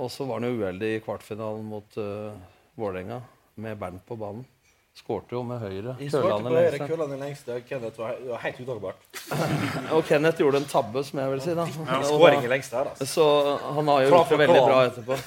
Og 0.02 0.08
så 0.10 0.26
var 0.26 0.40
han 0.40 0.48
jo 0.48 0.62
uheldig 0.62 0.96
i 0.96 1.04
kvartfinalen 1.04 1.68
mot 1.68 2.00
uh, 2.00 2.32
Vålerenga 2.80 3.20
med 3.62 3.78
Bernt 3.78 4.06
på 4.08 4.16
banen. 4.16 4.46
Skårte 4.92 5.38
jo 5.38 5.42
med 5.48 5.62
høyre. 5.62 5.94
Kølene 6.12 6.52
lengste. 6.52 6.88
Kølane 6.90 7.18
lengste. 7.20 7.58
Kenneth 7.68 8.00
var, 8.00 8.18
var 8.28 8.42
helt 8.44 8.58
utagbart. 8.60 9.06
Og 9.96 10.04
Kenneth 10.08 10.42
gjorde 10.44 10.60
en 10.60 10.68
tabbe, 10.68 11.04
som 11.08 11.22
jeg 11.22 11.32
vil 11.32 11.44
si. 11.46 11.54
da. 11.56 11.68
Og 11.96 12.08
Skåring 12.10 12.44
i 12.44 12.52
lengste 12.52 12.76
her, 12.80 12.90
altså. 12.92 13.08
Så 13.08 13.28
han 13.78 13.92
har 13.94 14.04
jo 14.04 14.10
gjort 14.12 14.34
det 14.34 14.40
veldig 14.44 14.64
bra 14.66 14.82
etterpå. 14.90 15.20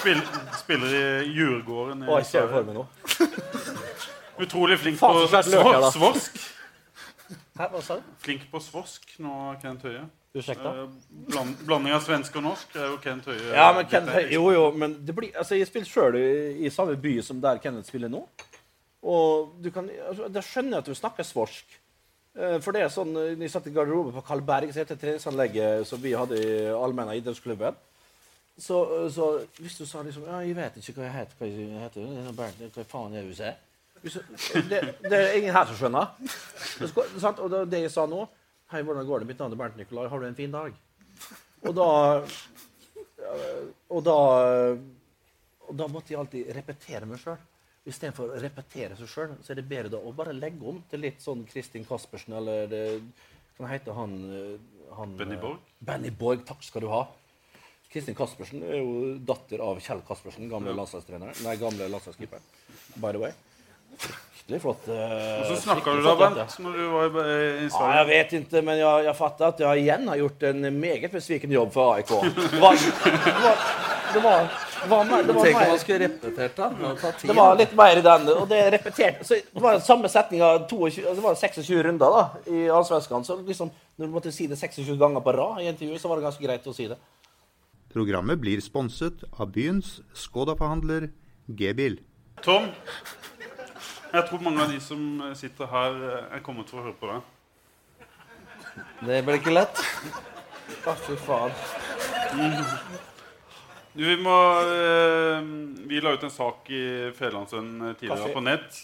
Spill, 0.00 0.20
spiller 0.56 0.92
i 0.96 1.32
Djurgården 1.32 2.06
Å, 2.08 2.20
jeg 2.20 2.28
ser 2.28 2.46
for 2.52 2.68
meg 2.68 2.76
nå. 2.78 2.84
Utrolig 4.40 4.78
flink 4.80 4.98
på 5.00 5.10
svor- 5.28 5.90
svorsk. 5.92 6.38
Hæ, 7.60 7.66
hva 7.70 7.82
sa 7.84 7.96
du? 8.00 8.02
Flink 8.24 8.46
på 8.50 8.60
svorsk 8.64 9.12
nå, 9.20 9.34
Kent 9.62 9.82
Høie. 9.86 10.06
Ursäkta? 10.34 10.70
Eh, 10.84 10.86
Bland, 11.28 11.56
blanding 11.66 11.92
av 11.94 12.02
svensk 12.06 12.36
og 12.38 12.44
norsk 12.46 12.76
er 12.78 12.86
jo 12.92 12.96
Kent 13.02 13.26
Høie. 13.26 13.50
Ja, 13.54 13.72
men 13.76 13.86
Kent 13.90 14.08
Høie- 14.14 14.30
jo, 14.32 14.46
jo, 14.54 14.70
men 14.72 14.94
det 15.06 15.14
blir, 15.14 15.30
altså, 15.36 15.58
jeg 15.58 15.66
spiller 15.68 15.90
sjøl 15.90 16.16
i, 16.16 16.66
i 16.66 16.70
samme 16.70 16.96
by 16.96 17.16
som 17.26 17.40
der 17.42 17.58
Kenneth 17.62 17.88
spiller 17.90 18.08
nå. 18.08 18.22
Og 19.02 19.54
du 19.62 19.70
kan, 19.74 19.88
altså, 20.08 20.28
da 20.32 20.40
skjønner 20.44 20.78
jeg 20.78 20.84
at 20.84 20.90
du 20.90 20.94
snakker 20.94 21.24
svorsk. 21.26 21.64
Eh, 22.38 22.58
For 22.60 22.72
det 22.72 22.82
er 22.84 22.88
sånn, 22.94 23.10
eh, 23.16 23.34
Når 23.34 23.42
jeg 23.48 23.50
satt 23.50 23.66
i 23.66 23.74
garderoben 23.74 24.12
på 24.14 24.24
Carl 24.24 24.40
Berg, 24.46 24.70
så 24.72 24.84
heter 24.84 24.96
treningsanlegget 24.96 25.86
som 25.86 26.00
vi 26.00 26.12
hadde 26.14 26.38
i 26.38 26.50
Allmenna 26.70 27.16
idrettsklubben 27.18 27.74
så, 28.60 29.08
så 29.08 29.26
hvis 29.56 29.78
du 29.78 29.86
sa 29.86 30.02
liksom 30.02 30.26
ja, 30.26 30.40
'Jeg 30.44 30.54
vet 30.56 30.74
ikke 30.76 30.92
hva 31.00 31.04
jeg 31.08 31.12
heter.' 31.12 31.36
Hva 31.38 31.46
jeg 31.48 31.80
heter 31.80 32.68
hva 32.76 32.84
faen 32.84 33.14
er 33.14 33.22
det 33.22 33.30
du 33.30 33.34
sier? 33.34 33.54
Det, 34.02 34.80
det 35.04 35.16
er 35.16 35.34
ingen 35.36 35.54
her 35.54 35.66
som 35.68 35.76
skjønner. 35.76 36.14
Det? 36.80 36.90
Og 37.32 37.50
det, 37.52 37.64
det 37.72 37.82
jeg 37.84 37.92
sa 37.92 38.06
nå 38.08 38.26
'Hei, 38.70 38.84
hvordan 38.86 39.06
går 39.06 39.18
det? 39.18 39.26
Mitt 39.26 39.40
navn 39.42 39.52
er 39.52 39.58
Bernt 39.58 39.76
Nikolai. 39.76 40.08
Har 40.08 40.20
du 40.20 40.26
en 40.26 40.38
fin 40.38 40.52
dag?' 40.52 40.74
Og 41.66 41.74
da 41.74 41.88
og 43.90 44.02
da, 44.06 44.16
og 45.68 45.78
da 45.78 45.88
måtte 45.90 46.14
jeg 46.14 46.20
alltid 46.20 46.52
repetere 46.56 47.08
meg 47.08 47.20
sjøl. 47.22 47.38
Istedenfor 47.88 48.34
å 48.34 48.40
repetere 48.42 48.96
seg 48.98 49.10
sjøl, 49.10 49.36
så 49.42 49.52
er 49.52 49.60
det 49.60 49.68
bedre 49.68 49.92
da 49.94 50.00
å 50.00 50.12
bare 50.16 50.36
legge 50.36 50.66
om 50.68 50.82
til 50.90 51.02
litt 51.04 51.22
sånn 51.24 51.46
Kristin 51.48 51.86
Kaspersen 51.88 52.36
eller 52.36 52.68
det, 52.70 52.84
Hva 53.58 53.68
heter 53.68 53.96
han, 53.96 54.14
han 54.96 55.16
Benny 55.18 55.36
Borg? 55.40 55.64
Benny 55.84 56.12
Borg, 56.16 56.44
takk 56.48 56.62
skal 56.64 56.86
du 56.86 56.90
ha. 56.92 57.04
Kristin 57.90 58.16
Kaspersen 58.16 58.62
er 58.62 58.78
jo 58.78 59.14
datter 59.26 59.60
av 59.64 59.80
Kjell 59.82 60.00
Kaspersen, 60.06 60.48
gamle 60.52 60.72
landslagstrener. 60.76 61.34
Nei, 61.44 61.56
gamle 61.60 61.88
landslagskeeper. 61.90 62.44
By 63.02 63.12
the 63.16 63.24
way. 63.24 63.34
Fryktelig 63.98 64.60
flott. 64.62 64.88
Og 64.88 65.46
Så 65.50 65.58
snakka 65.62 65.94
du 65.94 66.02
da, 66.02 66.14
Bent. 66.18 66.56
Når 66.64 66.78
du 66.78 66.86
var 66.94 67.20
i, 67.26 67.36
i 67.66 67.68
Ja, 67.68 67.90
jeg 68.00 68.06
vet 68.08 68.32
ikke, 68.40 68.62
men 68.66 68.80
jeg, 68.80 69.04
jeg 69.06 69.16
fatter 69.18 69.46
at 69.52 69.62
jeg 69.66 69.84
igjen 69.84 70.08
har 70.08 70.16
gjort 70.24 70.42
en 70.50 70.66
meget 70.80 71.12
besviken 71.12 71.52
jobb 71.54 71.72
for 71.74 71.94
AIK. 71.94 72.10
Det 72.10 72.60
var, 72.60 72.74
det 72.74 73.42
var, 73.44 73.56
det 74.14 74.22
var, 74.24 74.50
det 74.80 74.90
var, 74.90 75.04
det 75.22 75.34
var, 75.34 75.44
Tenk 75.44 75.60
om 75.60 75.68
man 75.68 75.78
skulle 75.78 76.08
repetert 76.08 76.56
da. 76.56 76.70
Det 77.20 77.36
var 77.36 77.56
litt 77.60 77.76
mer 77.76 78.00
i 78.00 78.04
den. 78.06 78.28
Og 78.34 78.48
det 78.50 78.60
repeterte. 78.74 79.26
Så 79.28 79.38
det 79.38 79.62
var 79.62 79.78
samme 79.84 80.08
setning 80.10 80.42
av 80.42 80.64
22, 80.70 81.04
altså 81.04 81.16
det 81.20 81.26
var 81.26 81.38
26 81.38 81.82
runder 81.86 82.16
da, 82.16 82.24
i 82.50 82.66
Allsvenskan. 82.72 83.26
Så 83.26 83.38
liksom, 83.46 83.70
når 84.00 84.08
du 84.10 84.14
måtte 84.16 84.32
si 84.34 84.48
det 84.50 84.58
26 84.58 84.98
ganger 84.98 85.22
på 85.24 85.34
rad 85.36 85.62
i 85.62 85.68
intervjuet, 85.70 86.00
så 86.00 86.10
var 86.10 86.18
det 86.20 86.26
ganske 86.30 86.46
greit 86.46 86.66
å 86.66 86.74
si 86.74 86.88
det. 86.90 86.98
Programmet 87.90 88.38
blir 88.40 88.60
sponset 88.62 89.24
av 89.36 89.50
byens 89.52 89.98
Skoda-forhandler 90.14 91.08
G-bil. 91.58 91.98
Tom, 92.44 92.70
jeg 94.12 94.26
tror 94.28 94.42
mange 94.42 94.64
av 94.64 94.72
de 94.72 94.80
som 94.82 95.04
sitter 95.38 95.70
her, 95.70 96.00
eh, 96.10 96.36
er 96.36 96.42
kommet 96.46 96.70
for 96.70 96.80
å 96.80 96.88
høre 96.88 96.98
på 97.00 97.10
deg. 97.10 97.22
Det 99.06 99.22
ble 99.26 99.38
ikke 99.40 99.54
lett. 99.54 99.80
Å, 100.86 100.94
fy 101.04 101.16
faen. 101.18 101.54
Du, 103.92 104.04
vi 104.06 104.14
må 104.22 104.34
eh, 104.70 105.40
Vi 105.90 105.98
la 105.98 106.12
ut 106.14 106.22
en 106.22 106.30
sak 106.30 106.68
i 106.70 106.84
Fedrelandsvennen 107.16 107.88
eh, 107.88 107.96
tidligere 107.98 108.28
Kaffe. 108.28 108.36
på 108.36 108.44
nett. 108.46 108.82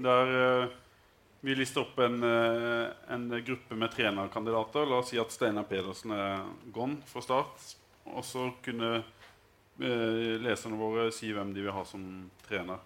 Der 0.00 0.34
eh, 0.42 0.76
vi 1.40 1.56
lister 1.56 1.82
opp 1.82 1.98
en, 2.04 2.20
eh, 2.22 2.90
en 3.14 3.26
gruppe 3.46 3.74
med 3.74 3.90
trenerkandidater. 3.94 4.86
La 4.86 5.00
oss 5.00 5.10
si 5.10 5.18
at 5.18 5.32
Steinar 5.34 5.66
Pedersen 5.70 6.12
er 6.14 6.44
gone 6.72 7.00
for 7.10 7.24
start. 7.24 7.72
Og 8.10 8.22
så 8.26 8.50
kunne 8.64 9.00
eh, 9.00 10.36
leserne 10.44 10.78
våre 10.78 11.08
si 11.14 11.32
hvem 11.34 11.54
de 11.56 11.64
vil 11.64 11.74
ha 11.74 11.84
som 11.88 12.04
trener. 12.46 12.78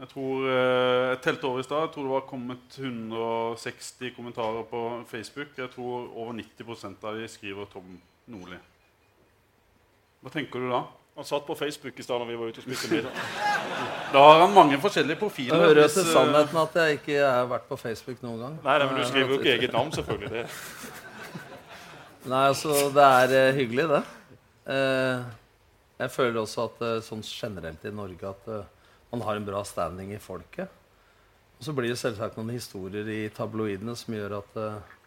Jeg 0.00 0.08
tror 0.08 0.46
eh, 0.48 1.10
Jeg 1.12 1.20
telte 1.26 1.44
over 1.50 1.60
i 1.60 1.66
stad. 1.66 1.84
Jeg 1.86 1.92
tror 1.94 2.06
det 2.08 2.14
var 2.14 2.24
kommet 2.30 2.78
160 2.78 4.14
kommentarer 4.16 4.64
på 4.70 4.80
Facebook. 5.10 5.52
Jeg 5.58 5.70
tror 5.74 6.08
over 6.16 6.32
90% 6.38 7.06
av 7.08 7.20
de 7.20 7.28
skriver 7.28 7.68
Tom 7.72 7.94
Nordli. 8.32 8.58
Hva 10.22 10.30
tenker 10.32 10.62
du 10.62 10.70
da? 10.70 10.84
Han 11.16 11.26
satt 11.28 11.44
på 11.44 11.54
Facebook 11.58 11.98
i 12.00 12.04
stad 12.06 12.22
når 12.22 12.28
vi 12.30 12.36
var 12.40 12.48
ute 12.52 12.62
og 12.62 12.64
spiste 12.64 12.88
middag. 12.88 13.12
Da 14.14 14.20
har 14.24 14.38
han 14.46 14.54
mange 14.56 14.78
forskjellige 14.80 15.12
Det 15.18 15.20
profiler. 15.20 15.58
hører 15.60 15.82
hvis, 15.82 15.98
til 15.98 16.06
eh, 16.06 16.12
sannheten 16.14 16.60
at 16.62 16.78
jeg 16.80 16.98
ikke 17.00 17.18
har 17.20 17.50
vært 17.50 17.66
på 17.68 17.76
Facebook 17.76 18.22
noen 18.24 18.38
gang. 18.46 18.54
Nei, 18.64 18.76
nei, 18.80 18.86
men 18.88 19.00
Du 19.02 19.08
skriver 19.10 19.34
jo 19.34 19.38
ikke 19.40 19.52
eget 19.58 19.76
navn, 19.76 19.92
selvfølgelig. 19.92 20.30
det. 20.30 20.46
Nei, 22.32 22.42
altså, 22.48 22.68
det 22.94 23.04
er 23.04 23.34
eh, 23.42 23.54
hyggelig, 23.58 23.88
det. 23.90 24.02
Eh, 24.72 25.24
jeg 26.00 26.10
føler 26.16 26.40
også 26.40 26.64
at 26.70 26.84
eh, 26.86 27.00
sånn 27.04 27.24
generelt 27.26 27.84
i 27.84 27.92
Norge 27.92 28.30
at 28.32 28.48
man 29.12 29.22
har 29.22 29.36
en 29.36 29.44
bra 29.44 29.60
standing 29.64 30.14
i 30.14 30.18
folket. 30.18 30.68
Og 31.58 31.66
så 31.66 31.72
blir 31.76 31.92
det 31.92 31.98
selvsagt 32.00 32.38
noen 32.38 32.54
historier 32.54 33.06
i 33.12 33.28
tabloidene 33.30 33.92
som 33.98 34.14
gjør 34.16 34.38
at 34.40 34.54
uh, 34.58 34.98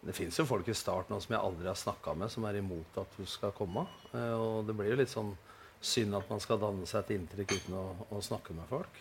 Det 0.00 0.14
fins 0.16 0.38
jo 0.38 0.46
folk 0.48 0.68
i 0.70 0.74
starten 0.74 1.18
som 1.20 1.34
jeg 1.34 1.42
aldri 1.44 1.66
har 1.68 1.76
snakka 1.76 2.14
med, 2.16 2.30
som 2.32 2.46
er 2.48 2.56
imot 2.56 2.94
at 3.02 3.16
du 3.18 3.26
skal 3.28 3.52
komme. 3.52 3.82
Uh, 4.14 4.36
og 4.38 4.68
det 4.68 4.76
blir 4.78 4.94
jo 4.94 5.00
litt 5.02 5.10
sånn 5.12 5.34
synd 5.82 6.14
at 6.16 6.30
man 6.30 6.40
skal 6.40 6.60
danne 6.62 6.86
seg 6.88 7.02
et 7.02 7.10
inntrykk 7.18 7.56
uten 7.58 7.76
å, 7.76 7.84
å 8.16 8.22
snakke 8.22 8.54
med 8.56 8.70
folk. 8.70 9.00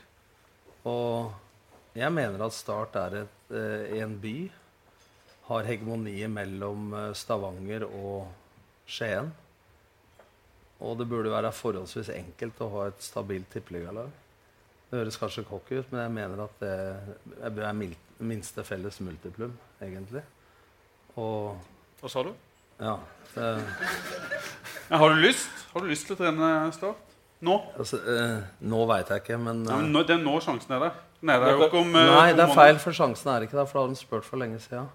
Og 0.90 1.30
jeg 1.96 2.12
mener 2.12 2.42
at 2.44 2.58
Start 2.58 2.98
er 3.00 3.20
et, 3.22 3.38
uh, 3.54 3.86
en 4.02 4.16
by 4.20 4.38
har 5.50 5.70
hegemoniet 5.70 6.30
mellom 6.30 6.92
Stavanger 7.18 7.86
og 7.88 8.28
Skien. 8.90 9.30
Og 10.84 10.98
det 11.00 11.08
burde 11.10 11.32
være 11.32 11.54
forholdsvis 11.54 12.12
enkelt 12.18 12.60
å 12.62 12.74
ha 12.76 12.90
et 12.90 13.06
stabilt 13.08 13.50
tippeligalag. 13.54 14.12
Det 14.90 14.98
høres 14.98 15.20
kanskje 15.22 15.46
cocky 15.46 15.80
ut, 15.80 15.92
men 15.92 16.02
jeg 16.02 16.14
mener 16.16 16.44
at 16.48 16.64
det 16.64 17.66
er 17.66 17.76
minste 18.20 18.64
felles 18.66 18.98
multiplum, 19.06 19.52
egentlig. 19.82 20.24
Og 21.20 21.58
Hva 22.02 22.10
sa 22.12 22.24
du? 22.26 22.32
ja 22.80 22.96
det, 23.36 23.48
Ja, 24.90 24.98
har 24.98 25.10
du 25.14 25.20
lyst? 25.22 25.50
Har 25.74 25.84
du 25.84 25.90
lyst 25.92 26.08
til 26.08 26.16
å 26.16 26.20
trene 26.22 26.72
Start? 26.74 27.10
Nå? 27.46 27.56
altså, 27.78 28.00
eh, 28.04 28.40
Nå 28.68 28.86
veit 28.90 29.12
jeg 29.12 29.24
ikke, 29.24 29.38
men, 29.40 29.62
Ja, 29.68 29.78
men 29.78 29.90
eh, 29.90 29.94
nå, 29.94 30.04
det 30.08 30.16
er 30.18 30.24
nå 30.24 30.40
sjansen 30.44 30.74
er 30.76 30.88
der. 30.88 30.98
Er 31.20 31.44
der 31.44 31.54
jo 31.54 31.68
ikke 31.68 31.84
om 31.84 31.94
eh, 31.96 32.08
Nei, 32.10 32.32
om 32.32 32.40
det 32.40 32.46
er 32.48 32.56
feil, 32.56 32.80
for 32.82 32.96
sjansen 32.96 33.32
er 33.34 33.46
ikke 33.46 33.60
der. 33.60 33.68
For 33.70 33.80
da 33.80 33.84
har 33.84 33.92
hun 33.92 34.00
spurt 34.00 34.28
for 34.28 34.42
lenge 34.42 34.60
siden. 34.64 34.90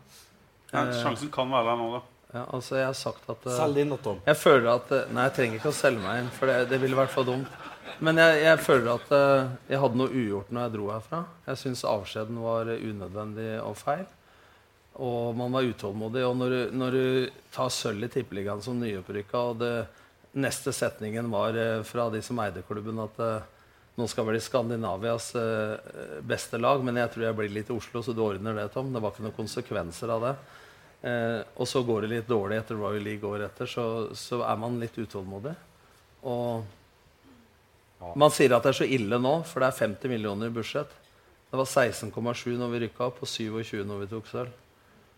Ja, 0.72 0.84
sjansen 0.98 1.30
kan 1.32 1.52
være 1.52 1.70
der 1.70 1.80
nå, 1.80 1.88
da. 1.94 2.02
Ja, 2.34 2.42
altså, 2.56 2.74
jeg 2.80 2.88
har 2.88 2.96
sagt 2.98 3.28
at 3.30 3.46
eh, 3.46 3.56
Selg 3.60 3.80
inn 3.84 3.94
Tom. 4.02 4.20
Jeg 4.26 4.40
føler 4.40 4.72
at 4.74 4.92
eh, 4.92 5.06
Nei, 5.14 5.28
jeg 5.28 5.36
trenger 5.38 5.60
ikke 5.60 5.70
å 5.70 5.76
selge 5.76 6.02
meg 6.02 6.24
inn, 6.24 6.32
for 6.34 6.50
det, 6.50 6.56
det 6.72 6.80
ville 6.82 6.98
vært 6.98 7.14
for 7.14 7.28
dumt. 7.28 7.63
Men 8.04 8.20
jeg, 8.20 8.40
jeg 8.42 8.60
føler 8.60 8.90
at 8.98 9.12
eh, 9.16 9.52
jeg 9.70 9.80
hadde 9.80 9.98
noe 10.00 10.12
ugjort 10.12 10.50
når 10.52 10.66
jeg 10.66 10.72
dro 10.74 10.90
herfra. 10.92 11.22
Jeg 11.46 11.60
syns 11.60 11.84
avskjeden 11.88 12.40
var 12.42 12.68
unødvendig 12.74 13.48
og 13.62 13.78
feil. 13.80 14.04
Og 15.04 15.32
man 15.38 15.54
var 15.54 15.68
utålmodig. 15.68 16.24
Og 16.26 16.36
når 16.36 16.56
når 16.76 16.98
du 16.98 17.06
tar 17.54 17.72
sølv 17.72 18.04
i 18.04 18.10
Tippeligaen 18.12 18.62
som 18.64 18.76
nyopprykka, 18.80 19.40
og 19.40 19.62
det 19.62 19.72
neste 20.36 20.74
setningen 20.74 21.30
var 21.32 21.56
eh, 21.56 21.80
fra 21.86 22.10
de 22.12 22.20
som 22.26 22.42
eide 22.44 22.66
klubben, 22.68 23.00
at 23.06 23.24
eh, 23.24 23.50
nå 23.94 24.10
skal 24.10 24.26
bli 24.26 24.42
Skandinavias 24.42 25.28
beste 26.26 26.58
lag, 26.58 26.80
men 26.82 26.96
jeg 26.98 27.12
tror 27.14 27.28
jeg 27.28 27.36
blir 27.38 27.52
litt 27.54 27.68
i 27.70 27.76
Oslo, 27.76 28.00
så 28.02 28.10
du 28.10 28.24
ordner 28.24 28.56
det, 28.58 28.64
Tom. 28.74 28.88
Det 28.90 28.98
var 28.98 29.14
ikke 29.14 29.22
noen 29.28 29.36
konsekvenser 29.36 30.10
av 30.10 30.24
det. 30.26 30.32
Og 31.62 31.68
så 31.70 31.84
går 31.86 32.02
det 32.02 32.10
litt 32.10 32.26
dårlig 32.26 32.58
etter 32.58 32.74
Royal 32.74 33.06
League 33.06 33.28
året 33.28 33.52
etter, 33.52 33.70
så, 33.70 33.84
så 34.18 34.40
er 34.42 34.58
man 34.58 34.80
litt 34.82 34.98
utålmodig. 34.98 35.54
Og 36.26 36.66
man 38.18 38.32
sier 38.34 38.54
at 38.56 38.66
det 38.66 38.74
er 38.74 38.78
så 38.82 38.88
ille 38.96 39.18
nå, 39.20 39.34
for 39.48 39.64
det 39.64 39.70
er 39.70 39.80
50 39.86 40.12
millioner 40.12 40.50
i 40.50 40.54
budsjett. 40.54 40.92
Det 41.50 41.60
var 41.60 41.68
16,7 41.70 42.56
når 42.58 42.72
vi 42.72 42.82
rykka 42.84 43.08
opp, 43.08 43.22
og 43.22 43.30
27 43.30 43.84
når 43.86 44.04
vi 44.04 44.10
tok 44.10 44.30
sølv. 44.30 44.60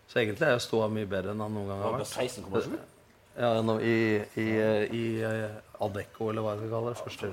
Så 0.07 0.21
egentlig 0.21 0.47
er 0.47 0.55
jo 0.55 0.63
ståa 0.63 0.87
mye 0.91 1.07
bedre 1.09 1.33
enn 1.33 1.43
han 1.43 1.55
noen 1.55 1.71
gang 1.71 1.83
har 1.83 1.97
vært. 1.97 2.11
16,7. 2.13 2.77
Ja, 3.37 3.51
i, 3.83 3.97
I, 4.39 4.43
i, 4.43 4.51
i 4.97 5.05
eh, 5.25 5.57
Adecco, 5.85 6.31
eller 6.31 6.45
hva 6.45 6.55
jeg 6.55 6.63
skal 6.63 6.71
kalle 6.73 6.93
det. 6.93 7.01
Første. 7.03 7.31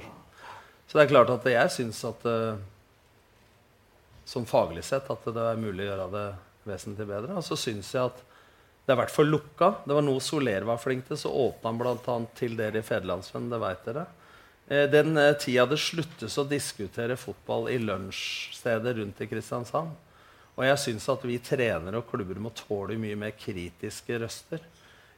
Så 0.88 0.98
det 0.98 1.04
er 1.04 1.12
klart 1.12 1.32
at 1.32 1.46
jeg 1.48 1.70
syns 1.72 2.02
at 2.04 2.26
eh, 2.28 2.58
Som 4.28 4.44
faglig 4.48 4.82
sett 4.84 5.08
at 5.12 5.24
det 5.36 5.46
er 5.50 5.60
mulig 5.60 5.84
å 5.84 5.90
gjøre 5.90 6.08
det 6.12 6.26
vesentlig 6.68 7.06
bedre. 7.08 7.38
Og 7.38 7.44
så 7.44 7.56
syns 7.60 7.92
jeg 7.94 8.08
at 8.10 8.20
det 8.84 8.92
er 8.92 8.98
i 8.98 9.00
hvert 9.00 9.12
fall 9.12 9.30
lukka. 9.32 9.70
Det 9.84 9.96
var 9.96 10.04
noe 10.04 10.20
Soler 10.20 10.64
var 10.68 10.80
flink 10.80 11.06
til. 11.08 11.20
Så 11.20 11.32
åpna 11.32 11.72
han 11.72 11.80
bl.a. 11.80 12.18
til 12.36 12.56
dere 12.56 12.80
i 12.80 12.84
Federlandsvennen, 12.84 13.52
det 13.52 13.60
veit 13.62 13.84
dere. 13.88 14.04
Eh, 14.68 14.90
Den 14.90 15.16
eh, 15.16 15.34
tida 15.36 15.66
det 15.68 15.78
sluttes 15.80 16.38
å 16.40 16.46
diskutere 16.48 17.16
fotball 17.20 17.68
i 17.72 17.78
lunsjsteder 17.82 18.96
rundt 19.00 19.20
i 19.20 19.28
Kristiansand. 19.28 19.92
Og 20.54 20.62
jeg 20.64 20.80
syns 20.80 21.08
at 21.10 21.24
vi 21.26 21.40
trenere 21.42 21.98
og 21.98 22.06
klubber 22.08 22.38
må 22.40 22.52
tåle 22.54 22.96
mye 23.00 23.18
mer 23.18 23.34
kritiske 23.36 24.20
røster. 24.22 24.62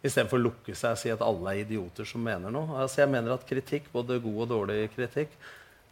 Istedenfor 0.03 0.41
å 0.41 0.47
lukke 0.49 0.75
seg 0.75 0.97
og 0.97 1.01
si 1.01 1.13
at 1.13 1.23
alle 1.25 1.53
er 1.53 1.63
idioter 1.67 2.09
som 2.09 2.25
mener 2.25 2.53
noe. 2.53 2.81
Altså 2.81 3.03
jeg 3.03 3.13
mener 3.13 3.35
at 3.35 3.47
kritikk, 3.49 3.91
både 3.93 4.19
god 4.25 4.43
og 4.47 4.51
dårlig 4.55 4.89
kritikk, 4.95 5.35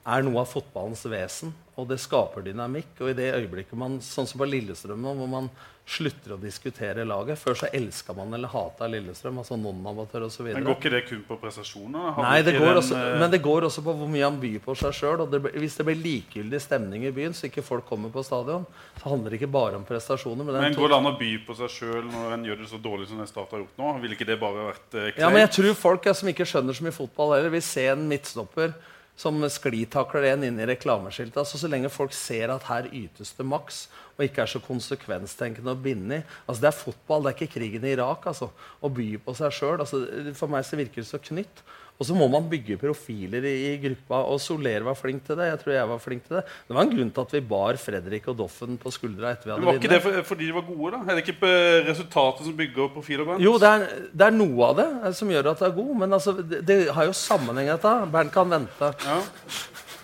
er 0.05 0.25
noe 0.25 0.43
av 0.43 0.51
fotballens 0.51 1.05
vesen. 1.09 1.53
Og 1.77 1.89
det 1.91 2.01
skaper 2.03 2.45
dynamikk. 2.47 2.97
Og 3.01 3.13
i 3.13 3.19
det 3.19 3.31
øyeblikket 3.37 3.79
man, 3.79 4.01
sånn 4.05 4.29
som 4.29 4.41
på 4.41 4.49
Lillestrøm 4.49 5.01
nå, 5.05 5.15
hvor 5.21 5.31
man 5.31 5.51
slutter 5.85 6.33
å 6.35 6.39
diskutere 6.41 7.05
laget 7.05 7.39
Før 7.39 7.59
så 7.59 7.69
elska 7.77 8.15
man 8.17 8.33
eller 8.35 8.49
hata 8.49 8.87
Lillestrøm, 8.89 9.37
altså 9.43 9.59
non-amatør 9.61 10.27
osv. 10.29 10.47
Men 10.49 10.65
går 10.65 10.79
ikke 10.79 10.93
det 10.95 11.03
kun 11.09 11.21
på 11.29 11.37
prestasjoner? 11.43 12.15
Har 12.17 12.25
Nei, 12.25 12.39
det 12.47 12.55
går 12.57 12.81
også, 12.81 12.97
eh, 12.97 13.19
men 13.21 13.33
det 13.33 13.43
går 13.45 13.67
også 13.69 13.85
på 13.85 13.95
hvor 13.99 14.09
mye 14.11 14.25
han 14.25 14.39
byr 14.41 14.63
på 14.65 14.77
seg 14.81 14.97
sjøl. 14.97 15.25
Hvis 15.61 15.77
det 15.77 15.87
blir 15.89 16.01
likegyldig 16.01 16.61
stemning 16.63 17.05
i 17.05 17.13
byen, 17.15 17.37
så 17.37 17.51
ikke 17.51 17.65
folk 17.67 17.85
kommer 17.89 18.13
på 18.15 18.25
stadion, 18.25 18.65
så 19.03 19.13
handler 19.13 19.35
det 19.35 19.43
ikke 19.43 19.53
bare 19.53 19.77
om 19.81 19.85
prestasjoner. 19.89 20.49
Men, 20.49 20.61
Men 20.69 20.79
går 20.79 20.95
det 20.95 20.99
an 21.03 21.13
å 21.13 21.15
by 21.21 21.31
på 21.45 21.59
seg 21.61 21.77
sjøl 21.77 22.09
når 22.09 22.39
en 22.39 22.49
gjør 22.49 22.65
det 22.65 22.71
så 22.73 22.81
dårlig 22.89 23.11
som 23.11 23.23
Start 23.25 23.55
har 23.55 23.63
gjort 23.63 23.79
nå? 23.81 23.93
Ville 24.03 24.17
ikke 24.19 24.27
det 24.29 24.37
bare 24.41 24.67
vært 24.69 24.97
eh, 25.01 25.13
Ja, 25.17 25.31
men 25.33 25.45
jeg 25.45 25.55
tror 25.57 25.77
folk 25.79 26.09
ja, 26.09 26.13
som 26.17 26.29
ikke 26.31 26.47
skjønner 26.49 26.77
så 26.77 26.85
mye 26.85 26.95
fotball 26.95 27.37
heller, 27.37 27.53
vil 27.55 27.65
se 27.65 27.87
en 27.93 28.05
midtstopper 28.09 28.75
som 29.17 29.39
sklitakler 29.47 30.27
en 30.33 30.45
inn 30.49 30.59
i 30.59 30.67
reklameskiltet. 30.67 31.39
Altså, 31.39 31.59
så 31.61 31.71
lenge 31.71 31.91
folk 31.93 32.15
ser 32.17 32.51
at 32.51 32.67
her 32.67 32.89
ytes 32.91 33.31
det 33.39 33.47
maks, 33.47 33.85
og 34.17 34.27
ikke 34.27 34.43
er 34.43 34.51
så 34.51 34.61
konsekvenstenkende 34.63 35.75
og 35.75 35.83
bindig 35.83 36.21
altså, 36.47 36.61
Det 36.61 36.69
er 36.71 36.79
fotball, 36.79 37.25
det 37.25 37.33
er 37.33 37.39
ikke 37.39 37.55
krigen 37.59 37.87
i 37.87 37.95
Irak. 37.95 38.27
Altså, 38.31 38.51
å 38.83 38.91
by 38.91 39.09
på 39.23 39.37
seg 39.39 39.55
sjøl. 39.55 39.79
Altså, 39.85 40.03
for 40.39 40.51
meg 40.51 40.67
så 40.67 40.79
virker 40.81 41.03
det 41.03 41.11
så 41.11 41.23
knytt. 41.23 41.65
Og 41.95 42.07
så 42.09 42.15
må 42.19 42.27
man 42.27 42.49
bygge 42.51 42.75
profiler 42.81 43.45
i, 43.47 43.53
i 43.69 43.75
gruppa. 43.79 44.19
Og 44.33 44.41
Soler 44.43 44.83
var 44.83 44.97
flink 44.99 45.23
til 45.29 45.39
det. 45.39 45.47
Jeg 45.53 45.61
tror 45.61 45.75
jeg 45.77 45.91
var 45.93 46.01
flink 46.03 46.25
til 46.27 46.37
det. 46.41 46.43
Det 46.67 46.75
var 46.75 46.83
en 46.83 46.91
grunn 46.91 47.13
til 47.15 47.23
at 47.23 47.35
vi 47.37 47.43
bar 47.53 47.79
Fredrik 47.79 48.27
og 48.33 48.39
Doffen 48.41 48.79
på 48.83 48.91
skuldra 48.95 49.31
etter 49.31 49.47
vi 49.47 49.53
Men 49.53 49.61
vunnet. 49.63 49.69
var 49.69 49.79
ikke 49.79 49.93
det 49.93 50.01
for, 50.03 50.19
fordi 50.33 50.49
de 50.49 50.57
var 50.57 50.67
gode, 50.67 50.91
da? 50.97 51.03
Er 51.07 51.21
det 51.21 51.23
ikke 51.23 51.51
eh, 51.53 51.77
resultatet 51.87 52.49
som 52.49 52.57
bygger 52.59 52.91
profiler? 52.97 53.29
band? 53.29 53.45
Jo, 53.47 53.55
det 53.63 53.71
er, 53.71 53.87
det 54.11 54.27
er 54.27 54.35
noe 54.41 54.71
av 54.73 54.81
det 54.81 54.89
eh, 55.05 55.15
som 55.21 55.31
gjør 55.31 55.53
at 55.53 55.63
det 55.63 55.69
er 55.71 55.77
god, 55.79 55.93
men 56.03 56.19
altså, 56.19 56.35
det, 56.41 56.61
det 56.67 56.79
har 56.99 57.07
jo 57.07 57.15
sammenheng 57.21 57.71
dette. 57.71 57.95
Bernt 58.17 58.35
kan 58.35 58.51
vente. 58.57 58.91
Ja. 59.07 59.21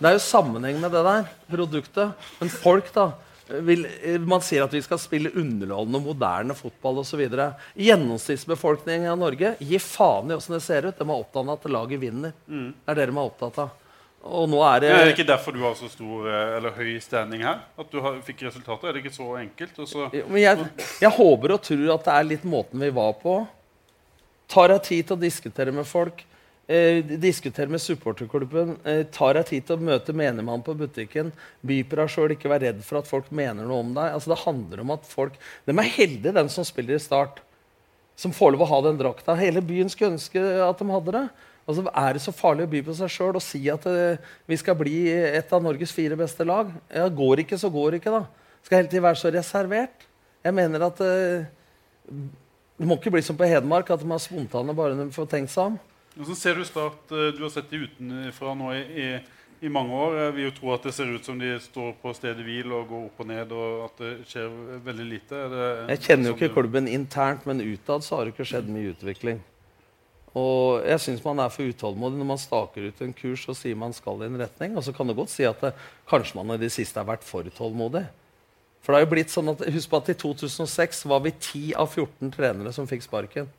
Det 0.00 0.08
er 0.12 0.14
jo 0.16 0.22
sammenheng 0.30 0.78
med 0.80 0.94
det 0.94 1.02
der 1.04 1.26
produktet. 1.50 2.14
Men 2.38 2.54
folk, 2.54 2.86
da 2.94 3.10
vil, 3.66 3.86
eh, 3.86 4.18
Man 4.18 4.40
sier 4.44 4.64
at 4.64 4.74
vi 4.74 4.82
skal 4.84 4.98
spille 5.02 5.32
underholdende 5.34 6.00
og 6.00 6.08
moderne 6.12 6.54
fotball 6.54 7.02
osv. 7.02 7.22
Gjennomsnittsbefolkningen 7.76 9.10
av 9.10 9.18
Norge 9.20 9.54
gir 9.60 9.82
faen 9.82 10.30
i 10.30 10.36
åssen 10.36 10.56
det 10.56 10.62
ser 10.64 10.88
ut. 10.88 10.98
De 10.98 11.06
er 11.06 11.14
opptatt 11.16 11.44
av 11.46 11.54
at 11.58 11.70
laget 11.70 12.00
vinner. 12.02 12.32
Det 12.46 12.72
er 12.88 13.00
det 13.00 13.06
de 13.10 13.16
er 13.16 13.22
opptatt 13.24 13.62
av. 13.66 13.76
Og 14.20 14.48
nå 14.52 14.58
er 14.68 14.80
det 14.82 14.88
Ja, 14.90 14.96
Er 15.00 15.06
det 15.08 15.14
ikke 15.16 15.28
derfor 15.30 15.52
du 15.56 15.62
har 15.64 15.74
så 15.78 15.88
stor 15.88 16.26
eh, 16.28 16.56
eller 16.58 16.74
høy 16.76 16.98
standing 17.00 17.40
her? 17.46 17.62
At 17.78 17.90
du 17.90 18.00
har, 18.04 18.18
fikk 18.24 18.42
resultater? 18.44 18.88
Er 18.88 18.92
det 18.92 19.04
ikke 19.04 19.16
så 19.16 19.30
enkelt? 19.40 19.78
Så, 19.88 20.10
Men 20.12 20.42
jeg, 20.42 20.66
jeg 21.00 21.10
håper 21.16 21.54
og 21.56 21.62
tror 21.64 21.94
at 21.94 22.04
det 22.04 22.16
er 22.18 22.28
litt 22.34 22.44
måten 22.44 22.84
vi 22.84 22.90
var 22.92 23.14
på. 23.22 23.38
Tar 24.50 24.74
deg 24.74 24.82
tid 24.84 25.06
til 25.08 25.16
å 25.16 25.20
diskutere 25.22 25.72
med 25.72 25.88
folk. 25.88 26.24
Eh, 26.70 27.04
diskutere 27.18 27.66
med 27.66 27.80
supporterklubben. 27.82 28.76
Eh, 28.86 29.00
tar 29.10 29.34
deg 29.34 29.48
tid 29.48 29.64
til 29.66 29.74
å 29.74 29.82
møte 29.88 30.14
menigmann 30.14 30.62
på 30.62 30.76
butikken. 30.78 31.32
By 31.66 31.80
på 31.82 32.04
sjøl. 32.06 32.36
Ikke 32.36 32.50
vær 32.52 32.62
redd 32.62 32.84
for 32.86 33.00
at 33.00 33.08
folk 33.10 33.32
mener 33.34 33.66
noe 33.66 33.82
om 33.82 33.90
deg. 33.96 34.12
Altså, 34.14 34.30
det 34.30 34.44
handler 34.44 34.84
om 34.84 34.92
at 34.94 35.08
folk 35.10 35.34
De 35.66 35.74
er 35.74 35.90
heldige, 35.96 36.32
den 36.36 36.48
som 36.48 36.62
spiller 36.64 36.94
i 36.94 37.02
Start. 37.02 37.40
Som 38.14 38.30
får 38.30 38.52
lov 38.54 38.62
å 38.62 38.70
ha 38.70 38.80
den 38.86 39.00
drakta. 39.00 39.34
Hele 39.34 39.60
byen 39.60 39.90
skulle 39.90 40.14
ønske 40.14 40.38
at 40.38 40.78
de 40.78 40.86
hadde 40.92 41.16
det. 41.18 41.24
Altså, 41.66 41.86
er 41.90 42.12
det 42.14 42.22
så 42.22 42.36
farlig 42.38 42.68
å 42.68 42.70
by 42.70 42.84
på 42.86 42.94
seg 43.00 43.10
sjøl 43.16 43.34
og 43.34 43.42
si 43.42 43.64
at 43.68 43.90
eh, 43.90 44.22
vi 44.46 44.62
skal 44.62 44.78
bli 44.78 45.10
et 45.10 45.50
av 45.50 45.66
Norges 45.66 45.90
fire 45.90 46.14
beste 46.22 46.46
lag? 46.46 46.70
Ja, 46.86 47.10
går 47.10 47.42
ikke, 47.48 47.58
så 47.58 47.66
går 47.66 47.98
ikke, 47.98 48.14
da. 48.14 48.54
Skal 48.62 48.84
hele 48.84 48.92
tiden 48.94 49.08
være 49.10 49.18
så 49.18 49.34
reservert. 49.34 50.06
Jeg 50.46 50.54
mener 50.54 50.86
at 50.86 51.02
eh, 51.02 51.50
det 52.78 52.86
må 52.86 52.94
ikke 52.94 53.10
bli 53.10 53.26
som 53.26 53.34
på 53.34 53.50
Hedmark, 53.50 53.90
at 53.90 54.06
de 54.06 54.06
er 54.06 54.22
spontane 54.22 54.76
bare 54.76 54.94
når 54.94 55.10
de 55.10 55.18
får 55.18 55.34
tenkt 55.34 55.50
seg 55.50 55.72
om. 55.72 55.86
Hvordan 56.16 56.36
ser 56.36 56.54
du 56.58 56.64
Start? 56.64 57.12
eh, 57.12 57.30
Du 57.36 57.42
har 57.42 57.50
sett 57.54 57.70
de 57.70 57.84
utenfra 57.86 58.54
nå 58.58 58.72
i, 58.74 58.80
i, 59.04 59.10
i 59.66 59.68
mange 59.72 59.94
år. 59.94 60.16
Jeg 60.24 60.34
vil 60.36 60.44
jo 60.48 60.54
tro 60.56 60.72
at 60.74 60.82
det 60.88 60.94
ser 60.96 61.12
ut 61.14 61.24
som 61.24 61.38
de 61.38 61.52
står 61.62 61.92
på 62.02 62.12
stedet 62.16 62.42
hvil 62.44 62.72
og 62.72 62.88
går 62.90 63.04
opp 63.10 63.20
og 63.22 63.30
ned, 63.30 63.52
og 63.52 63.84
at 63.86 64.02
det 64.02 64.10
skjer 64.30 64.50
veldig 64.84 65.06
lite. 65.06 65.44
Det 65.52 65.68
Jeg 65.94 66.02
kjenner 66.08 66.30
jo 66.32 66.36
ikke 66.36 66.52
klubben 66.56 66.88
internt, 66.90 67.46
men 67.46 67.62
utad 67.62 68.04
så 68.06 68.16
har 68.18 68.26
det 68.26 68.34
ikke 68.34 68.48
skjedd 68.52 68.68
mye 68.72 68.92
utvikling. 68.94 69.40
Og 70.38 70.84
jeg 70.86 71.02
syns 71.02 71.24
man 71.24 71.40
er 71.42 71.50
for 71.50 71.66
utålmodig 71.66 72.18
når 72.20 72.28
man 72.28 72.38
staker 72.38 72.84
ut 72.86 73.00
en 73.02 73.14
kurs 73.18 73.48
og 73.50 73.56
sier 73.58 73.74
man 73.74 73.90
skal 73.94 74.20
i 74.22 74.28
en 74.28 74.38
retning. 74.38 74.76
Og 74.78 74.84
så 74.86 74.92
kan 74.94 75.08
du 75.10 75.14
godt 75.18 75.32
si 75.32 75.42
at 75.46 75.58
det, 75.64 75.72
kanskje 76.10 76.38
man 76.38 76.54
i 76.54 76.60
det 76.60 76.70
siste 76.70 77.00
har 77.02 77.08
vært 77.08 77.26
for 77.26 77.42
tålmodig. 77.56 78.04
For 78.80 78.92
det 78.94 79.00
har 79.00 79.06
jo 79.08 79.10
blitt 79.10 79.32
sånn 79.32 79.50
at, 79.52 79.64
Husk 79.74 79.90
på 79.90 79.98
at 79.98 80.12
i 80.12 80.14
2006 80.16 81.02
var 81.10 81.24
vi 81.26 81.32
10 81.34 81.74
av 81.82 81.90
14 81.90 82.30
trenere 82.32 82.70
som 82.72 82.86
fikk 82.88 83.02
sparken. 83.04 83.50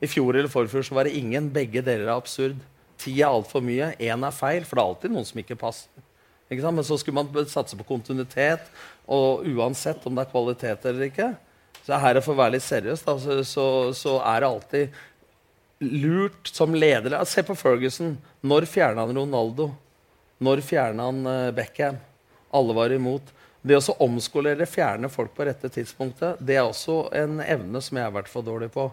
I 0.00 0.08
fjor 0.08 0.36
eller 0.36 0.48
forfjor 0.48 0.84
så 0.86 0.96
var 0.96 1.06
det 1.08 1.16
ingen. 1.18 1.50
Begge 1.52 1.82
deler 1.84 2.08
er 2.08 2.16
absurd. 2.16 2.60
Ti 3.00 3.12
er 3.20 3.28
altfor 3.28 3.64
mye. 3.64 3.92
Én 4.00 4.24
er 4.26 4.36
feil, 4.36 4.64
for 4.64 4.76
det 4.76 4.82
er 4.82 4.92
alltid 4.92 5.14
noen 5.14 5.28
som 5.28 5.42
ikke 5.42 5.58
passer. 5.60 6.06
Ikke? 6.50 6.72
Men 6.72 6.86
så 6.86 6.98
skulle 6.98 7.20
man 7.20 7.48
satse 7.48 7.78
på 7.78 7.86
kontinuitet, 7.88 8.64
og 9.10 9.46
uansett 9.46 10.04
om 10.08 10.16
det 10.16 10.24
er 10.24 10.32
kvalitet 10.32 10.88
eller 10.88 11.08
ikke. 11.10 11.30
Så 11.84 11.98
her 12.00 12.20
for 12.24 12.34
å 12.34 12.40
være 12.42 12.56
litt 12.56 12.66
seriøs, 12.66 13.04
da, 13.06 13.16
så, 13.20 13.38
så, 13.46 13.66
så 13.96 14.18
er 14.28 14.42
det 14.42 14.50
alltid 14.50 14.98
lurt 15.80 16.50
som 16.52 16.74
leder 16.76 17.16
Se 17.24 17.42
på 17.46 17.56
Ferguson. 17.56 18.16
Når 18.44 18.68
fjerna 18.68 19.06
han 19.06 19.16
Ronaldo? 19.16 19.70
Når 20.40 20.64
fjerna 20.64 21.08
han 21.08 21.20
uh, 21.26 21.52
Beckham? 21.56 22.00
Alle 22.52 22.76
var 22.76 22.92
imot. 22.92 23.32
Det 23.62 23.76
å 23.76 23.96
omskolere, 24.04 24.68
fjerne 24.68 25.10
folk 25.12 25.34
på 25.36 25.44
rette 25.44 25.68
tidspunktet, 25.72 26.38
det 26.40 26.56
er 26.56 26.64
også 26.64 27.10
en 27.16 27.42
evne 27.44 27.82
som 27.84 27.98
jeg 27.98 28.06
har 28.08 28.14
vært 28.14 28.30
for 28.32 28.44
dårlig 28.44 28.70
på. 28.72 28.86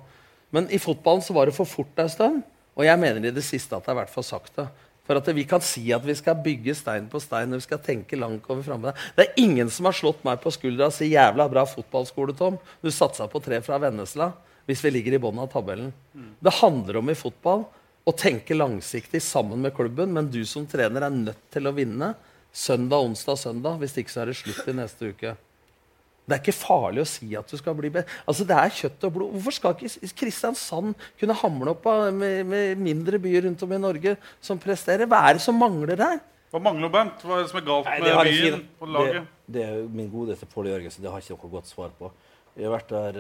Men 0.56 0.70
i 0.72 0.80
fotballen 0.80 1.24
så 1.24 1.36
var 1.36 1.50
det 1.50 1.56
for 1.58 1.70
fort 1.70 2.00
en 2.00 2.12
stund. 2.12 2.44
Og 2.78 2.86
jeg 2.86 3.02
mener 3.02 3.26
i 3.26 3.34
det 3.34 3.46
siste 3.46 3.76
at 3.76 3.86
det 3.86 3.92
har 3.92 4.04
vært 4.04 4.14
for 4.14 4.26
sakte. 4.26 4.68
For 5.08 5.20
at 5.20 5.30
vi 5.32 5.46
kan 5.48 5.64
si 5.64 5.86
at 5.96 6.04
vi 6.04 6.16
skal 6.20 6.36
bygge 6.44 6.76
stein 6.76 7.08
på 7.10 7.20
stein 7.24 7.54
og 7.54 7.62
vi 7.62 7.66
skal 7.66 7.80
tenke 7.84 8.20
langt 8.20 8.48
over 8.52 8.66
framme. 8.66 8.92
Det 9.16 9.24
er 9.24 9.40
ingen 9.40 9.72
som 9.72 9.88
har 9.88 9.96
slått 9.96 10.26
meg 10.28 10.42
på 10.44 10.52
skuldra 10.52 10.90
og 10.92 10.96
si 10.96 11.08
'jævla 11.14 11.48
bra 11.50 11.64
fotballskole', 11.66 12.36
Tom. 12.38 12.60
Du 12.84 12.92
satsa 12.92 13.28
på 13.28 13.40
tre 13.44 13.62
fra 13.62 13.80
Vennesla 13.80 14.34
hvis 14.68 14.84
vi 14.84 14.92
ligger 14.92 15.16
i 15.16 15.20
bunnen 15.24 15.40
av 15.40 15.48
tabellen. 15.48 15.94
Mm. 16.14 16.36
Det 16.44 16.54
handler 16.60 16.98
om 17.00 17.10
i 17.10 17.16
fotball 17.16 17.64
å 18.04 18.12
tenke 18.12 18.56
langsiktig 18.56 19.22
sammen 19.24 19.62
med 19.64 19.74
klubben, 19.76 20.12
men 20.14 20.28
du 20.32 20.44
som 20.46 20.68
trener 20.68 21.08
er 21.08 21.10
nødt 21.10 21.52
til 21.52 21.68
å 21.68 21.76
vinne 21.76 22.14
søndag, 22.52 23.00
onsdag, 23.00 23.40
søndag. 23.40 23.80
Hvis 23.80 23.98
ikke 23.98 24.12
så 24.12 24.22
er 24.22 24.32
det 24.32 24.40
slutt 24.42 24.68
i 24.68 24.76
neste 24.76 25.12
uke. 25.14 25.36
Det 26.28 26.36
er 26.36 26.42
ikke 26.42 26.58
farlig 26.58 27.04
å 27.06 27.08
si 27.08 27.30
at 27.40 27.48
du 27.48 27.56
skal 27.56 27.76
bli 27.78 27.90
bedre. 27.94 28.12
Altså, 28.28 28.44
det 28.48 28.56
er 28.60 28.74
kjøtt 28.76 29.06
og 29.08 29.14
blod. 29.16 29.36
Hvorfor 29.38 29.56
skal 29.56 29.76
ikke 29.88 30.10
Kristiansand 30.22 30.96
kunne 31.20 31.38
hamle 31.40 31.72
opp 31.72 31.88
med, 32.12 32.42
med, 32.50 32.82
mindre 32.84 33.20
byer 33.24 33.48
rundt 33.48 33.64
om 33.64 33.76
i 33.78 33.80
Norge 33.80 34.18
som 34.44 34.60
presterer? 34.60 35.08
Hva 35.08 35.22
er 35.30 35.38
det 35.38 35.46
som 35.46 35.56
mangler 35.56 36.04
her? 36.04 36.20
Hva 36.52 36.60
mangler 36.64 36.92
Bent? 36.92 37.24
Hva 37.24 37.40
er 37.40 37.46
det 37.46 37.52
som 37.54 37.62
er 37.62 37.68
galt 37.68 37.88
med 37.88 38.12
Nei, 38.12 38.26
byen 38.28 38.66
på 38.80 38.92
laget? 38.92 39.32
Det, 39.48 39.54
det 39.56 39.64
er 39.70 39.88
min 40.02 40.12
godeste 40.12 40.50
Pål 40.52 40.68
Jørgensen. 40.74 41.06
Det 41.06 41.14
har 41.14 41.24
ikke 41.24 41.40
noe 41.40 41.54
godt 41.56 41.72
svar 41.72 41.96
på. 41.96 42.12
Jeg 42.58 42.66
har 42.66 42.74
vært 42.74 42.90
der 42.90 43.18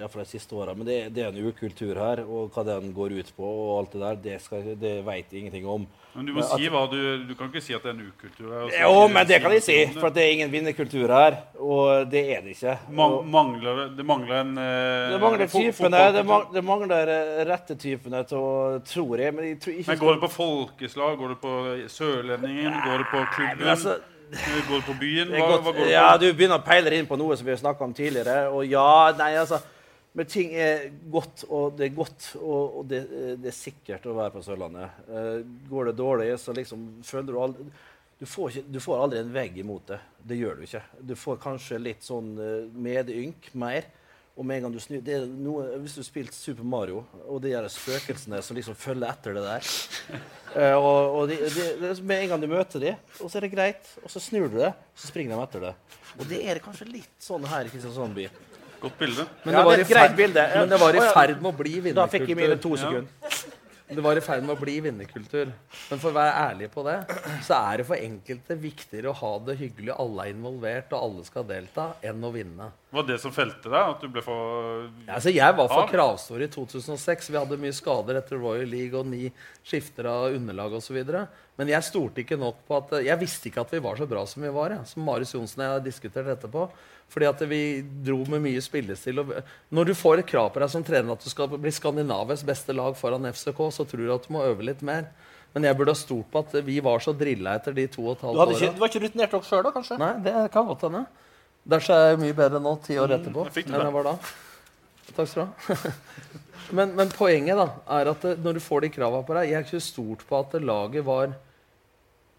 uh, 0.00 0.14
de 0.16 0.24
siste 0.24 0.56
åra. 0.56 0.72
Men 0.72 0.86
det, 0.88 0.96
det, 1.12 1.24
er 1.26 1.34
en 1.34 1.48
ukultur 1.50 1.98
her. 2.00 2.22
Og 2.24 2.54
hva 2.54 2.64
den 2.64 2.94
går 2.96 3.18
ut 3.18 3.32
på, 3.36 3.44
og 3.44 3.72
alt 3.82 3.92
det 3.92 4.00
der, 4.00 4.20
det, 4.24 4.36
skal, 4.40 4.64
det 4.80 4.94
vet 5.04 5.34
jeg 5.34 5.42
ingenting 5.42 5.68
om. 5.68 5.84
Men 6.14 6.24
du 6.24 6.32
må 6.32 6.40
men, 6.40 6.48
si 6.48 6.70
hva 6.72 6.86
du, 6.88 6.96
du 7.28 7.34
kan 7.36 7.50
ikke 7.52 7.62
si 7.62 7.76
at 7.76 7.84
det 7.84 7.92
er 7.92 7.98
en 7.98 8.08
ukultur 8.08 8.48
her. 8.54 8.72
Jo, 8.80 9.04
men 9.12 9.28
det 9.28 9.42
kan 9.44 9.52
jeg 9.58 9.66
si. 9.66 9.78
For 9.98 10.08
det 10.14 10.24
er 10.24 10.34
ingen 10.38 10.52
vinnerkultur 10.54 11.12
her. 11.12 11.36
Og 11.60 12.08
det 12.08 12.24
er 12.32 12.42
det 12.46 12.56
ikke. 12.56 12.78
Man, 12.88 13.20
mangler, 13.28 13.84
det 13.92 14.08
mangler 14.08 14.40
en 14.40 14.56
uh, 14.56 15.12
Det 15.12 15.22
mangler 15.26 15.52
typene. 15.52 16.04
Det, 16.16 16.26
det, 16.56 16.66
mangler 16.72 17.14
eh, 17.18 17.40
rette 17.52 17.76
typene 17.78 18.24
til 18.28 18.80
Tror 18.88 19.20
jeg. 19.20 19.36
Men, 19.36 19.50
jeg 19.52 19.60
tror 19.62 19.80
ikke 19.82 19.92
men 19.92 20.00
går 20.06 20.16
det 20.16 20.22
på 20.24 20.36
folkeslag? 20.38 21.18
Går 21.20 21.34
det 21.36 21.42
på 21.44 21.58
Sørlendingen? 21.92 22.80
Går 22.88 23.04
det 23.04 23.10
på 23.12 23.26
klubben? 23.36 24.16
Altså, 24.28 24.62
Går 24.68 24.84
på 24.86 24.94
byen? 25.00 25.32
Hva, 25.32 25.58
hva 25.64 25.72
går 25.72 25.90
ja, 25.90 26.06
du 26.20 26.28
begynner 26.28 26.60
å 26.60 26.64
peile 26.64 26.92
inn 26.96 27.08
på 27.08 27.16
noe 27.20 27.36
som 27.38 27.46
vi 27.46 27.54
har 27.54 27.60
snakka 27.60 27.86
om 27.86 27.94
tidligere. 27.96 28.48
Og 28.52 28.64
ja, 28.68 29.12
nei, 29.18 29.32
altså 29.40 29.60
Men 30.18 30.26
ting 30.26 30.54
er 30.56 30.88
godt, 31.12 31.44
og 31.52 31.76
det 31.78 31.84
er 31.86 31.92
godt, 31.94 32.30
og, 32.40 32.78
og 32.80 32.86
det, 32.90 33.02
det, 33.38 33.50
er 33.52 33.54
sikkert 33.54 34.06
å 34.08 34.16
være 34.16 34.32
på 34.34 34.40
Sørlandet. 34.42 34.96
Uh, 35.06 35.44
går 35.68 35.90
det 35.90 35.98
dårlig, 36.00 36.30
så 36.42 36.54
liksom 36.56 36.88
føler 37.06 37.28
du 37.28 37.38
aldri 37.38 37.66
du 38.18 38.24
får, 38.26 38.48
ikke, 38.50 38.72
du 38.74 38.80
får, 38.82 39.02
aldri 39.04 39.20
en 39.20 39.30
vegg 39.30 39.60
imot 39.62 39.92
det. 39.92 40.00
Det 40.26 40.38
gjør 40.40 40.56
du 40.58 40.64
ikke. 40.66 40.80
Du 41.06 41.12
får 41.14 41.36
kanskje 41.44 41.78
litt 41.78 42.02
sånn 42.02 42.32
uh, 42.40 42.66
medynk 42.74 43.46
mer. 43.54 43.86
Og 44.38 44.46
med 44.46 44.60
en 44.60 44.68
gang 44.68 44.74
du 44.74 44.78
snur, 44.78 45.00
det 45.02 45.14
er 45.16 45.24
noe, 45.26 45.64
Hvis 45.82 45.96
du 45.96 46.00
har 46.00 46.06
spilt 46.06 46.36
Super 46.36 46.66
Mario, 46.66 47.02
og 47.26 47.40
de 47.42 47.56
spøkelsene 47.74 48.38
som 48.46 48.58
liksom 48.58 48.76
følger 48.78 49.10
etter 49.10 49.34
det 49.34 49.42
der 49.42 49.70
uh, 50.54 50.76
og, 50.86 51.16
og 51.18 51.22
de, 51.32 51.40
de, 51.42 51.90
Med 52.06 52.22
en 52.22 52.34
gang 52.34 52.44
du 52.44 52.46
møter 52.50 52.84
dem, 52.84 53.00
og 53.18 53.26
så 53.26 53.40
er 53.40 53.48
det 53.48 53.54
greit, 53.56 53.90
og 54.04 54.12
så 54.14 54.22
snur 54.22 54.46
du 54.52 54.60
det, 54.60 54.70
så 54.94 55.10
springer 55.10 55.34
de 55.34 55.42
etter 55.42 55.66
det. 55.66 55.74
Og 56.18 56.30
det 56.30 56.44
er 56.46 56.62
kanskje 56.62 56.86
litt 56.92 57.18
sånn 57.22 57.46
her 57.50 57.66
i 57.66 57.72
Kristiansand 57.74 58.14
by. 58.14 58.28
Godt 58.78 58.98
bilde. 59.00 59.26
Men 59.42 59.56
det, 59.56 59.58
ja, 59.58 59.76
det, 59.80 59.86
ferd, 59.90 60.20
men 60.22 60.70
det 60.70 60.78
var 60.80 60.94
i 60.94 61.06
ferd 61.10 61.40
med 61.42 61.50
å 61.50 61.56
bli 61.58 61.72
vinnerkultur. 61.82 61.98
Da 61.98 62.10
fikk 62.12 62.28
jeg 62.30 62.38
mine 62.38 62.58
to 62.62 62.76
sekunder. 62.78 63.56
Det 63.88 64.02
var 64.04 64.20
i 64.20 64.22
ferd 64.22 64.44
med 64.44 64.52
å 64.52 64.60
bli 64.60 64.74
vinnerkultur. 64.84 65.50
Men 65.88 66.00
for 66.02 66.12
å 66.12 66.14
være 66.14 66.34
ærlig 66.44 66.68
på 66.70 66.84
det, 66.86 66.98
så 67.42 67.58
er 67.58 67.80
det 67.80 67.86
for 67.88 67.98
enkelte 67.98 68.56
viktigere 68.60 69.10
å 69.10 69.16
ha 69.18 69.30
det 69.48 69.56
hyggelig, 69.62 69.94
alle 69.96 70.26
er 70.26 70.34
involvert 70.36 70.92
og 70.92 71.06
alle 71.08 71.24
skal 71.26 71.46
delta, 71.48 71.88
enn 72.06 72.22
å 72.22 72.30
vinne. 72.34 72.68
Var 72.90 73.04
det 73.04 73.18
som 73.20 73.32
felte 73.36 73.68
deg? 73.68 73.90
At 73.92 74.00
du 74.00 74.08
ble 74.08 74.22
for 74.24 74.86
ja, 75.04 75.18
altså 75.18 75.32
Jeg 75.34 75.56
var 75.58 75.68
for 75.68 75.90
kravstor 75.90 76.40
i 76.40 76.48
2006. 76.48 77.28
Vi 77.28 77.36
hadde 77.36 77.58
mye 77.60 77.74
skader 77.76 78.16
etter 78.22 78.40
Royal 78.40 78.70
League 78.70 78.96
og 78.96 79.10
ni 79.10 79.26
skifter 79.66 80.08
av 80.08 80.32
underlag 80.32 80.78
osv. 80.78 80.96
Men 81.60 81.72
jeg 81.74 81.84
stolte 81.84 82.24
ikke 82.24 82.38
nok 82.40 82.62
på 82.68 82.78
at 82.78 82.94
Jeg 83.04 83.20
visste 83.20 83.50
ikke 83.50 83.66
at 83.66 83.74
vi 83.76 83.82
var 83.84 84.00
så 84.00 84.08
bra 84.08 84.24
som 84.30 84.46
vi 84.46 84.52
var. 84.54 84.72
Ja. 84.72 84.80
Som 84.88 85.04
Marius 85.04 85.34
Johnsen 85.36 85.60
og 85.60 85.66
jeg 85.66 85.74
har 85.74 85.84
diskutert 85.84 86.32
etterpå. 86.32 86.64
Fordi 87.12 87.28
at 87.28 87.44
vi 87.50 87.60
dro 88.08 88.22
med 88.32 88.44
mye 88.44 88.64
spillestil. 88.64 89.20
når 89.68 89.84
du 89.84 89.94
får 89.96 90.22
et 90.22 90.32
krav 90.32 90.50
på 90.54 90.64
deg 90.64 90.72
som 90.72 90.84
trener 90.84 91.12
at 91.12 91.24
du 91.24 91.28
skal 91.28 91.52
bli 91.52 91.72
Skandinavias 91.72 92.44
beste 92.44 92.72
lag 92.72 92.96
foran 92.96 93.28
FCK, 93.32 93.60
så 93.72 93.84
tror 93.84 94.04
du 94.04 94.14
at 94.16 94.28
du 94.28 94.32
må 94.32 94.44
øve 94.48 94.64
litt 94.64 94.80
mer. 94.80 95.10
Men 95.52 95.64
jeg 95.64 95.76
burde 95.76 95.92
ha 95.92 95.96
stolt 95.96 96.28
på 96.32 96.40
at 96.44 96.56
vi 96.64 96.80
var 96.84 97.00
så 97.04 97.12
drilla 97.16 97.56
etter 97.56 97.76
de 97.76 97.86
to 97.88 98.04
og 98.04 98.16
et 98.16 98.26
halvt 98.26 98.44
åra. 98.44 98.72
Du 98.76 98.80
var 98.80 98.92
ikke 98.92 99.06
rutinert 99.06 99.32
nok 99.36 99.48
sjøl, 99.48 99.64
da, 99.64 99.72
kanskje? 99.76 99.96
Nei, 100.00 100.12
det 100.24 100.36
kan 100.52 100.68
godt 100.68 100.84
hende. 100.88 101.06
Derfor 101.68 101.94
er 101.94 102.12
jeg 102.12 102.20
mye 102.22 102.36
bedre 102.36 102.60
nå, 102.64 102.74
ti 102.84 102.96
år 102.96 103.10
mm, 103.10 103.16
etterpå, 103.18 103.44
mm, 103.44 103.56
jeg 103.56 103.66
enn 103.68 103.82
jeg 103.84 103.96
var 103.98 104.06
da. 104.06 104.14
Takk 105.08 105.28
skal 105.28 105.42
du 105.42 105.48
ha. 105.48 105.88
men, 106.78 106.94
men, 106.96 107.10
poenget 107.12 107.58
da, 107.60 107.66
er 107.98 108.12
at 108.12 108.24
eh, 108.28 108.38
når 108.44 108.58
du 108.58 108.62
får 108.64 108.84
de 108.84 108.92
krava 108.92 109.20
på 109.24 109.36
deg 109.36 109.50
Jeg 109.50 109.58
er 109.58 109.66
ikke 109.66 109.82
stort 109.84 110.24
på 110.28 110.38
at 110.38 110.56
laget 110.60 111.04
var 111.06 111.34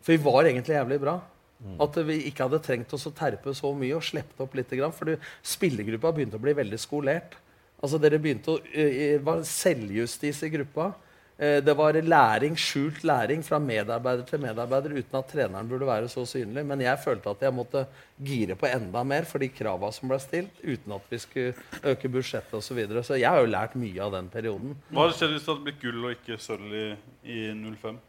For 0.02 0.14
vi 0.14 0.24
var 0.24 0.50
egentlig 0.50 0.78
jævlig 0.78 1.00
bra. 1.02 1.20
Mm. 1.60 1.76
At 1.84 2.00
vi 2.08 2.18
ikke 2.30 2.48
hadde 2.48 2.62
trengt 2.64 2.94
oss 2.96 3.06
å 3.10 3.14
terpe 3.16 3.54
så 3.58 3.74
mye 3.76 3.98
og 3.98 4.06
slippe 4.06 4.46
opp 4.46 4.56
litt. 4.58 4.74
For 4.96 5.14
spillergruppa 5.54 6.14
begynte 6.16 6.40
å 6.40 6.44
bli 6.44 6.56
veldig 6.58 6.80
skolert. 6.82 7.38
Altså 7.80 8.00
Dere 8.02 8.20
begynte 8.22 8.56
å 8.56 8.60
uh, 8.60 9.20
var 9.28 9.44
selvjustis 9.48 10.42
i 10.48 10.52
gruppa. 10.56 10.94
Uh, 11.40 11.62
det 11.64 11.76
var 11.80 11.96
læring, 11.96 12.58
skjult 12.60 13.04
læring 13.08 13.44
fra 13.48 13.60
medarbeider 13.64 14.26
til 14.28 14.42
medarbeider 14.44 14.98
uten 14.98 15.20
at 15.22 15.30
treneren 15.32 15.70
burde 15.72 15.88
være 15.88 16.10
så 16.12 16.26
synlig. 16.28 16.66
Men 16.68 16.84
jeg 16.84 17.00
følte 17.00 17.32
at 17.32 17.48
jeg 17.48 17.56
måtte 17.56 17.86
gire 18.20 18.58
på 18.60 18.68
enda 18.68 19.04
mer 19.08 19.24
for 19.30 19.40
de 19.40 19.48
krava 19.50 19.92
som 19.96 20.12
ble 20.12 20.20
stilt, 20.20 20.60
uten 20.64 20.98
at 20.98 21.10
vi 21.10 21.22
skulle 21.24 21.54
øke 21.84 22.12
budsjettet 22.12 22.54
osv. 22.54 22.68
Så, 22.70 22.76
videre. 22.76 23.04
så 23.04 23.16
jeg 23.16 23.30
har 23.30 23.40
jo 23.40 23.50
lært 23.50 23.80
mye 23.80 24.04
av 24.04 24.14
den 24.18 24.30
perioden. 24.30 24.76
Hva 24.92 25.08
hadde 25.08 25.18
skjedd 25.18 25.36
hvis 25.38 25.48
det 25.48 25.54
hadde 25.54 25.68
blitt 25.70 25.82
gull 25.82 26.06
og 26.06 26.16
ikke 26.18 26.40
sølv 26.44 26.76
i, 26.76 26.88
i 27.24 27.42
05? 27.56 28.00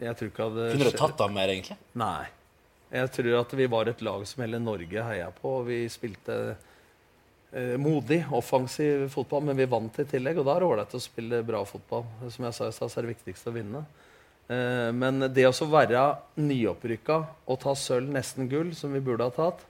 Jeg 0.00 0.16
tror 0.16 0.30
ikke 0.30 0.46
hadde 0.48 0.68
Kunne 0.72 0.92
du 0.92 0.96
tatt 0.96 1.20
av 1.20 1.32
mer, 1.34 1.50
egentlig? 1.52 1.76
Nei. 2.00 2.30
Jeg 2.90 3.10
tror 3.14 3.36
at 3.42 3.52
vi 3.54 3.66
var 3.70 3.90
et 3.90 4.00
lag 4.02 4.24
som 4.26 4.42
hele 4.42 4.58
Norge 4.62 5.04
heia 5.06 5.28
på. 5.34 5.60
og 5.60 5.68
Vi 5.68 5.84
spilte 5.92 6.36
eh, 6.50 6.66
modig, 7.82 8.20
offensiv 8.30 9.08
fotball, 9.10 9.42
men 9.48 9.56
vi 9.58 9.66
vant 9.66 9.96
i 9.98 10.04
tillegg. 10.06 10.38
Og 10.38 10.46
da 10.46 10.54
er 10.54 10.62
det 10.62 10.68
ålreit 10.68 10.92
å 10.94 11.00
spille 11.02 11.40
bra 11.42 11.64
fotball. 11.66 12.04
Som 12.30 12.46
jeg 12.46 12.54
sa 12.54 12.68
i 12.68 12.76
stad, 12.76 12.92
er 12.94 13.08
det 13.08 13.14
viktigste 13.16 13.50
å 13.50 13.56
vinne. 13.56 13.82
Eh, 14.50 14.90
men 14.96 15.26
det 15.30 15.46
å 15.46 15.70
være 15.70 16.04
nyopprykka 16.40 17.18
og 17.46 17.60
ta 17.62 17.74
sølv, 17.78 18.10
nesten 18.14 18.48
gull, 18.50 18.72
som 18.74 18.94
vi 18.94 19.02
burde 19.04 19.28
ha 19.28 19.34
tatt, 19.34 19.66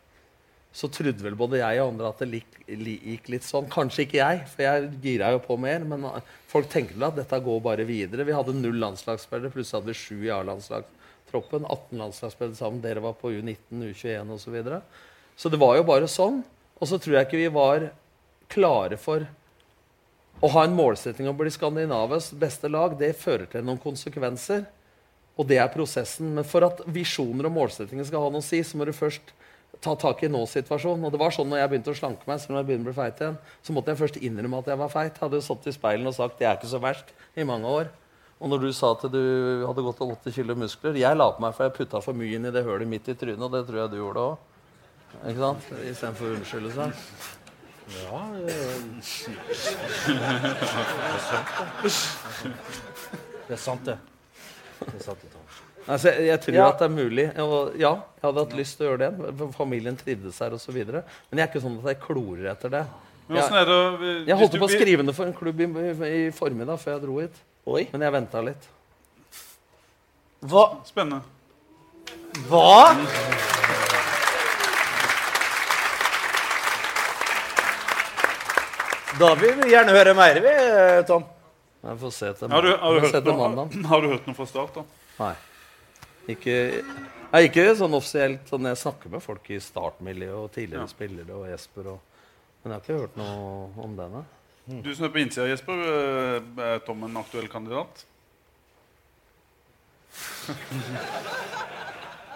så 0.72 0.86
trodde 0.92 1.24
vel 1.24 1.34
både 1.34 1.58
jeg 1.58 1.80
og 1.82 1.88
andre 1.90 2.12
at 2.12 2.20
det 2.22 2.42
gikk 2.70 3.28
litt 3.32 3.44
sånn. 3.44 3.66
Kanskje 3.72 4.04
ikke 4.04 4.20
jeg, 4.20 4.44
for 4.52 4.62
jeg 4.62 4.92
gira 5.02 5.32
jo 5.34 5.40
på 5.42 5.56
mer. 5.58 5.82
Men 5.82 6.06
folk 6.50 6.70
tenker 6.70 6.94
vel 6.94 7.08
at 7.08 7.18
dette 7.18 7.40
går 7.42 7.58
bare 7.64 7.86
videre. 7.88 8.26
Vi 8.28 8.36
hadde 8.36 8.54
null 8.54 8.78
landslagsspillere, 8.78 9.50
plutselig 9.50 9.80
hadde 9.80 9.90
vi 9.90 9.98
sju 9.98 10.28
i 10.28 10.30
A-landslagstroppen. 10.36 11.66
18 11.66 11.98
landslagsspillere 12.04 12.60
sammen. 12.60 12.84
Dere 12.84 13.02
var 13.02 13.18
på 13.18 13.32
U19, 13.34 13.82
U21 13.90 14.30
osv. 14.36 14.44
Så, 14.46 14.54
videre. 14.54 14.80
så 15.34 15.50
det 15.50 15.58
var 15.60 15.74
jo 15.80 15.88
bare 15.90 16.10
sånn. 16.10 16.38
Og 16.80 16.88
så 16.88 16.98
tror 16.98 17.18
jeg 17.18 17.28
ikke 17.28 17.42
vi 17.42 17.52
var 17.52 17.90
klare 18.50 18.96
for 19.00 19.26
å 20.40 20.48
ha 20.54 20.64
en 20.64 20.76
målsetting 20.76 21.28
om 21.28 21.36
å 21.36 21.42
bli 21.42 21.52
Skandinavias 21.52 22.30
beste 22.40 22.70
lag. 22.72 22.96
Det 22.98 23.12
fører 23.20 23.48
til 23.52 23.66
noen 23.66 23.80
konsekvenser. 23.80 24.64
Og 25.36 25.46
det 25.48 25.60
er 25.60 25.68
prosessen. 25.72 26.32
Men 26.36 26.48
for 26.48 26.64
at 26.66 26.80
visjoner 26.88 27.48
og 27.48 27.54
målsettinger 27.58 28.08
skal 28.08 28.24
ha 28.24 28.32
noe 28.32 28.42
å 28.42 28.46
si, 28.46 28.62
så 28.64 28.80
må 28.80 28.88
du 28.88 28.94
først 28.96 29.34
ta 29.84 29.94
tak 29.96 30.24
i 30.24 30.30
nå-situasjonen. 30.32 31.04
Og 31.06 31.14
det 31.14 31.20
var 31.20 31.32
sånn 31.36 31.48
når 31.52 31.62
jeg 31.62 31.72
begynte 31.72 31.92
å 31.92 32.00
slanke 32.00 32.28
meg, 32.28 32.40
selv 32.40 32.56
om 32.56 32.60
jeg 32.60 32.68
begynte 32.70 32.88
å 32.88 32.90
bli 32.90 32.98
feit 32.98 33.22
igjen, 33.22 33.38
så 33.64 33.76
måtte 33.76 33.92
jeg 33.92 34.00
først 34.00 34.20
innrømme 34.20 34.60
at 34.60 34.72
jeg 34.72 34.80
var 34.80 34.92
feit. 34.92 35.20
Hadde 35.22 35.40
jo 35.40 35.46
stått 35.46 35.68
i 35.70 35.76
speilene 35.76 36.12
og 36.12 36.16
sagt 36.16 36.40
det 36.40 36.48
er 36.48 36.58
ikke 36.58 36.72
så 36.72 36.80
verst 36.82 37.14
i 37.36 37.46
mange 37.48 37.72
år. 37.80 37.92
Og 38.40 38.48
når 38.48 38.64
du 38.64 38.70
sa 38.72 38.94
at 38.94 39.04
du 39.12 39.20
hadde 39.68 39.84
gått 39.84 40.00
av 40.00 40.14
80 40.16 40.32
kg 40.32 40.54
muskler 40.56 40.96
Jeg 40.96 41.16
la 41.16 41.26
på 41.28 41.42
meg 41.44 41.52
for 41.52 41.66
jeg 41.66 41.74
putta 41.76 42.00
for 42.00 42.16
mye 42.16 42.38
inn 42.38 42.48
i 42.48 42.52
det 42.54 42.64
hølet 42.64 42.88
midt 42.88 43.10
i 43.12 43.16
trynet, 43.20 43.42
og 43.44 43.52
det 43.52 43.66
tror 43.68 43.82
jeg 43.82 43.92
du 43.92 43.98
gjorde 44.00 44.24
òg. 44.30 44.46
Ikke 45.20 45.40
sant? 45.40 45.68
Istedenfor 45.84 46.30
å 46.30 46.34
unnskylde 46.38 46.72
seg. 46.76 47.04
Ja 47.90 48.20
Det 53.48 53.56
er 53.56 53.58
sant, 53.58 53.84
det. 53.88 53.96
Det 54.80 54.94
er 54.94 55.04
sant, 55.04 55.22
det. 55.24 55.40
Altså, 55.90 56.12
jeg, 56.12 56.38
tror 56.44 56.54
ja. 56.54 56.68
at 56.70 56.78
det 56.78 56.86
er 56.86 56.92
mulig. 56.94 57.26
Og, 57.42 57.72
ja, 57.80 57.92
jeg 58.20 58.26
hadde 58.28 58.44
hatt 58.44 58.56
lyst 58.58 58.76
til 58.78 58.86
å 58.86 58.90
gjøre 58.92 59.08
det. 59.08 59.48
Familien 59.56 59.96
trivdes 59.98 60.38
her 60.44 60.54
osv. 60.54 60.76
Men 60.76 61.02
jeg 61.02 61.42
er 61.42 61.48
ikke 61.48 61.62
sånn 61.64 61.78
at 61.80 61.88
jeg 61.90 62.02
klorer 62.04 62.50
etter 62.52 62.74
det. 62.76 62.84
Jeg, 63.30 63.66
det, 63.66 64.12
jeg 64.26 64.38
holdt 64.40 64.56
på 64.58 64.66
å 64.66 64.70
skrive 64.70 65.06
det 65.06 65.14
for 65.14 65.30
en 65.30 65.34
klubb 65.36 65.60
i, 65.62 65.68
i, 66.08 66.22
formiddag 66.34 66.80
før 66.82 66.96
jeg 66.96 67.02
dro 67.04 67.18
hit. 67.22 67.42
Oi. 67.70 67.84
Men 67.92 68.06
jeg 68.06 68.16
venta 68.16 68.42
litt. 68.42 68.68
Hva? 70.50 70.66
Spennende. 70.88 71.22
Hva? 72.50 73.58
Da 79.20 79.34
vil 79.36 79.52
vi 79.60 79.68
gjerne 79.74 79.92
høre 79.92 80.14
mer, 80.16 80.38
vi, 80.44 80.52
Tom. 81.08 81.24
Jeg 81.84 81.96
får 82.00 82.12
se 82.16 82.28
til, 82.38 82.50
Har 82.52 82.64
du, 82.64 82.70
har, 82.72 82.94
du 82.96 83.00
får 83.04 83.08
se 83.10 83.16
hørt 83.18 83.24
til 83.26 83.32
noe, 83.36 83.48
mandag. 83.48 83.66
har 83.92 84.00
du 84.04 84.08
hørt 84.14 84.26
noe 84.28 84.36
fra 84.38 84.46
start? 84.48 84.74
da? 84.78 84.82
Nei. 85.20 85.34
Ikke, 86.34 86.54
nei, 87.32 87.40
ikke 87.48 87.64
sånn 87.76 87.96
offisielt. 87.96 88.42
Sånn 88.48 88.68
jeg 88.68 88.78
snakker 88.80 89.12
med 89.12 89.24
folk 89.24 89.44
i 89.52 89.58
startmiljøet 89.60 90.38
og 90.40 90.50
tidligere 90.56 90.86
Ja. 90.86 90.92
spillere 90.92 91.32
og 91.36 91.48
Jesper. 91.50 91.84
Og, 91.94 91.98
men 92.62 92.66
jeg 92.72 92.76
har 92.76 92.84
ikke 92.84 93.00
hørt 93.02 93.16
noe 93.20 93.38
om 93.84 93.96
det. 93.98 94.08
Mm. 94.70 94.80
Du 94.84 94.90
som 94.94 95.08
er 95.08 95.12
på 95.16 95.22
innsida, 95.24 95.48
Jesper, 95.50 95.76
eh, 95.90 96.38
er 96.70 96.84
Tom 96.86 97.04
en 97.08 97.20
aktuell 97.20 97.48
kandidat? 97.52 98.04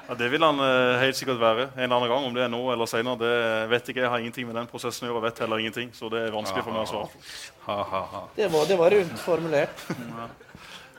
Ja, 0.08 0.14
Det 0.14 0.28
vil 0.28 0.42
han 0.44 0.60
eh, 0.60 1.00
helt 1.00 1.16
sikkert 1.16 1.40
være 1.40 1.68
en 1.72 1.84
eller 1.86 1.96
annen 1.96 2.10
gang. 2.12 2.24
Om 2.28 2.34
det 2.36 2.44
er 2.44 2.52
nå 2.52 2.60
eller 2.72 2.88
senere, 2.90 3.16
det 3.20 3.34
vet 3.72 3.88
ikke 3.88 4.02
jeg. 4.02 4.10
har 4.12 4.24
ingenting 4.24 4.48
med 4.48 4.58
den 4.58 4.68
prosessen 4.68 5.06
å 5.06 5.10
gjøre. 5.12 5.22
vet 5.28 5.44
heller 5.44 5.62
ingenting, 5.62 5.92
Så 5.96 6.10
det 6.12 6.26
er 6.26 6.34
vanskelig 6.34 6.64
for 6.66 6.76
meg 6.76 6.84
å 6.84 6.90
svare. 6.90 7.22
Ha, 7.66 7.78
ha, 7.92 8.02
ha. 8.12 8.24
Det 8.36 8.50
var, 8.52 8.66
det 8.68 8.78
var 8.78 8.98
rundt 8.98 9.22
formulert. 9.24 9.86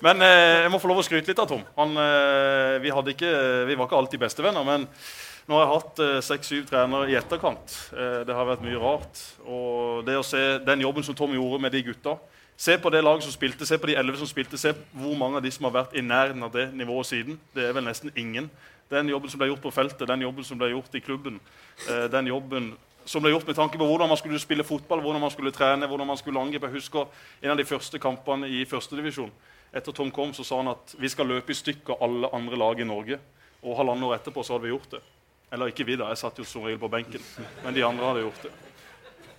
Men 0.04 0.22
eh, 0.22 0.66
jeg 0.66 0.72
må 0.74 0.82
få 0.82 0.90
lov 0.92 1.00
å 1.04 1.06
skryte 1.06 1.32
litt 1.32 1.40
av 1.40 1.48
Tom. 1.50 1.64
Han, 1.78 1.96
eh, 2.02 2.80
vi, 2.84 2.92
hadde 2.92 3.14
ikke, 3.14 3.32
vi 3.70 3.78
var 3.78 3.88
ikke 3.88 4.02
alltid 4.02 4.26
bestevenner, 4.26 4.66
men 4.68 4.90
nå 5.46 5.58
har 5.60 5.68
jeg 5.68 5.74
hatt 5.76 6.02
eh, 6.04 6.18
seks-syv 6.26 6.66
trenere 6.70 7.12
i 7.14 7.18
etterkant. 7.20 7.78
Eh, 7.94 8.22
det 8.28 8.36
har 8.36 8.50
vært 8.50 8.66
mye 8.66 8.82
rart. 8.82 9.22
Og 9.46 10.02
det 10.08 10.18
å 10.18 10.26
se 10.26 10.42
den 10.66 10.82
jobben 10.84 11.06
som 11.06 11.18
Tom 11.18 11.34
gjorde 11.38 11.62
med 11.62 11.76
de 11.76 11.86
gutta 11.92 12.18
Se 12.56 12.78
på 12.80 12.88
det 12.88 13.02
laget 13.04 13.26
som 13.26 13.34
spilte, 13.34 13.66
se 13.68 13.76
på 13.76 13.90
de 13.90 13.98
elleve 14.00 14.16
som 14.16 14.30
spilte, 14.30 14.56
se 14.56 14.72
hvor 14.96 15.18
mange 15.20 15.36
av 15.36 15.44
de 15.44 15.50
som 15.52 15.66
har 15.68 15.74
vært 15.76 15.96
i 16.00 16.04
nærheten 16.06 16.44
av 16.46 16.54
det 16.54 16.70
nivået 16.72 17.10
siden. 17.10 17.36
Det 17.52 17.66
er 17.68 17.74
vel 17.76 17.84
nesten 17.84 18.14
ingen. 18.16 18.48
Den 18.90 19.10
jobben 19.10 19.30
som 19.30 19.42
ble 19.42 19.50
gjort 19.50 19.64
på 19.64 19.74
feltet, 19.74 20.08
den 20.08 20.22
jobben 20.22 20.46
som 20.46 20.60
ble 20.62 20.70
gjort 20.70 20.96
i 20.96 21.02
klubben, 21.02 21.40
eh, 21.90 22.06
den 22.12 22.28
jobben 22.28 22.74
som 23.06 23.22
ble 23.22 23.32
gjort 23.32 23.48
med 23.48 23.58
tanke 23.58 23.78
på 23.78 23.86
hvordan 23.86 24.10
man 24.10 24.18
skulle 24.18 24.40
spille 24.42 24.66
fotball, 24.66 25.02
hvordan 25.02 25.22
man 25.22 25.32
skulle 25.34 25.54
trene, 25.54 25.88
hvordan 25.88 26.08
man 26.08 26.18
skulle 26.18 26.42
angripe. 26.42 26.66
Jeg 26.66 26.82
husker 26.82 27.08
en 27.42 27.54
av 27.54 27.58
de 27.58 27.66
første 27.66 28.00
kampene 28.02 28.50
i 28.50 28.66
førstedivisjon. 28.66 29.32
Etter 29.76 29.92
Tom 29.92 30.12
kom, 30.12 30.34
så 30.34 30.46
sa 30.46 30.62
han 30.62 30.72
at 30.72 30.96
vi 30.98 31.10
skal 31.10 31.28
løpe 31.30 31.52
i 31.52 31.58
stykker 31.58 32.02
alle 32.02 32.30
andre 32.34 32.58
lag 32.58 32.80
i 32.80 32.88
Norge. 32.88 33.20
Og 33.66 33.78
halvannet 33.78 34.08
år 34.08 34.16
etterpå 34.20 34.44
så 34.46 34.56
hadde 34.56 34.68
vi 34.68 34.74
gjort 34.74 34.96
det. 34.98 35.02
Eller 35.54 35.72
ikke 35.72 35.86
vi, 35.86 35.98
da. 36.00 36.10
Jeg 36.12 36.22
satt 36.22 36.40
jo 36.40 36.46
som 36.48 36.66
regel 36.66 36.80
på 36.82 36.90
benken. 36.92 37.22
Men 37.64 37.76
de 37.76 37.84
andre 37.86 38.10
hadde 38.10 38.24
gjort 38.26 38.46
det. 38.46 38.54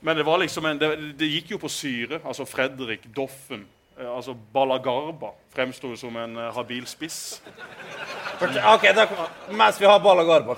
Men 0.01 0.18
det, 0.18 0.26
liksom 0.42 0.66
en, 0.66 0.78
det, 0.78 0.90
det 1.18 1.30
gikk 1.30 1.55
jo 1.55 1.61
på 1.62 1.70
syre. 1.72 2.20
Altså 2.24 2.47
Fredrik, 2.47 3.09
Doffen, 3.16 3.64
altså 4.05 4.34
Balagarba 4.34 5.30
fremsto 5.55 5.97
som 5.97 6.16
en 6.16 6.36
eh, 6.36 6.55
habil 6.55 6.86
spiss. 6.86 7.42
Ok, 8.40 8.82
da, 8.97 9.07
Mens 9.51 9.80
vi 9.80 9.86
har 9.86 9.99
Balagarba 10.01 10.57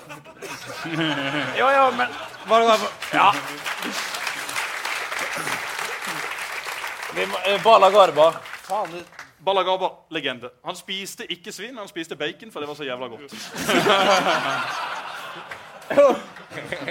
Jo, 0.85 1.03
Ja, 1.57 1.71
ja, 1.71 1.91
men 1.95 2.07
Balagarba 2.49 2.87
Ja. 3.13 3.31
Vi 7.15 7.25
må, 7.25 7.37
eh, 7.45 7.63
Bala 7.63 7.91
Faen, 8.67 8.91
du 8.91 9.03
Balagarba, 9.45 9.89
legende. 10.11 10.49
Han 10.65 10.75
spiste 10.75 11.25
ikke 11.31 11.51
svin, 11.51 11.77
han 11.77 11.87
spiste 11.87 12.15
bacon, 12.15 12.51
for 12.51 12.59
det 12.59 12.67
var 12.67 12.75
så 12.75 12.83
jævla 12.83 13.07
godt. 13.07 13.33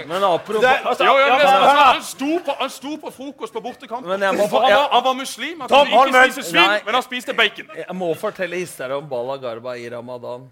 Men 0.07 0.23
apropos 0.23 0.61
Det- 0.61 0.81
altså, 0.85 1.03
Jo, 1.05 1.11
jo, 1.17 1.25
men, 1.25 1.37
men- 1.37 1.47
altså, 1.47 1.83
han, 1.83 2.01
sto 2.03 2.39
på, 2.45 2.55
han 2.59 2.69
sto 2.69 2.97
på 2.97 3.11
frokost 3.11 3.53
på 3.53 3.61
bortekamp. 3.61 4.07
Han, 4.07 4.19
var, 4.21 4.89
han 4.93 5.03
var 5.03 5.13
muslim. 5.13 5.59
Han 5.59 5.69
kunne 5.69 6.23
ikke 6.23 6.31
spise 6.33 6.49
svin, 6.49 6.61
Nei. 6.67 6.79
men 6.85 6.93
han 6.93 7.03
spiste 7.03 7.33
bacon. 7.33 7.67
Jeg 7.75 7.95
må 7.95 8.13
fortelle 8.15 8.55
historier 8.61 8.95
om 8.97 9.09
Bala 9.09 9.37
Garba 9.37 9.75
i 9.75 9.89
ramadan. 9.89 10.49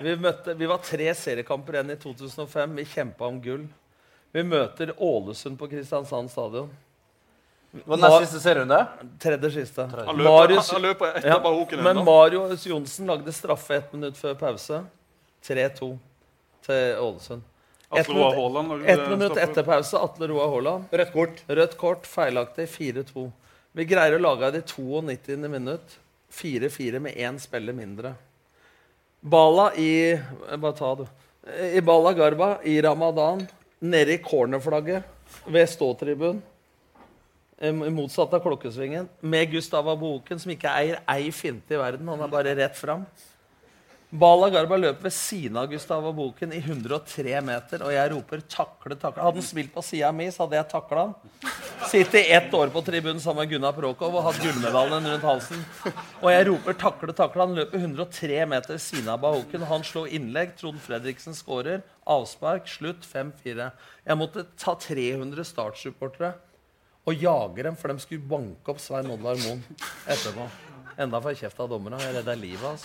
Vi, 0.00 0.14
møtte, 0.16 0.54
vi 0.56 0.66
var 0.66 0.78
tre 0.80 1.10
seriekamper 1.14 1.76
igjen 1.76 1.90
i 1.92 1.96
2005. 2.00 2.76
Vi 2.76 2.84
kjempa 2.88 3.26
om 3.28 3.40
gull. 3.44 3.66
Vi 4.32 4.42
møter 4.46 4.94
Ålesund 4.96 5.58
på 5.58 5.68
Kristiansand 5.68 6.30
stadion. 6.32 6.70
Hva 7.84 7.94
det 7.96 8.02
nest 8.02 8.24
siste 8.32 8.40
serierunde? 8.42 8.78
Tredje 9.22 9.50
siste. 9.54 9.84
Han 9.84 10.16
løper, 10.16 10.30
Marius- 10.30 10.72
han, 10.72 10.82
løper 10.82 11.12
etter 11.18 11.28
Ja, 11.28 11.38
Bahoken 11.38 11.82
men. 11.84 12.00
Marius 12.04 12.64
Johnsen 12.66 13.06
lagde 13.06 13.32
straffe 13.32 13.76
ett 13.76 13.92
minutt 13.92 14.16
før 14.18 14.34
pause. 14.40 14.80
3-2 15.44 15.90
til 16.66 16.96
Ålesund. 16.98 17.42
Roar 17.90 18.62
minutt, 18.62 18.88
et 18.88 19.08
minutt 19.10 19.38
etter 19.42 19.66
pause 19.66 19.98
Atle 19.98 20.28
Roar 20.30 20.52
Haaland. 20.52 20.92
Rødt 20.94 21.12
kort. 21.12 21.40
Rødt 21.48 21.76
kort, 21.78 22.06
feilaktig, 22.06 22.68
4-2. 22.70 23.24
Vi 23.74 23.86
greier 23.90 24.14
å 24.14 24.22
lage 24.22 24.50
det 24.54 24.62
i 24.62 24.68
92. 24.70 25.48
minutt. 25.50 25.96
4-4 26.30 27.00
med 27.02 27.18
én 27.18 27.38
spiller 27.42 27.74
mindre. 27.74 28.14
Bala 29.20 29.72
i 29.74 30.14
Bare 30.54 30.76
ta 30.78 30.92
det. 31.00 31.08
I 31.74 31.82
Bala 31.82 32.12
Garba 32.14 32.52
i 32.62 32.76
Ramadan, 32.82 33.42
nede 33.80 34.14
i 34.14 34.22
cornerflagget 34.22 35.02
ved 35.50 35.66
ståtribunen, 35.72 36.42
motsatt 37.92 38.32
av 38.36 38.44
klokkesvingen, 38.44 39.08
med 39.20 39.50
Gustav 39.50 39.88
Aboken, 39.90 40.38
som 40.38 40.52
ikke 40.52 40.70
eier 40.78 41.02
ei 41.10 41.32
finte 41.34 41.74
i 41.74 41.80
verden. 41.80 42.08
Han 42.08 42.22
er 42.22 42.30
bare 42.32 42.54
rett 42.56 42.78
fram. 42.78 43.02
Bala 44.10 44.48
Garba 44.50 44.74
løper 44.74 45.06
ved 45.06 45.12
siden 45.14 45.54
av 45.60 45.68
Gustav 45.70 46.02
Boken 46.16 46.50
i 46.50 46.58
103 46.58 47.36
meter, 47.46 47.82
og 47.86 47.92
jeg 47.94 48.10
roper 48.10 48.40
'takle, 48.42 48.96
takle'. 48.98 49.22
Hadde 49.22 49.38
han 49.38 49.46
spilt 49.46 49.70
på 49.72 49.84
sida 49.86 50.10
mi, 50.10 50.26
så 50.26 50.42
hadde 50.42 50.56
jeg 50.58 50.68
takla 50.72 51.04
han. 51.04 51.14
Sittet 51.86 52.26
ett 52.26 52.50
år 52.54 52.72
på 52.74 52.82
tribunen 52.82 53.20
sammen 53.20 53.44
med 53.44 53.52
Gunnar 53.52 53.72
Prokov 53.72 54.16
og 54.16 54.24
hatt 54.24 54.40
gullmedaljen 54.42 55.06
rundt 55.06 55.22
halsen. 55.22 55.64
Og 56.22 56.30
jeg 56.32 56.48
roper 56.48 56.74
'takle, 56.74 57.12
takle'. 57.14 57.46
Han 57.46 57.54
løper 57.54 57.78
103 57.78 58.46
meter 58.46 58.74
ved 58.74 58.80
siden 58.80 59.08
av 59.08 59.20
Bahoken. 59.20 59.62
Han 59.62 59.82
slår 59.82 60.08
innlegg. 60.08 60.56
Trond 60.56 60.80
Fredriksen 60.80 61.34
skårer. 61.34 61.82
Avspark. 62.04 62.66
Slutt 62.66 63.06
5-4. 63.06 63.70
Jeg 64.06 64.18
måtte 64.18 64.46
ta 64.58 64.74
300 64.74 65.44
startsupportere 65.44 66.34
og 67.06 67.14
jage 67.14 67.62
dem, 67.62 67.76
for 67.76 67.88
de 67.88 67.98
skulle 67.98 68.28
banke 68.28 68.68
opp 68.68 68.80
Svein 68.80 69.06
Oddvar 69.06 69.38
Moen 69.46 69.64
etterpå. 70.06 70.69
Enda 71.00 71.20
får 71.22 71.32
jeg 71.32 71.46
kjeft 71.46 71.60
av 71.64 71.70
dommerne. 71.70 72.00
Jeg 72.02 72.12
redda 72.18 72.36
livet 72.36 72.66
hans. 72.66 72.84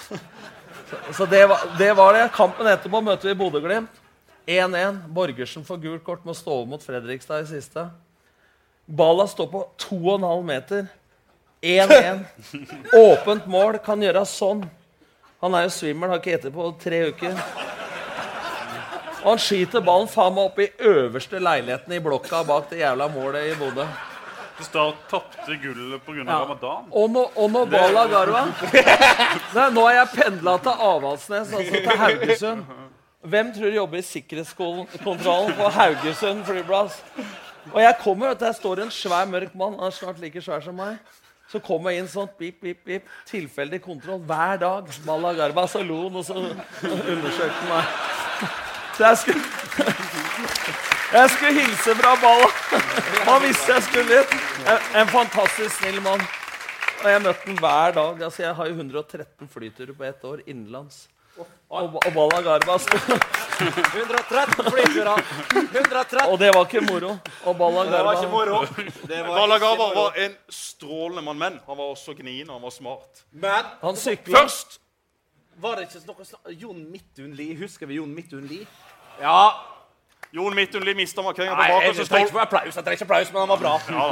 Så, 0.86 0.98
så 1.18 1.26
det, 1.28 1.42
var, 1.50 1.64
det 1.80 1.92
var 1.98 2.14
det. 2.16 2.28
Kampen 2.36 2.68
etterpå 2.72 3.02
møter 3.04 3.32
vi 3.32 3.36
Bodø-Glimt. 3.40 4.02
1-1. 4.46 5.02
Borgersen 5.12 5.66
får 5.66 5.82
gult 5.84 6.04
kort 6.06 6.24
med 6.24 6.36
å 6.36 6.38
stå 6.38 6.54
over 6.54 6.70
mot 6.76 6.84
Fredrikstad 6.86 7.44
i 7.44 7.50
siste. 7.50 7.88
Balla 8.86 9.26
står 9.28 9.50
på 9.52 9.66
2,5 9.82 10.46
meter. 10.48 10.88
1-1. 11.66 12.24
Åpent 13.02 13.50
mål. 13.52 13.82
Kan 13.84 14.06
gjøre 14.06 14.24
sånn. 14.30 14.64
Han 15.44 15.58
er 15.58 15.68
jo 15.68 15.76
svimmel, 15.76 16.14
har 16.14 16.22
ikke 16.22 16.40
spist 16.40 16.56
på 16.56 16.72
tre 16.86 17.04
uker. 17.12 17.40
Og 19.26 19.32
han 19.34 19.42
skyter 19.42 19.84
ballen 19.84 20.08
faen 20.08 20.36
meg 20.38 20.52
opp 20.52 20.60
i 20.62 20.72
øverste 20.86 21.42
leiligheten 21.42 21.98
i 21.98 22.04
blokka 22.06 22.46
bak 22.48 22.70
det 22.70 22.86
jævla 22.86 23.10
målet 23.12 23.50
i 23.50 23.56
Bodø. 23.60 23.90
Start 24.64 24.96
tapte 25.12 25.58
gullet 25.60 26.02
pga. 26.06 26.24
Ja. 26.24 26.40
ramadan. 26.44 26.86
Og 26.92 27.16
og 27.36 27.70
Bala 27.70 28.06
Garwa. 28.08 28.46
Nei, 29.56 29.70
Nå 29.76 29.84
har 29.88 29.94
jeg 29.94 30.08
pendla 30.16 30.58
til 30.64 30.72
Avaldsnes, 30.90 31.54
altså 31.54 31.82
til 31.84 31.98
Haugesund. 31.98 32.64
Hvem 33.26 33.54
tror 33.54 33.70
du 33.70 33.76
jobber 33.76 33.98
i 33.98 34.02
sikkerhetskontrollen 34.02 35.54
på 35.58 35.70
Haugesund 35.70 36.46
flyplass? 36.46 37.04
Og 37.74 37.82
jeg 37.82 37.96
kommer, 38.00 38.28
vet 38.28 38.40
du, 38.40 38.46
der 38.46 38.52
står 38.52 38.80
en 38.86 38.92
svær, 38.92 39.26
mørk 39.26 39.56
mann. 39.56 39.76
Han 39.80 39.88
er 39.88 39.96
snart 39.98 40.20
like 40.22 40.42
svær 40.42 40.62
som 40.64 40.76
meg. 40.78 40.98
Så 41.52 41.60
kommer 41.60 41.92
jeg 41.92 42.04
inn 42.04 42.10
sånn 42.10 42.30
bip, 42.40 42.62
bip, 42.62 42.80
bip, 42.86 43.10
tilfeldig 43.30 43.82
kontroll 43.84 44.24
hver 44.26 44.58
dag. 44.62 44.90
Bala 45.06 45.34
Garba, 45.38 45.68
så 45.68 45.84
og 45.84 46.26
så 46.26 46.34
undersøkte 46.40 47.60
han 47.60 47.70
meg. 47.70 47.86
Så 48.96 49.06
jeg 49.06 49.18
skulle 49.18 50.94
Jeg 51.14 51.30
skulle 51.30 51.54
hilse 51.54 51.96
fra 51.96 52.16
Balla. 52.22 52.48
Han 53.30 53.42
visste 53.42 53.74
jeg 53.74 53.84
skulle 53.84 54.20
dit. 54.20 54.38
En, 54.66 55.02
en 55.02 55.08
fantastisk 55.08 55.76
snill 55.80 56.02
mann. 56.02 56.22
Og 57.04 57.10
jeg 57.12 57.22
møtte 57.22 57.46
den 57.46 57.60
hver 57.60 57.92
dag. 57.94 58.24
Altså, 58.28 58.42
jeg 58.44 58.56
har 58.56 58.70
jo 58.72 58.74
113 58.74 59.50
flyturer 59.52 59.94
på 59.98 60.04
ett 60.08 60.24
år 60.26 60.42
innenlands. 60.46 61.06
Og, 61.70 61.98
og 62.00 62.12
Balla 62.16 62.40
Garba 62.42 62.78
sto 62.80 62.98
113 62.98 64.70
flyturer. 64.72 65.22
113. 65.54 66.24
Og 66.32 66.40
det 66.40 66.50
var 66.56 66.66
ikke 66.66 66.82
moro. 66.88 67.12
Og 67.44 67.58
Balla 67.60 67.84
Det 67.92 68.02
var 68.08 68.18
ikke 68.18 68.32
Garba 68.32 68.32
moro. 68.32 68.64
Det 69.12 69.22
var 69.28 69.56
ikke 69.58 70.00
var 70.00 70.20
en 70.26 70.36
strålende 70.50 71.22
mann, 71.28 71.38
men 71.38 71.62
han 71.68 71.78
var 71.78 71.92
også 71.92 72.16
gnien 72.18 72.50
og 72.50 72.56
han 72.58 72.66
var 72.66 72.74
smart. 72.74 73.24
Men 73.32 73.72
Han 73.82 73.96
sykla 74.00 74.42
Først 74.42 74.80
var 75.62 75.78
det 75.80 75.88
ikke 75.88 76.04
noe 76.10 76.54
Jon 76.60 76.82
Midtun 76.92 77.32
Lie? 77.36 77.56
Husker 77.62 77.88
vi 77.88 78.02
Jon 78.02 78.12
Midtun 78.16 78.48
Lie? 78.50 78.66
Ja. 79.22 79.75
Jon 80.36 80.56
Midtunderli 80.58 80.98
mista 81.00 81.24
markeringa 81.24 81.56
på 81.56 81.62
Nei, 81.62 81.86
jeg 81.86 82.08
trenger 82.10 82.28
ikke 82.28 82.42
applaus, 82.44 82.74
jeg 82.76 82.84
trenger 82.84 82.98
ikke 83.00 83.08
applaus, 83.08 83.30
men 83.32 83.46
han 83.46 83.52
var 83.54 83.62
bra. 83.62 83.76
Ja. 83.88 84.08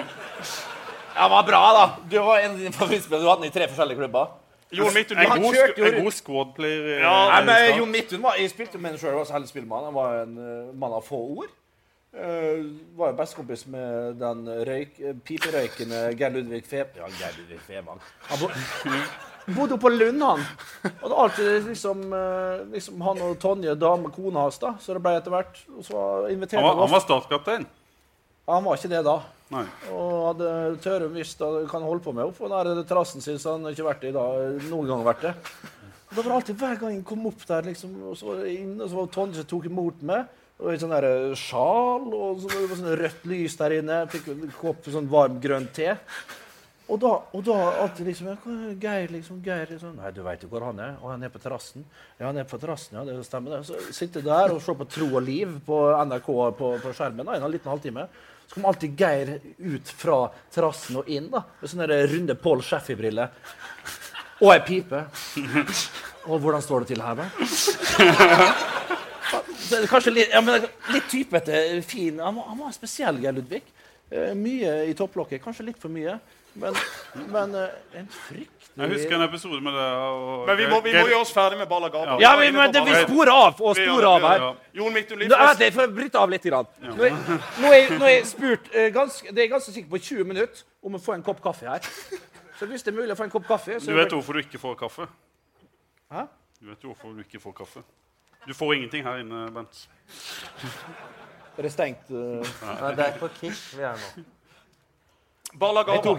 Han 1.18 1.34
var 1.34 1.44
bra, 1.50 1.64
da. 1.76 1.84
Du 2.10 2.16
var 2.24 2.46
en 2.46 2.54
av 2.56 2.62
dine 2.62 2.72
favorittspillere. 2.74 3.26
Du 3.26 3.30
hadde 3.30 3.44
den 3.44 3.52
i 3.52 3.54
tre 3.54 3.68
forskjellige 3.70 4.00
klubber. 4.00 4.32
Jon 4.74 4.94
Midtun 4.96 5.20
En 5.22 5.30
God, 5.30 5.54
kjørte 5.54 5.82
jo 5.84 5.90
en 5.90 5.98
god 6.02 6.16
squad-player. 6.18 6.88
Ja, 7.04 7.18
Nei, 7.30 7.42
men 7.50 7.82
Jon 7.82 7.92
Midtun 7.94 8.24
var, 8.24 8.40
Jeg 8.40 8.54
spilte 8.54 8.80
med 8.82 8.96
ham 8.96 9.02
sjøl, 9.02 9.18
var 9.20 9.28
så 9.30 9.36
heldig 9.36 9.52
å 9.52 9.54
spille 9.54 9.68
med 9.68 9.78
han. 9.78 9.92
Han 9.92 9.98
var 10.00 10.16
en 10.24 10.40
uh, 10.40 10.72
mann 10.80 10.96
av 10.98 11.04
få 11.06 11.20
ord. 11.36 11.52
Eh, 12.14 12.66
var 12.94 13.10
jo 13.10 13.18
bestekompis 13.18 13.64
med 13.74 14.20
den 14.22 14.46
røyk, 14.68 15.00
piperøykende 15.26 16.02
Geir 16.14 16.36
Ludvig 16.36 16.66
Fe... 16.70 16.84
Ja, 16.94 17.08
Geir 17.10 17.40
Ludvig 17.40 17.62
Fevang. 17.66 18.02
Han 18.28 18.44
bo, 18.44 18.50
bodde 19.56 19.78
på 19.82 19.90
Lund, 19.90 20.22
han. 20.22 20.44
Og 20.92 21.08
det 21.08 21.10
var 21.10 21.24
alltid 21.24 21.72
liksom, 21.72 22.04
eh, 22.14 22.60
liksom 22.76 23.02
han 23.02 23.24
og 23.26 23.40
Tonje, 23.42 23.74
dame, 23.82 24.12
kona 24.14 24.46
hans, 24.46 24.62
da. 24.62 24.76
Så 24.78 24.94
det 24.94 25.02
ble 25.02 25.16
etter 25.18 25.34
hvert. 25.34 25.58
Og 25.74 25.88
så 25.88 26.04
Han 26.30 26.46
var, 26.54 26.84
han 26.84 26.94
var 26.94 27.02
statskaptein? 27.02 27.66
Ja, 28.46 28.60
han 28.60 28.68
var 28.68 28.78
ikke 28.78 28.94
det 28.94 29.02
da. 29.10 29.18
Nei. 29.54 29.66
Og 29.90 30.14
hadde 30.28 30.54
Tørum 30.86 31.18
visst 31.18 31.42
at 31.42 31.58
han 31.64 31.68
kan 31.72 31.86
holde 31.88 32.06
på 32.06 32.14
med 32.14 32.30
oppå 32.30 32.50
den 32.52 32.86
terrassen 32.86 33.26
sin, 33.26 33.42
så 33.42 33.58
han 33.58 33.66
har 33.66 33.74
ikke 33.74 33.90
vært 33.90 34.06
det 34.06 34.14
i 34.14 34.18
dag. 34.20 34.62
Noen 34.70 34.94
gang 34.94 35.04
vært 35.10 35.26
det. 35.32 35.34
Og 36.12 36.16
det 36.20 36.30
var 36.30 36.38
alltid 36.38 36.62
hver 36.62 36.78
gang 36.78 36.94
jeg 36.94 37.06
kom 37.10 37.26
opp 37.26 37.42
der, 37.50 37.66
liksom, 37.74 37.98
og 38.06 38.18
så 38.20 38.30
var 38.30 38.46
det 38.46 38.54
inn, 38.54 38.78
og 38.78 38.86
så 38.86 39.02
var 39.02 39.14
Tonje 39.18 39.42
som 39.42 39.50
tok 39.50 39.66
imot 39.72 40.06
meg. 40.06 40.42
Og 40.62 40.70
et 40.74 40.84
sånn 40.84 40.94
eh, 40.96 41.34
sjal, 41.40 42.06
og 42.14 42.46
sånn 42.46 42.94
rødt 43.00 43.26
lys 43.30 43.58
der 43.60 43.80
inne. 43.80 44.04
Fikk 44.12 44.32
en 44.34 44.48
kopp 44.60 44.88
sånn 44.92 45.10
varm 45.12 45.40
grønn 45.44 45.68
te. 45.76 45.96
Og 46.92 47.00
da, 47.00 47.14
og 47.32 47.44
da 47.48 47.56
alltid 47.80 48.10
liksom 48.10 48.76
Geir 48.82 49.08
liksom, 49.14 49.38
Geir 49.44 49.70
liksom, 49.72 49.96
Nei, 49.98 50.12
du 50.12 50.20
veit 50.26 50.42
jo 50.44 50.50
hvor 50.52 50.66
han 50.68 50.82
er. 50.84 50.98
Og 51.02 51.14
han 51.14 51.24
er 51.24 51.32
på 51.32 51.42
terrassen. 51.42 51.86
Ja, 52.20 52.28
han 52.28 52.38
er 52.42 52.48
på 52.50 52.60
terrassen, 52.62 53.00
ja, 53.00 53.06
det 53.08 53.24
stemmer 53.28 53.58
det. 53.58 53.62
Så 53.70 53.96
sitter 53.96 54.26
der 54.26 54.54
og 54.54 54.62
ser 54.64 54.78
på 54.78 54.88
Tro 54.92 55.08
og 55.14 55.24
Liv 55.24 55.56
på 55.66 55.80
NRK 56.04 56.30
på, 56.60 56.74
på 56.84 56.94
skjermen 56.94 57.26
da, 57.26 57.40
en 57.40 57.54
liten 57.54 57.72
halvtime. 57.72 58.06
Så 58.44 58.58
kom 58.58 58.68
alltid 58.70 59.00
Geir 59.00 59.38
ut 59.64 59.96
fra 60.04 60.20
terrassen 60.54 61.00
og 61.02 61.10
inn 61.10 61.32
da, 61.32 61.46
med 61.62 61.72
sånne 61.72 62.04
runde 62.12 62.38
Paul 62.44 62.62
Sheffy-briller. 62.66 63.32
Og 64.44 64.52
ei 64.52 64.60
pipe. 64.68 65.06
Og 66.28 66.40
hvordan 66.40 66.62
står 66.64 66.84
det 66.84 66.94
til 66.94 67.04
her, 67.04 67.24
da? 67.24 68.70
Kanskje 69.90 70.14
litt, 70.14 70.34
ja, 70.34 70.42
men 70.44 70.68
litt 70.94 71.10
typete, 71.12 71.64
fin. 71.88 72.20
Han 72.20 72.36
var, 72.40 72.50
han 72.52 72.62
var 72.66 72.76
spesiell, 72.76 73.20
Geir 73.24 73.36
Ludvig. 73.38 73.64
Eh, 74.14 74.34
mye 74.38 74.84
i 74.90 74.96
topplokket. 74.98 75.42
Kanskje 75.44 75.66
litt 75.72 75.80
for 75.82 75.94
mye. 75.94 76.18
Men, 76.54 76.76
men 77.34 77.56
eh, 77.58 77.70
en 77.98 78.10
fryktelig 78.14 78.78
Jeg 78.78 78.90
husker 78.92 79.16
en 79.18 79.24
episode 79.26 79.62
med 79.62 79.74
det. 79.74 79.86
Og 79.98 80.44
Men 80.48 80.58
vi 80.60 80.68
må, 80.70 80.82
vi 80.86 80.94
må 80.94 81.06
gjøre 81.08 81.22
oss 81.24 81.32
ferdig 81.34 81.58
med 81.58 81.70
Balla 81.70 81.90
Gaba. 81.94 82.20
Ja, 82.22 82.36
men, 82.38 82.54
men 82.54 82.74
det, 82.74 82.84
vi 82.86 83.00
sporer 83.08 83.32
av 83.34 83.62
og 83.62 83.80
sporer 83.80 84.08
av 84.10 84.20
vi 84.22 84.30
her. 84.30 84.46
Jon 84.82 85.00
jeg 85.00 85.74
får 85.74 85.96
bryte 85.96 86.22
av 86.22 86.30
litt. 86.34 86.46
Grann. 86.46 86.70
Nå, 86.84 86.94
er, 87.08 87.18
nå, 87.64 87.74
er, 87.74 87.96
nå 87.98 88.06
er 88.06 88.14
jeg 88.18 88.30
spurt 88.30 88.70
eh, 88.74 88.92
ganske, 88.94 89.34
Det 89.34 89.46
er 89.46 89.50
ganske 89.56 89.74
sikkert 89.74 89.94
på 89.96 90.02
20 90.12 90.30
minutter 90.34 90.64
om 90.84 91.00
å 91.00 91.02
få 91.02 91.18
en 91.18 91.26
kopp 91.26 91.42
kaffe 91.42 91.70
her. 91.70 91.90
Så 92.60 92.70
hvis 92.70 92.86
det 92.86 92.94
er 92.94 93.00
mulig 93.00 93.16
å 93.16 93.18
få 93.18 93.26
en 93.26 93.34
kopp 93.34 93.50
kaffe 93.50 93.80
så 93.82 93.90
Du 93.90 93.98
vet 93.98 94.14
hvorfor 94.14 94.38
du 94.38 94.44
ikke 94.44 94.62
får 94.62 94.78
kaffe? 94.84 95.10
Hæ? 96.14 96.28
Du 96.62 96.70
vet 96.70 96.86
jo 96.86 96.94
hvorfor 96.94 97.18
du 97.18 97.24
ikke 97.26 97.42
får 97.42 97.56
kaffe. 97.64 97.82
Du 98.48 98.54
får 98.54 98.76
ingenting 98.76 99.06
her 99.06 99.24
inne, 99.24 99.46
Bent. 99.56 99.90
er 101.58 101.68
det 101.68 101.72
stengt. 101.72 102.10
Uh... 102.12 102.44
Nei, 102.82 102.94
det 102.98 103.08
er 103.08 103.20
på 103.20 103.30
Kish 103.40 103.78
vi 103.78 103.86
er 103.88 104.00
nå. 104.00 104.24
Bala 105.60 105.84
Gaba. 105.86 106.14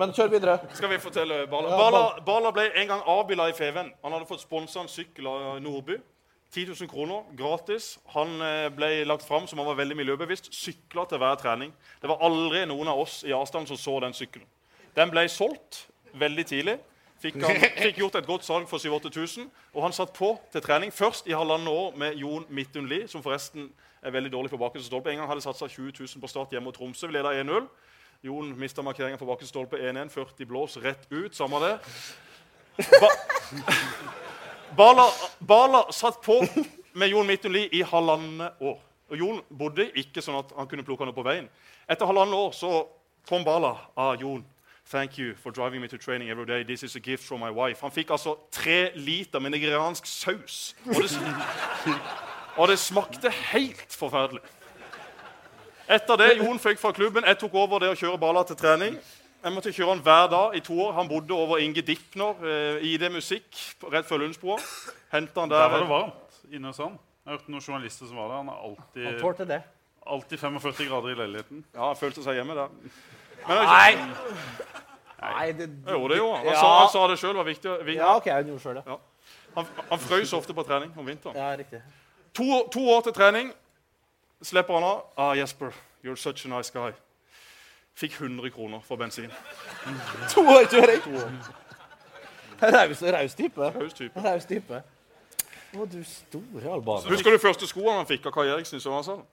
Men 0.00 0.12
kjør 0.16 0.30
videre. 0.32 0.58
Skal 0.72 0.90
vi 0.90 0.98
fortelle 1.02 1.42
Bala. 1.50 1.76
Bala, 1.76 2.04
Balla 2.24 2.52
ble 2.56 2.70
en 2.72 2.88
gang 2.88 3.02
avbilda 3.04 3.50
i 3.50 3.56
Feven. 3.56 3.90
Han 4.02 4.16
hadde 4.16 4.28
fått 4.30 4.46
sponsa 4.46 4.80
en 4.80 4.88
sykkel 4.88 5.28
av 5.28 5.58
Nordby. 5.62 5.98
10 6.54 6.72
000 6.80 6.88
kroner, 6.88 7.24
gratis. 7.36 7.98
Han 8.14 8.40
eh, 8.40 8.70
ble 8.72 9.04
lagt 9.04 9.26
fram 9.28 9.44
som 9.46 9.60
han 9.60 9.68
var 9.68 9.76
veldig 9.82 9.98
miljøbevisst. 9.98 10.48
Sykla 10.56 11.04
til 11.08 11.20
hver 11.20 11.36
trening. 11.40 11.74
Det 12.00 12.08
var 12.08 12.24
aldri 12.24 12.64
noen 12.70 12.88
av 12.88 13.02
oss 13.02 13.20
i 13.28 13.34
avstand 13.36 13.68
som 13.68 13.76
så 13.76 13.98
den 14.00 14.16
sykkelen. 14.16 14.48
Den 14.96 15.12
ble 15.12 15.26
solgt 15.28 15.84
veldig 16.16 16.46
tidlig. 16.48 16.78
Fikk, 17.18 17.40
han, 17.42 17.58
fikk 17.82 17.98
gjort 17.98 18.14
et 18.20 18.26
godt 18.26 18.46
salg 18.46 18.68
for 18.70 18.78
7000-8000. 18.78 19.48
Og 19.74 19.82
han 19.82 19.94
satt 19.96 20.12
på 20.14 20.32
til 20.52 20.62
trening 20.62 20.92
først 20.94 21.26
i 21.26 21.34
halvannet 21.34 21.68
år 21.68 21.96
med 21.98 22.18
Jon 22.20 22.46
Midtun 22.48 22.86
Lie, 22.90 23.08
som 23.10 23.22
forresten 23.22 23.70
er 24.02 24.14
veldig 24.14 24.32
dårlig 24.32 24.50
på 24.52 24.60
bakerste 24.60 24.86
stolpe. 24.86 25.10
En 25.10 25.18
gang 25.18 25.30
hadde 25.30 25.42
satsa 25.42 25.66
20 25.66 25.92
000 25.98 26.22
på 26.22 26.30
start 26.30 26.54
hjemme 26.54 26.70
mot 26.70 26.76
Tromsø. 26.76 27.06
Vi 27.10 27.18
leda 27.18 27.34
1-0. 27.34 27.66
Jon 28.22 28.52
mista 28.58 28.82
markeringa 28.82 29.18
på 29.18 29.26
bakerste 29.26 29.50
stolpe 29.50 29.80
1-1. 29.82 30.12
40 30.14 30.46
blås 30.46 30.78
rett 30.82 31.06
ut. 31.10 31.34
Samme 31.34 31.62
det. 31.64 31.74
Ba 32.78 33.10
Bala, 34.76 35.08
Bala 35.40 35.86
satt 35.92 36.20
på 36.22 36.36
med 36.92 37.08
Jon 37.08 37.26
Midtun 37.26 37.52
Lie 37.52 37.70
i 37.72 37.82
halvannet 37.82 38.60
år. 38.60 38.78
Og 39.08 39.16
Jon 39.16 39.40
bodde 39.48 39.88
ikke 39.96 40.22
sånn 40.22 40.36
at 40.38 40.52
han 40.54 40.68
kunne 40.68 40.84
plukke 40.84 41.02
han 41.02 41.10
opp 41.10 41.18
på 41.18 41.26
veien. 41.26 41.48
Etter 41.88 42.06
halvannet 42.06 42.36
år 42.36 42.52
så 42.54 42.72
kom 43.28 43.44
Bala. 43.44 43.74
av 43.96 44.20
Jon, 44.20 44.44
thank 44.90 45.18
you 45.18 45.34
for 45.36 45.50
driving 45.52 45.80
me 45.80 45.88
to 45.88 45.98
training 45.98 46.30
every 46.30 46.46
day. 46.46 46.62
This 46.64 46.82
is 46.82 46.96
a 46.96 47.00
gift 47.00 47.24
from 47.24 47.40
my 47.40 47.50
wife. 47.50 47.80
Han 47.80 47.90
fikk 47.90 48.10
altså 48.10 48.36
tre 48.52 48.90
liter 48.94 49.38
med 49.38 49.50
nigeriansk 49.50 50.06
saus. 50.06 50.74
Og 50.86 50.94
det, 51.02 51.10
og 52.60 52.68
det 52.68 52.78
smakte 52.78 53.30
helt 53.30 53.92
forferdelig. 53.96 54.40
Etter 55.88 56.16
det 56.20 56.34
Jon 56.38 56.58
fikk 56.60 56.78
fra 56.80 56.92
klubben, 56.92 57.24
jeg 57.24 57.38
tok 57.40 57.54
over 57.56 57.80
det 57.80 57.88
å 57.94 57.96
kjøre 57.96 58.18
Bala 58.20 58.42
til 58.44 58.56
trening. 58.60 58.98
Jeg 59.38 59.54
måtte 59.54 59.70
kjøre 59.72 59.94
han 59.94 60.00
hver 60.04 60.26
dag 60.32 60.56
i 60.58 60.60
to 60.66 60.74
år. 60.82 60.92
Han 60.98 61.08
bodde 61.08 61.32
over 61.32 61.60
Inge 61.62 61.80
Dipner, 61.86 62.34
eh, 62.44 62.82
ID 62.90 63.06
Musikk, 63.14 63.46
rett 63.92 64.04
før 64.08 64.18
Lundsbroa. 64.24 64.58
Henta 65.12 65.40
han 65.40 65.48
Der 65.48 65.56
der. 65.62 65.68
var 65.70 65.78
det 65.78 65.88
varmt 65.88 66.42
inne 66.52 66.66
hos 66.72 66.80
han. 66.82 66.98
Jeg 67.24 67.36
hørte 67.36 67.50
noen 67.54 67.62
journalister 67.62 68.06
som 68.10 68.16
var 68.16 68.28
der. 68.28 68.36
Han 68.42 68.48
er 68.48 68.52
Han 68.52 68.74
alltid, 68.74 69.20
tålte 69.20 69.46
det. 69.48 69.62
alltid 70.06 70.38
45 70.38 70.88
grader 70.88 71.08
i 71.08 71.14
leiligheten. 71.14 71.64
Ja, 71.74 71.86
han 71.86 71.96
følte 71.96 72.22
seg 72.24 72.34
hjemme 72.34 72.54
der. 72.54 72.68
Nei! 73.48 73.94
Nei, 75.20 75.52
det 75.52 75.68
Jo, 75.88 76.08
det 76.08 76.16
gjorde 76.18 76.36
han. 76.36 76.46
Han, 76.46 76.54
Ja. 76.54 76.60
sa, 76.60 76.78
han 76.78 76.88
sa 76.92 77.06
det 77.08 77.18
sjøl 77.18 77.34
var 77.36 77.44
viktig. 77.44 77.84
vi- 77.84 77.94
Ja, 77.96 78.16
OK, 78.16 78.26
Han 78.30 78.46
gjorde 78.46 78.74
det. 78.74 78.82
Han, 79.56 79.66
han 79.90 79.98
frøs 79.98 80.32
ofte 80.32 80.54
på 80.54 80.62
trening 80.62 80.92
om 80.98 81.06
vinteren. 81.06 81.36
Ja, 81.36 81.56
riktig. 81.56 81.82
To, 82.34 82.68
to 82.72 82.80
år 82.90 83.00
til 83.02 83.12
trening 83.12 83.52
slipper 84.42 84.74
han 84.74 84.82
av. 84.84 85.02
Ah, 85.16 85.32
Jesper, 85.34 85.72
you're 86.04 86.16
such 86.16 86.44
a 86.46 86.48
nice 86.48 86.70
guy. 86.70 86.92
Fikk 87.94 88.12
100 88.20 88.50
kroner 88.50 88.80
for 88.84 88.96
bensin. 88.96 89.30
To 90.34 90.40
år 90.40 90.68
kjøring! 90.70 91.02
Raus, 92.62 93.02
raus 93.02 93.34
type. 93.34 93.58
Raus 93.60 93.92
type. 93.94 94.20
Raus 94.24 94.44
type. 94.44 94.82
Å, 95.74 95.84
du 95.90 96.04
store 96.04 96.72
albaner. 96.72 97.08
Husker 97.10 97.30
du 97.30 97.38
første 97.38 97.66
skoene 97.68 97.96
han 98.00 98.06
fikk 98.06 98.26
av 98.26 98.32
Kai 98.32 98.46
Eriksen 98.48 98.78
i 98.78 98.80
Sørlandshallen? 98.80 99.24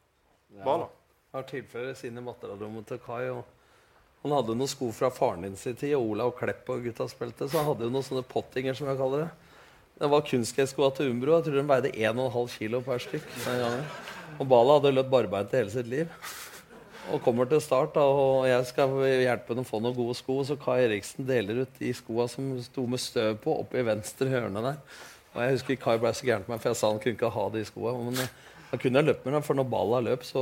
Bala. 0.65 0.87
har 1.33 1.41
tilfeller 1.43 1.93
sine 1.93 2.21
materialer 2.21 2.67
mot 2.71 2.87
Kai. 3.05 3.29
og 3.29 3.45
Han 4.25 4.33
hadde 4.33 4.55
noen 4.57 4.69
sko 4.71 4.87
fra 4.89 5.11
faren 5.13 5.43
din 5.45 5.53
sin 5.53 5.75
tid, 5.77 5.91
og 5.93 6.15
Olav 6.15 6.31
Klepp 6.39 6.69
og 6.73 6.81
gutta 6.81 7.05
spilte. 7.05 7.45
Så 7.45 7.59
han 7.59 7.67
hadde 7.67 7.85
jo 7.85 7.91
noen 7.93 8.05
sånne 8.07 8.23
pottinger, 8.25 8.73
som 8.73 8.87
jeg 8.89 8.97
kaller 8.97 9.27
det. 9.27 9.27
Det 9.99 10.07
var 10.09 10.23
kunstgresskoa 10.25 10.87
til 10.97 11.11
Umbro. 11.11 11.35
Jeg 11.37 11.45
tror 11.45 11.59
de 11.59 11.65
veide 11.69 11.91
1,5 11.93 12.55
kilo 12.57 12.79
per 12.87 13.03
stykk. 13.03 13.27
Og 14.41 14.49
Bala 14.49 14.79
hadde 14.79 14.95
løpt 14.95 15.11
barbeint 15.13 15.53
hele 15.53 15.69
sitt 15.69 15.91
liv. 15.91 16.09
Og 17.13 17.21
kommer 17.21 17.45
til 17.45 17.61
start, 17.61 17.93
da, 17.93 18.01
og 18.01 18.47
jeg 18.49 18.65
skal 18.71 18.97
hjelpe 19.05 19.53
henne 19.53 19.61
å 19.61 19.69
få 19.69 19.83
noen 19.85 19.93
gode 19.93 20.17
sko. 20.17 20.39
Så 20.49 20.57
Kai 20.57 20.79
Eriksen 20.87 21.29
deler 21.29 21.61
ut 21.61 21.77
de 21.77 21.93
skoa 21.93 22.25
som 22.31 22.49
sto 22.65 22.87
med 22.89 23.05
støv 23.05 23.37
på, 23.45 23.53
oppe 23.61 23.77
i 23.77 23.85
venstre 23.85 24.33
hjørne 24.33 24.65
der. 24.71 24.81
Og 25.35 25.39
jeg 25.43 25.59
husker 25.59 25.81
Kai 25.85 25.99
ble 26.01 26.15
så 26.17 26.25
gæren 26.25 26.49
på 26.49 26.55
meg, 26.55 26.65
for 26.65 26.73
jeg 26.73 26.81
sa 26.81 26.89
han 26.89 27.03
kunne 27.05 27.19
ikke 27.19 27.33
ha 27.37 27.45
de 27.53 27.63
skoa. 27.69 27.93
Men 28.01 28.17
han 28.75 28.81
kunne 28.81 28.99
jeg 28.99 29.07
løpt 29.07 29.23
med 29.23 29.37
dem, 29.37 29.43
for 29.45 29.55
når 29.55 29.67
balla 29.71 30.01
løp, 30.03 30.23
så 30.27 30.41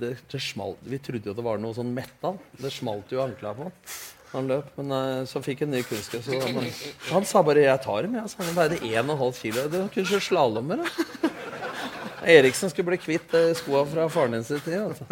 det, 0.00 0.14
det 0.32 0.38
smalt. 0.40 0.78
Vi 0.88 0.96
trodde 1.02 1.28
jo 1.28 1.34
det 1.36 1.44
var 1.44 1.58
noe 1.60 1.76
sånn 1.76 1.90
metal. 1.92 2.38
Det 2.56 2.70
smalt 2.72 3.12
jo 3.12 3.20
i 3.20 3.24
ankla 3.26 3.52
på 3.52 3.66
han. 3.66 3.74
Han 4.30 4.48
løp, 4.48 4.70
men 4.78 4.94
eh, 4.96 5.26
så 5.28 5.42
fikk 5.44 5.66
han 5.66 5.74
ny 5.74 5.82
kunstgress. 5.84 6.30
Han, 6.40 6.70
han 7.10 7.28
sa 7.28 7.42
bare 7.44 7.66
'jeg 7.66 7.82
tar 7.84 8.06
dem'. 8.06 8.16
Jeg 8.16 8.32
sa 8.32 8.42
han 8.42 8.56
veide 8.56 8.80
1,5 8.80 9.42
kilo. 9.42 9.66
Du 9.68 9.76
kunne 9.92 10.08
kjøre 10.08 10.24
slalåm 10.24 10.72
med 10.72 10.80
dem. 10.80 11.30
Eriksen 12.36 12.72
skulle 12.72 12.88
bli 12.88 13.00
kvitt 13.02 13.36
eh, 13.36 13.52
skoa 13.60 13.84
fra 13.84 14.08
faren 14.08 14.38
din 14.38 14.48
sin 14.48 14.64
tid. 14.64 14.80
Altså. 14.80 15.04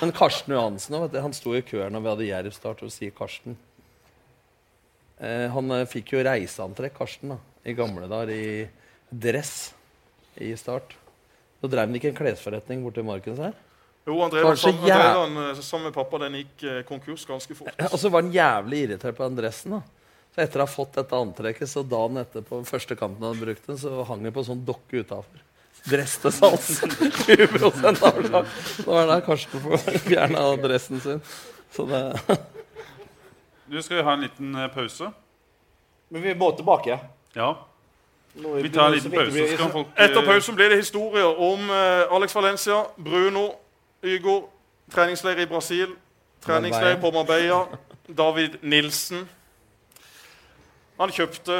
Men 0.00 0.14
Karsten 0.14 0.54
Johansen 0.54 1.00
vet 1.02 1.12
du, 1.12 1.20
han 1.26 1.34
sto 1.34 1.58
i 1.58 1.66
kø 1.66 1.82
når 1.90 2.00
vi 2.00 2.12
hadde 2.14 2.30
Jerv-start, 2.30 2.86
og 2.86 2.94
sier 2.94 3.10
Karsten 3.10 3.58
eh, 5.18 5.50
Han 5.50 5.74
fikk 5.90 6.14
jo 6.14 6.22
reiseantrekk, 6.22 6.96
Karsten, 7.02 7.34
da, 7.34 7.38
i 7.66 7.74
gamle 7.74 8.06
dager, 8.06 8.30
i 8.30 8.68
dress 9.10 9.74
i 10.40 10.54
Start. 10.56 10.96
Så 11.62 11.68
drev 11.70 11.86
han 11.86 11.94
ikke 11.94 12.10
en 12.10 12.16
klesforretning 12.18 12.82
borti 12.82 13.04
Markens 13.06 13.38
her? 13.38 13.52
Jo, 14.02 14.16
han 14.18 14.32
drev 14.32 14.48
den 14.48 14.56
sammen, 14.58 14.82
jæv- 14.88 14.98
drev 14.98 15.20
den, 15.28 15.36
eh, 15.52 15.60
sammen 15.62 15.84
med 15.86 15.94
pappa. 15.94 16.18
Den 16.18 16.34
gikk 16.40 16.64
eh, 16.66 16.80
konkurs 16.88 17.22
ganske 17.28 17.54
fort. 17.54 17.70
Ja, 17.78 17.86
Og 17.92 17.98
så 18.02 18.10
var 18.10 18.24
han 18.24 18.32
jævlig 18.34 18.80
irritert 18.88 19.14
på 19.16 19.28
den 19.28 19.38
dressen. 19.38 19.76
da. 19.78 19.82
Så 20.34 20.42
etter 20.42 20.58
å 20.62 20.66
ha 20.66 20.72
fått 20.72 20.94
dette 20.96 21.14
antrekket, 21.14 21.68
så 21.70 21.82
dagen 21.86 22.16
etterpå, 22.18 22.62
første 22.66 22.96
kampen 22.98 23.22
han 23.28 23.38
brukte 23.38 23.66
den, 23.70 23.78
så 23.78 24.02
hang 24.08 24.22
det 24.24 24.32
på 24.34 24.40
en 24.42 24.48
sånn 24.48 24.64
dokke 24.66 25.04
utafor. 25.04 25.42
Dress 25.86 26.16
til 26.22 26.32
salgs. 26.34 26.80
20 27.26 27.68
avslag. 27.68 28.46
Så 28.80 28.86
var 28.86 29.06
det 29.06 29.12
der 29.14 29.24
Karsten 29.26 29.60
får 29.60 29.78
fjerna 30.08 30.44
dressen 30.62 31.00
sin. 31.04 31.22
Så 31.74 31.86
det 31.86 32.02
Du 33.70 33.78
skal 33.82 33.96
vi 34.00 34.02
ha 34.02 34.12
en 34.16 34.20
liten 34.26 34.54
eh, 34.58 34.68
pause? 34.74 35.12
Men 36.10 36.22
vi 36.26 36.34
må 36.34 36.50
tilbake. 36.56 36.98
Ja. 37.38 37.52
Vi 38.34 38.68
tar 38.68 38.86
en 38.86 38.92
liten 38.92 39.10
pause, 39.10 39.48
så 39.50 39.56
kan 39.56 39.70
folk 39.70 39.86
eh, 39.96 40.04
Etter 40.04 40.24
pausen 40.24 40.54
blir 40.54 40.68
det 40.68 40.76
historier 40.76 41.40
om 41.40 41.70
uh, 41.70 42.16
Alex 42.16 42.34
Valencia, 42.34 42.74
Bruno, 43.04 43.50
Ygor, 44.04 44.48
treningsleir 44.94 45.38
i 45.38 45.46
Brasil, 45.46 45.86
treningsleir 46.46 47.00
på 47.00 47.10
Marbella, 47.10 47.64
David 48.18 48.48
Nilsen. 48.62 49.28
Han 51.00 51.12
kjøpte 51.12 51.52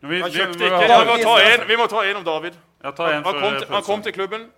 vi, 0.00 0.20
Han 0.20 0.30
kjøpte 0.30 0.64
ikke 0.64 0.82
ikke 0.82 0.98
Vi 0.98 1.06
må 1.06 1.16
ta 1.22 1.36
en, 1.46 1.68
vi 1.68 1.76
må 1.76 1.86
ta 1.86 2.02
en 2.10 2.16
om 2.16 2.24
David. 2.24 2.58
Han, 2.82 2.92
Han 2.98 3.22
kom, 3.24 3.54
til, 3.58 3.66
han 3.70 3.82
kom 3.82 4.02
til 4.02 4.12
klubben. 4.12 4.50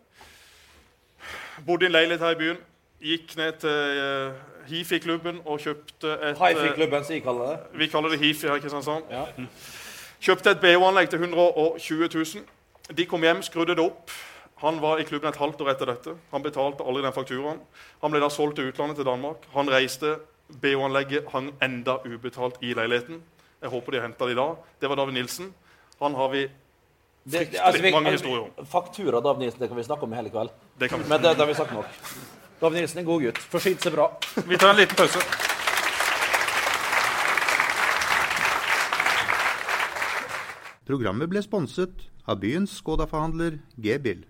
Bodde 1.67 1.85
i 1.85 1.87
en 1.87 1.93
leilighet 1.93 2.21
her 2.21 2.31
i 2.31 2.35
byen. 2.35 2.57
Gikk 3.01 3.37
ned 3.37 3.53
til 3.53 4.01
uh, 4.01 4.69
Hifi-klubben 4.69 5.41
og 5.45 5.61
kjøpte 5.61 6.13
et 6.13 6.39
Hifi-klubben, 6.41 7.05
som 7.05 7.15
vi 7.15 7.21
kaller 7.21 7.51
det. 7.51 7.59
Vi 7.75 7.87
kaller 7.87 8.09
det 8.09 8.19
Hifi 8.19 8.47
her 8.47 8.55
i 8.55 8.59
Kristiansand. 8.59 9.03
Kjøpte 10.25 10.55
et 10.55 10.61
BH-anlegg 10.63 11.11
til 11.13 11.21
120 11.21 12.07
000. 12.09 12.45
De 12.97 13.05
kom 13.05 13.25
hjem, 13.27 13.43
skrudde 13.45 13.75
det 13.77 13.85
opp. 13.85 14.13
Han 14.63 14.79
var 14.81 15.01
i 15.01 15.05
klubben 15.05 15.29
et 15.29 15.37
halvt 15.37 15.61
år 15.61 15.75
etter 15.75 15.91
dette. 15.91 16.15
Han 16.33 16.45
betalte 16.45 16.87
aldri 16.87 17.03
den 17.05 17.13
fakturaen. 17.13 17.61
Han 18.01 18.15
ble 18.15 18.23
da 18.23 18.31
solgt 18.33 18.57
til 18.57 18.71
utlandet, 18.71 18.97
til 18.97 19.05
Danmark. 19.05 19.45
Han 19.53 19.69
reiste. 19.69 20.17
BH-anlegget 20.63 21.29
hang 21.33 21.51
enda 21.65 21.99
ubetalt 22.05 22.57
i 22.65 22.73
leiligheten. 22.77 23.21
Jeg 23.65 23.73
håper 23.73 23.93
de 23.93 24.01
har 24.01 24.07
henta 24.09 24.29
det 24.29 24.37
i 24.37 24.41
dag. 24.41 24.57
Det 24.81 24.91
var 24.93 25.01
David 25.01 25.17
Nilsen. 25.19 25.55
Han 26.01 26.17
har 26.17 26.29
vi 26.33 26.43
fryktelig 27.25 27.53
det, 27.53 27.61
altså, 27.65 27.83
vi, 27.83 27.93
mange 27.93 28.13
historier 28.13 28.45
om. 28.45 28.67
Faktura 28.67 29.21
David 29.25 29.45
Nilsen 29.45 29.61
det 29.61 29.69
kan 29.69 29.77
vi 29.77 29.85
snakke 29.89 30.09
om 30.09 30.13
i 30.13 30.21
hele 30.21 30.33
kveld. 30.33 30.53
Det 30.81 30.89
kan 30.93 31.01
vi. 31.01 31.09
Men 31.09 31.21
det, 31.23 31.35
det 31.37 31.45
har 31.45 31.53
vi 31.53 31.59
sagt 31.61 31.73
nok. 31.73 32.01
David 32.61 32.81
Nilsen 32.81 33.01
er 33.01 33.05
en 33.05 33.13
god 33.13 33.27
gutt. 33.29 33.45
Forsynt 33.57 33.85
seg 33.85 33.97
bra. 33.97 34.09
Vi 34.45 34.57
tar 34.57 34.73
en 34.73 34.81
liten 34.81 34.97
pause. 34.97 35.54
Programmet 40.85 41.31
ble 41.33 41.41
sponset 41.41 42.03
av 42.29 42.43
byens 42.43 42.75
Skoda-forhandler 42.77 43.55
G-bil. 43.81 44.27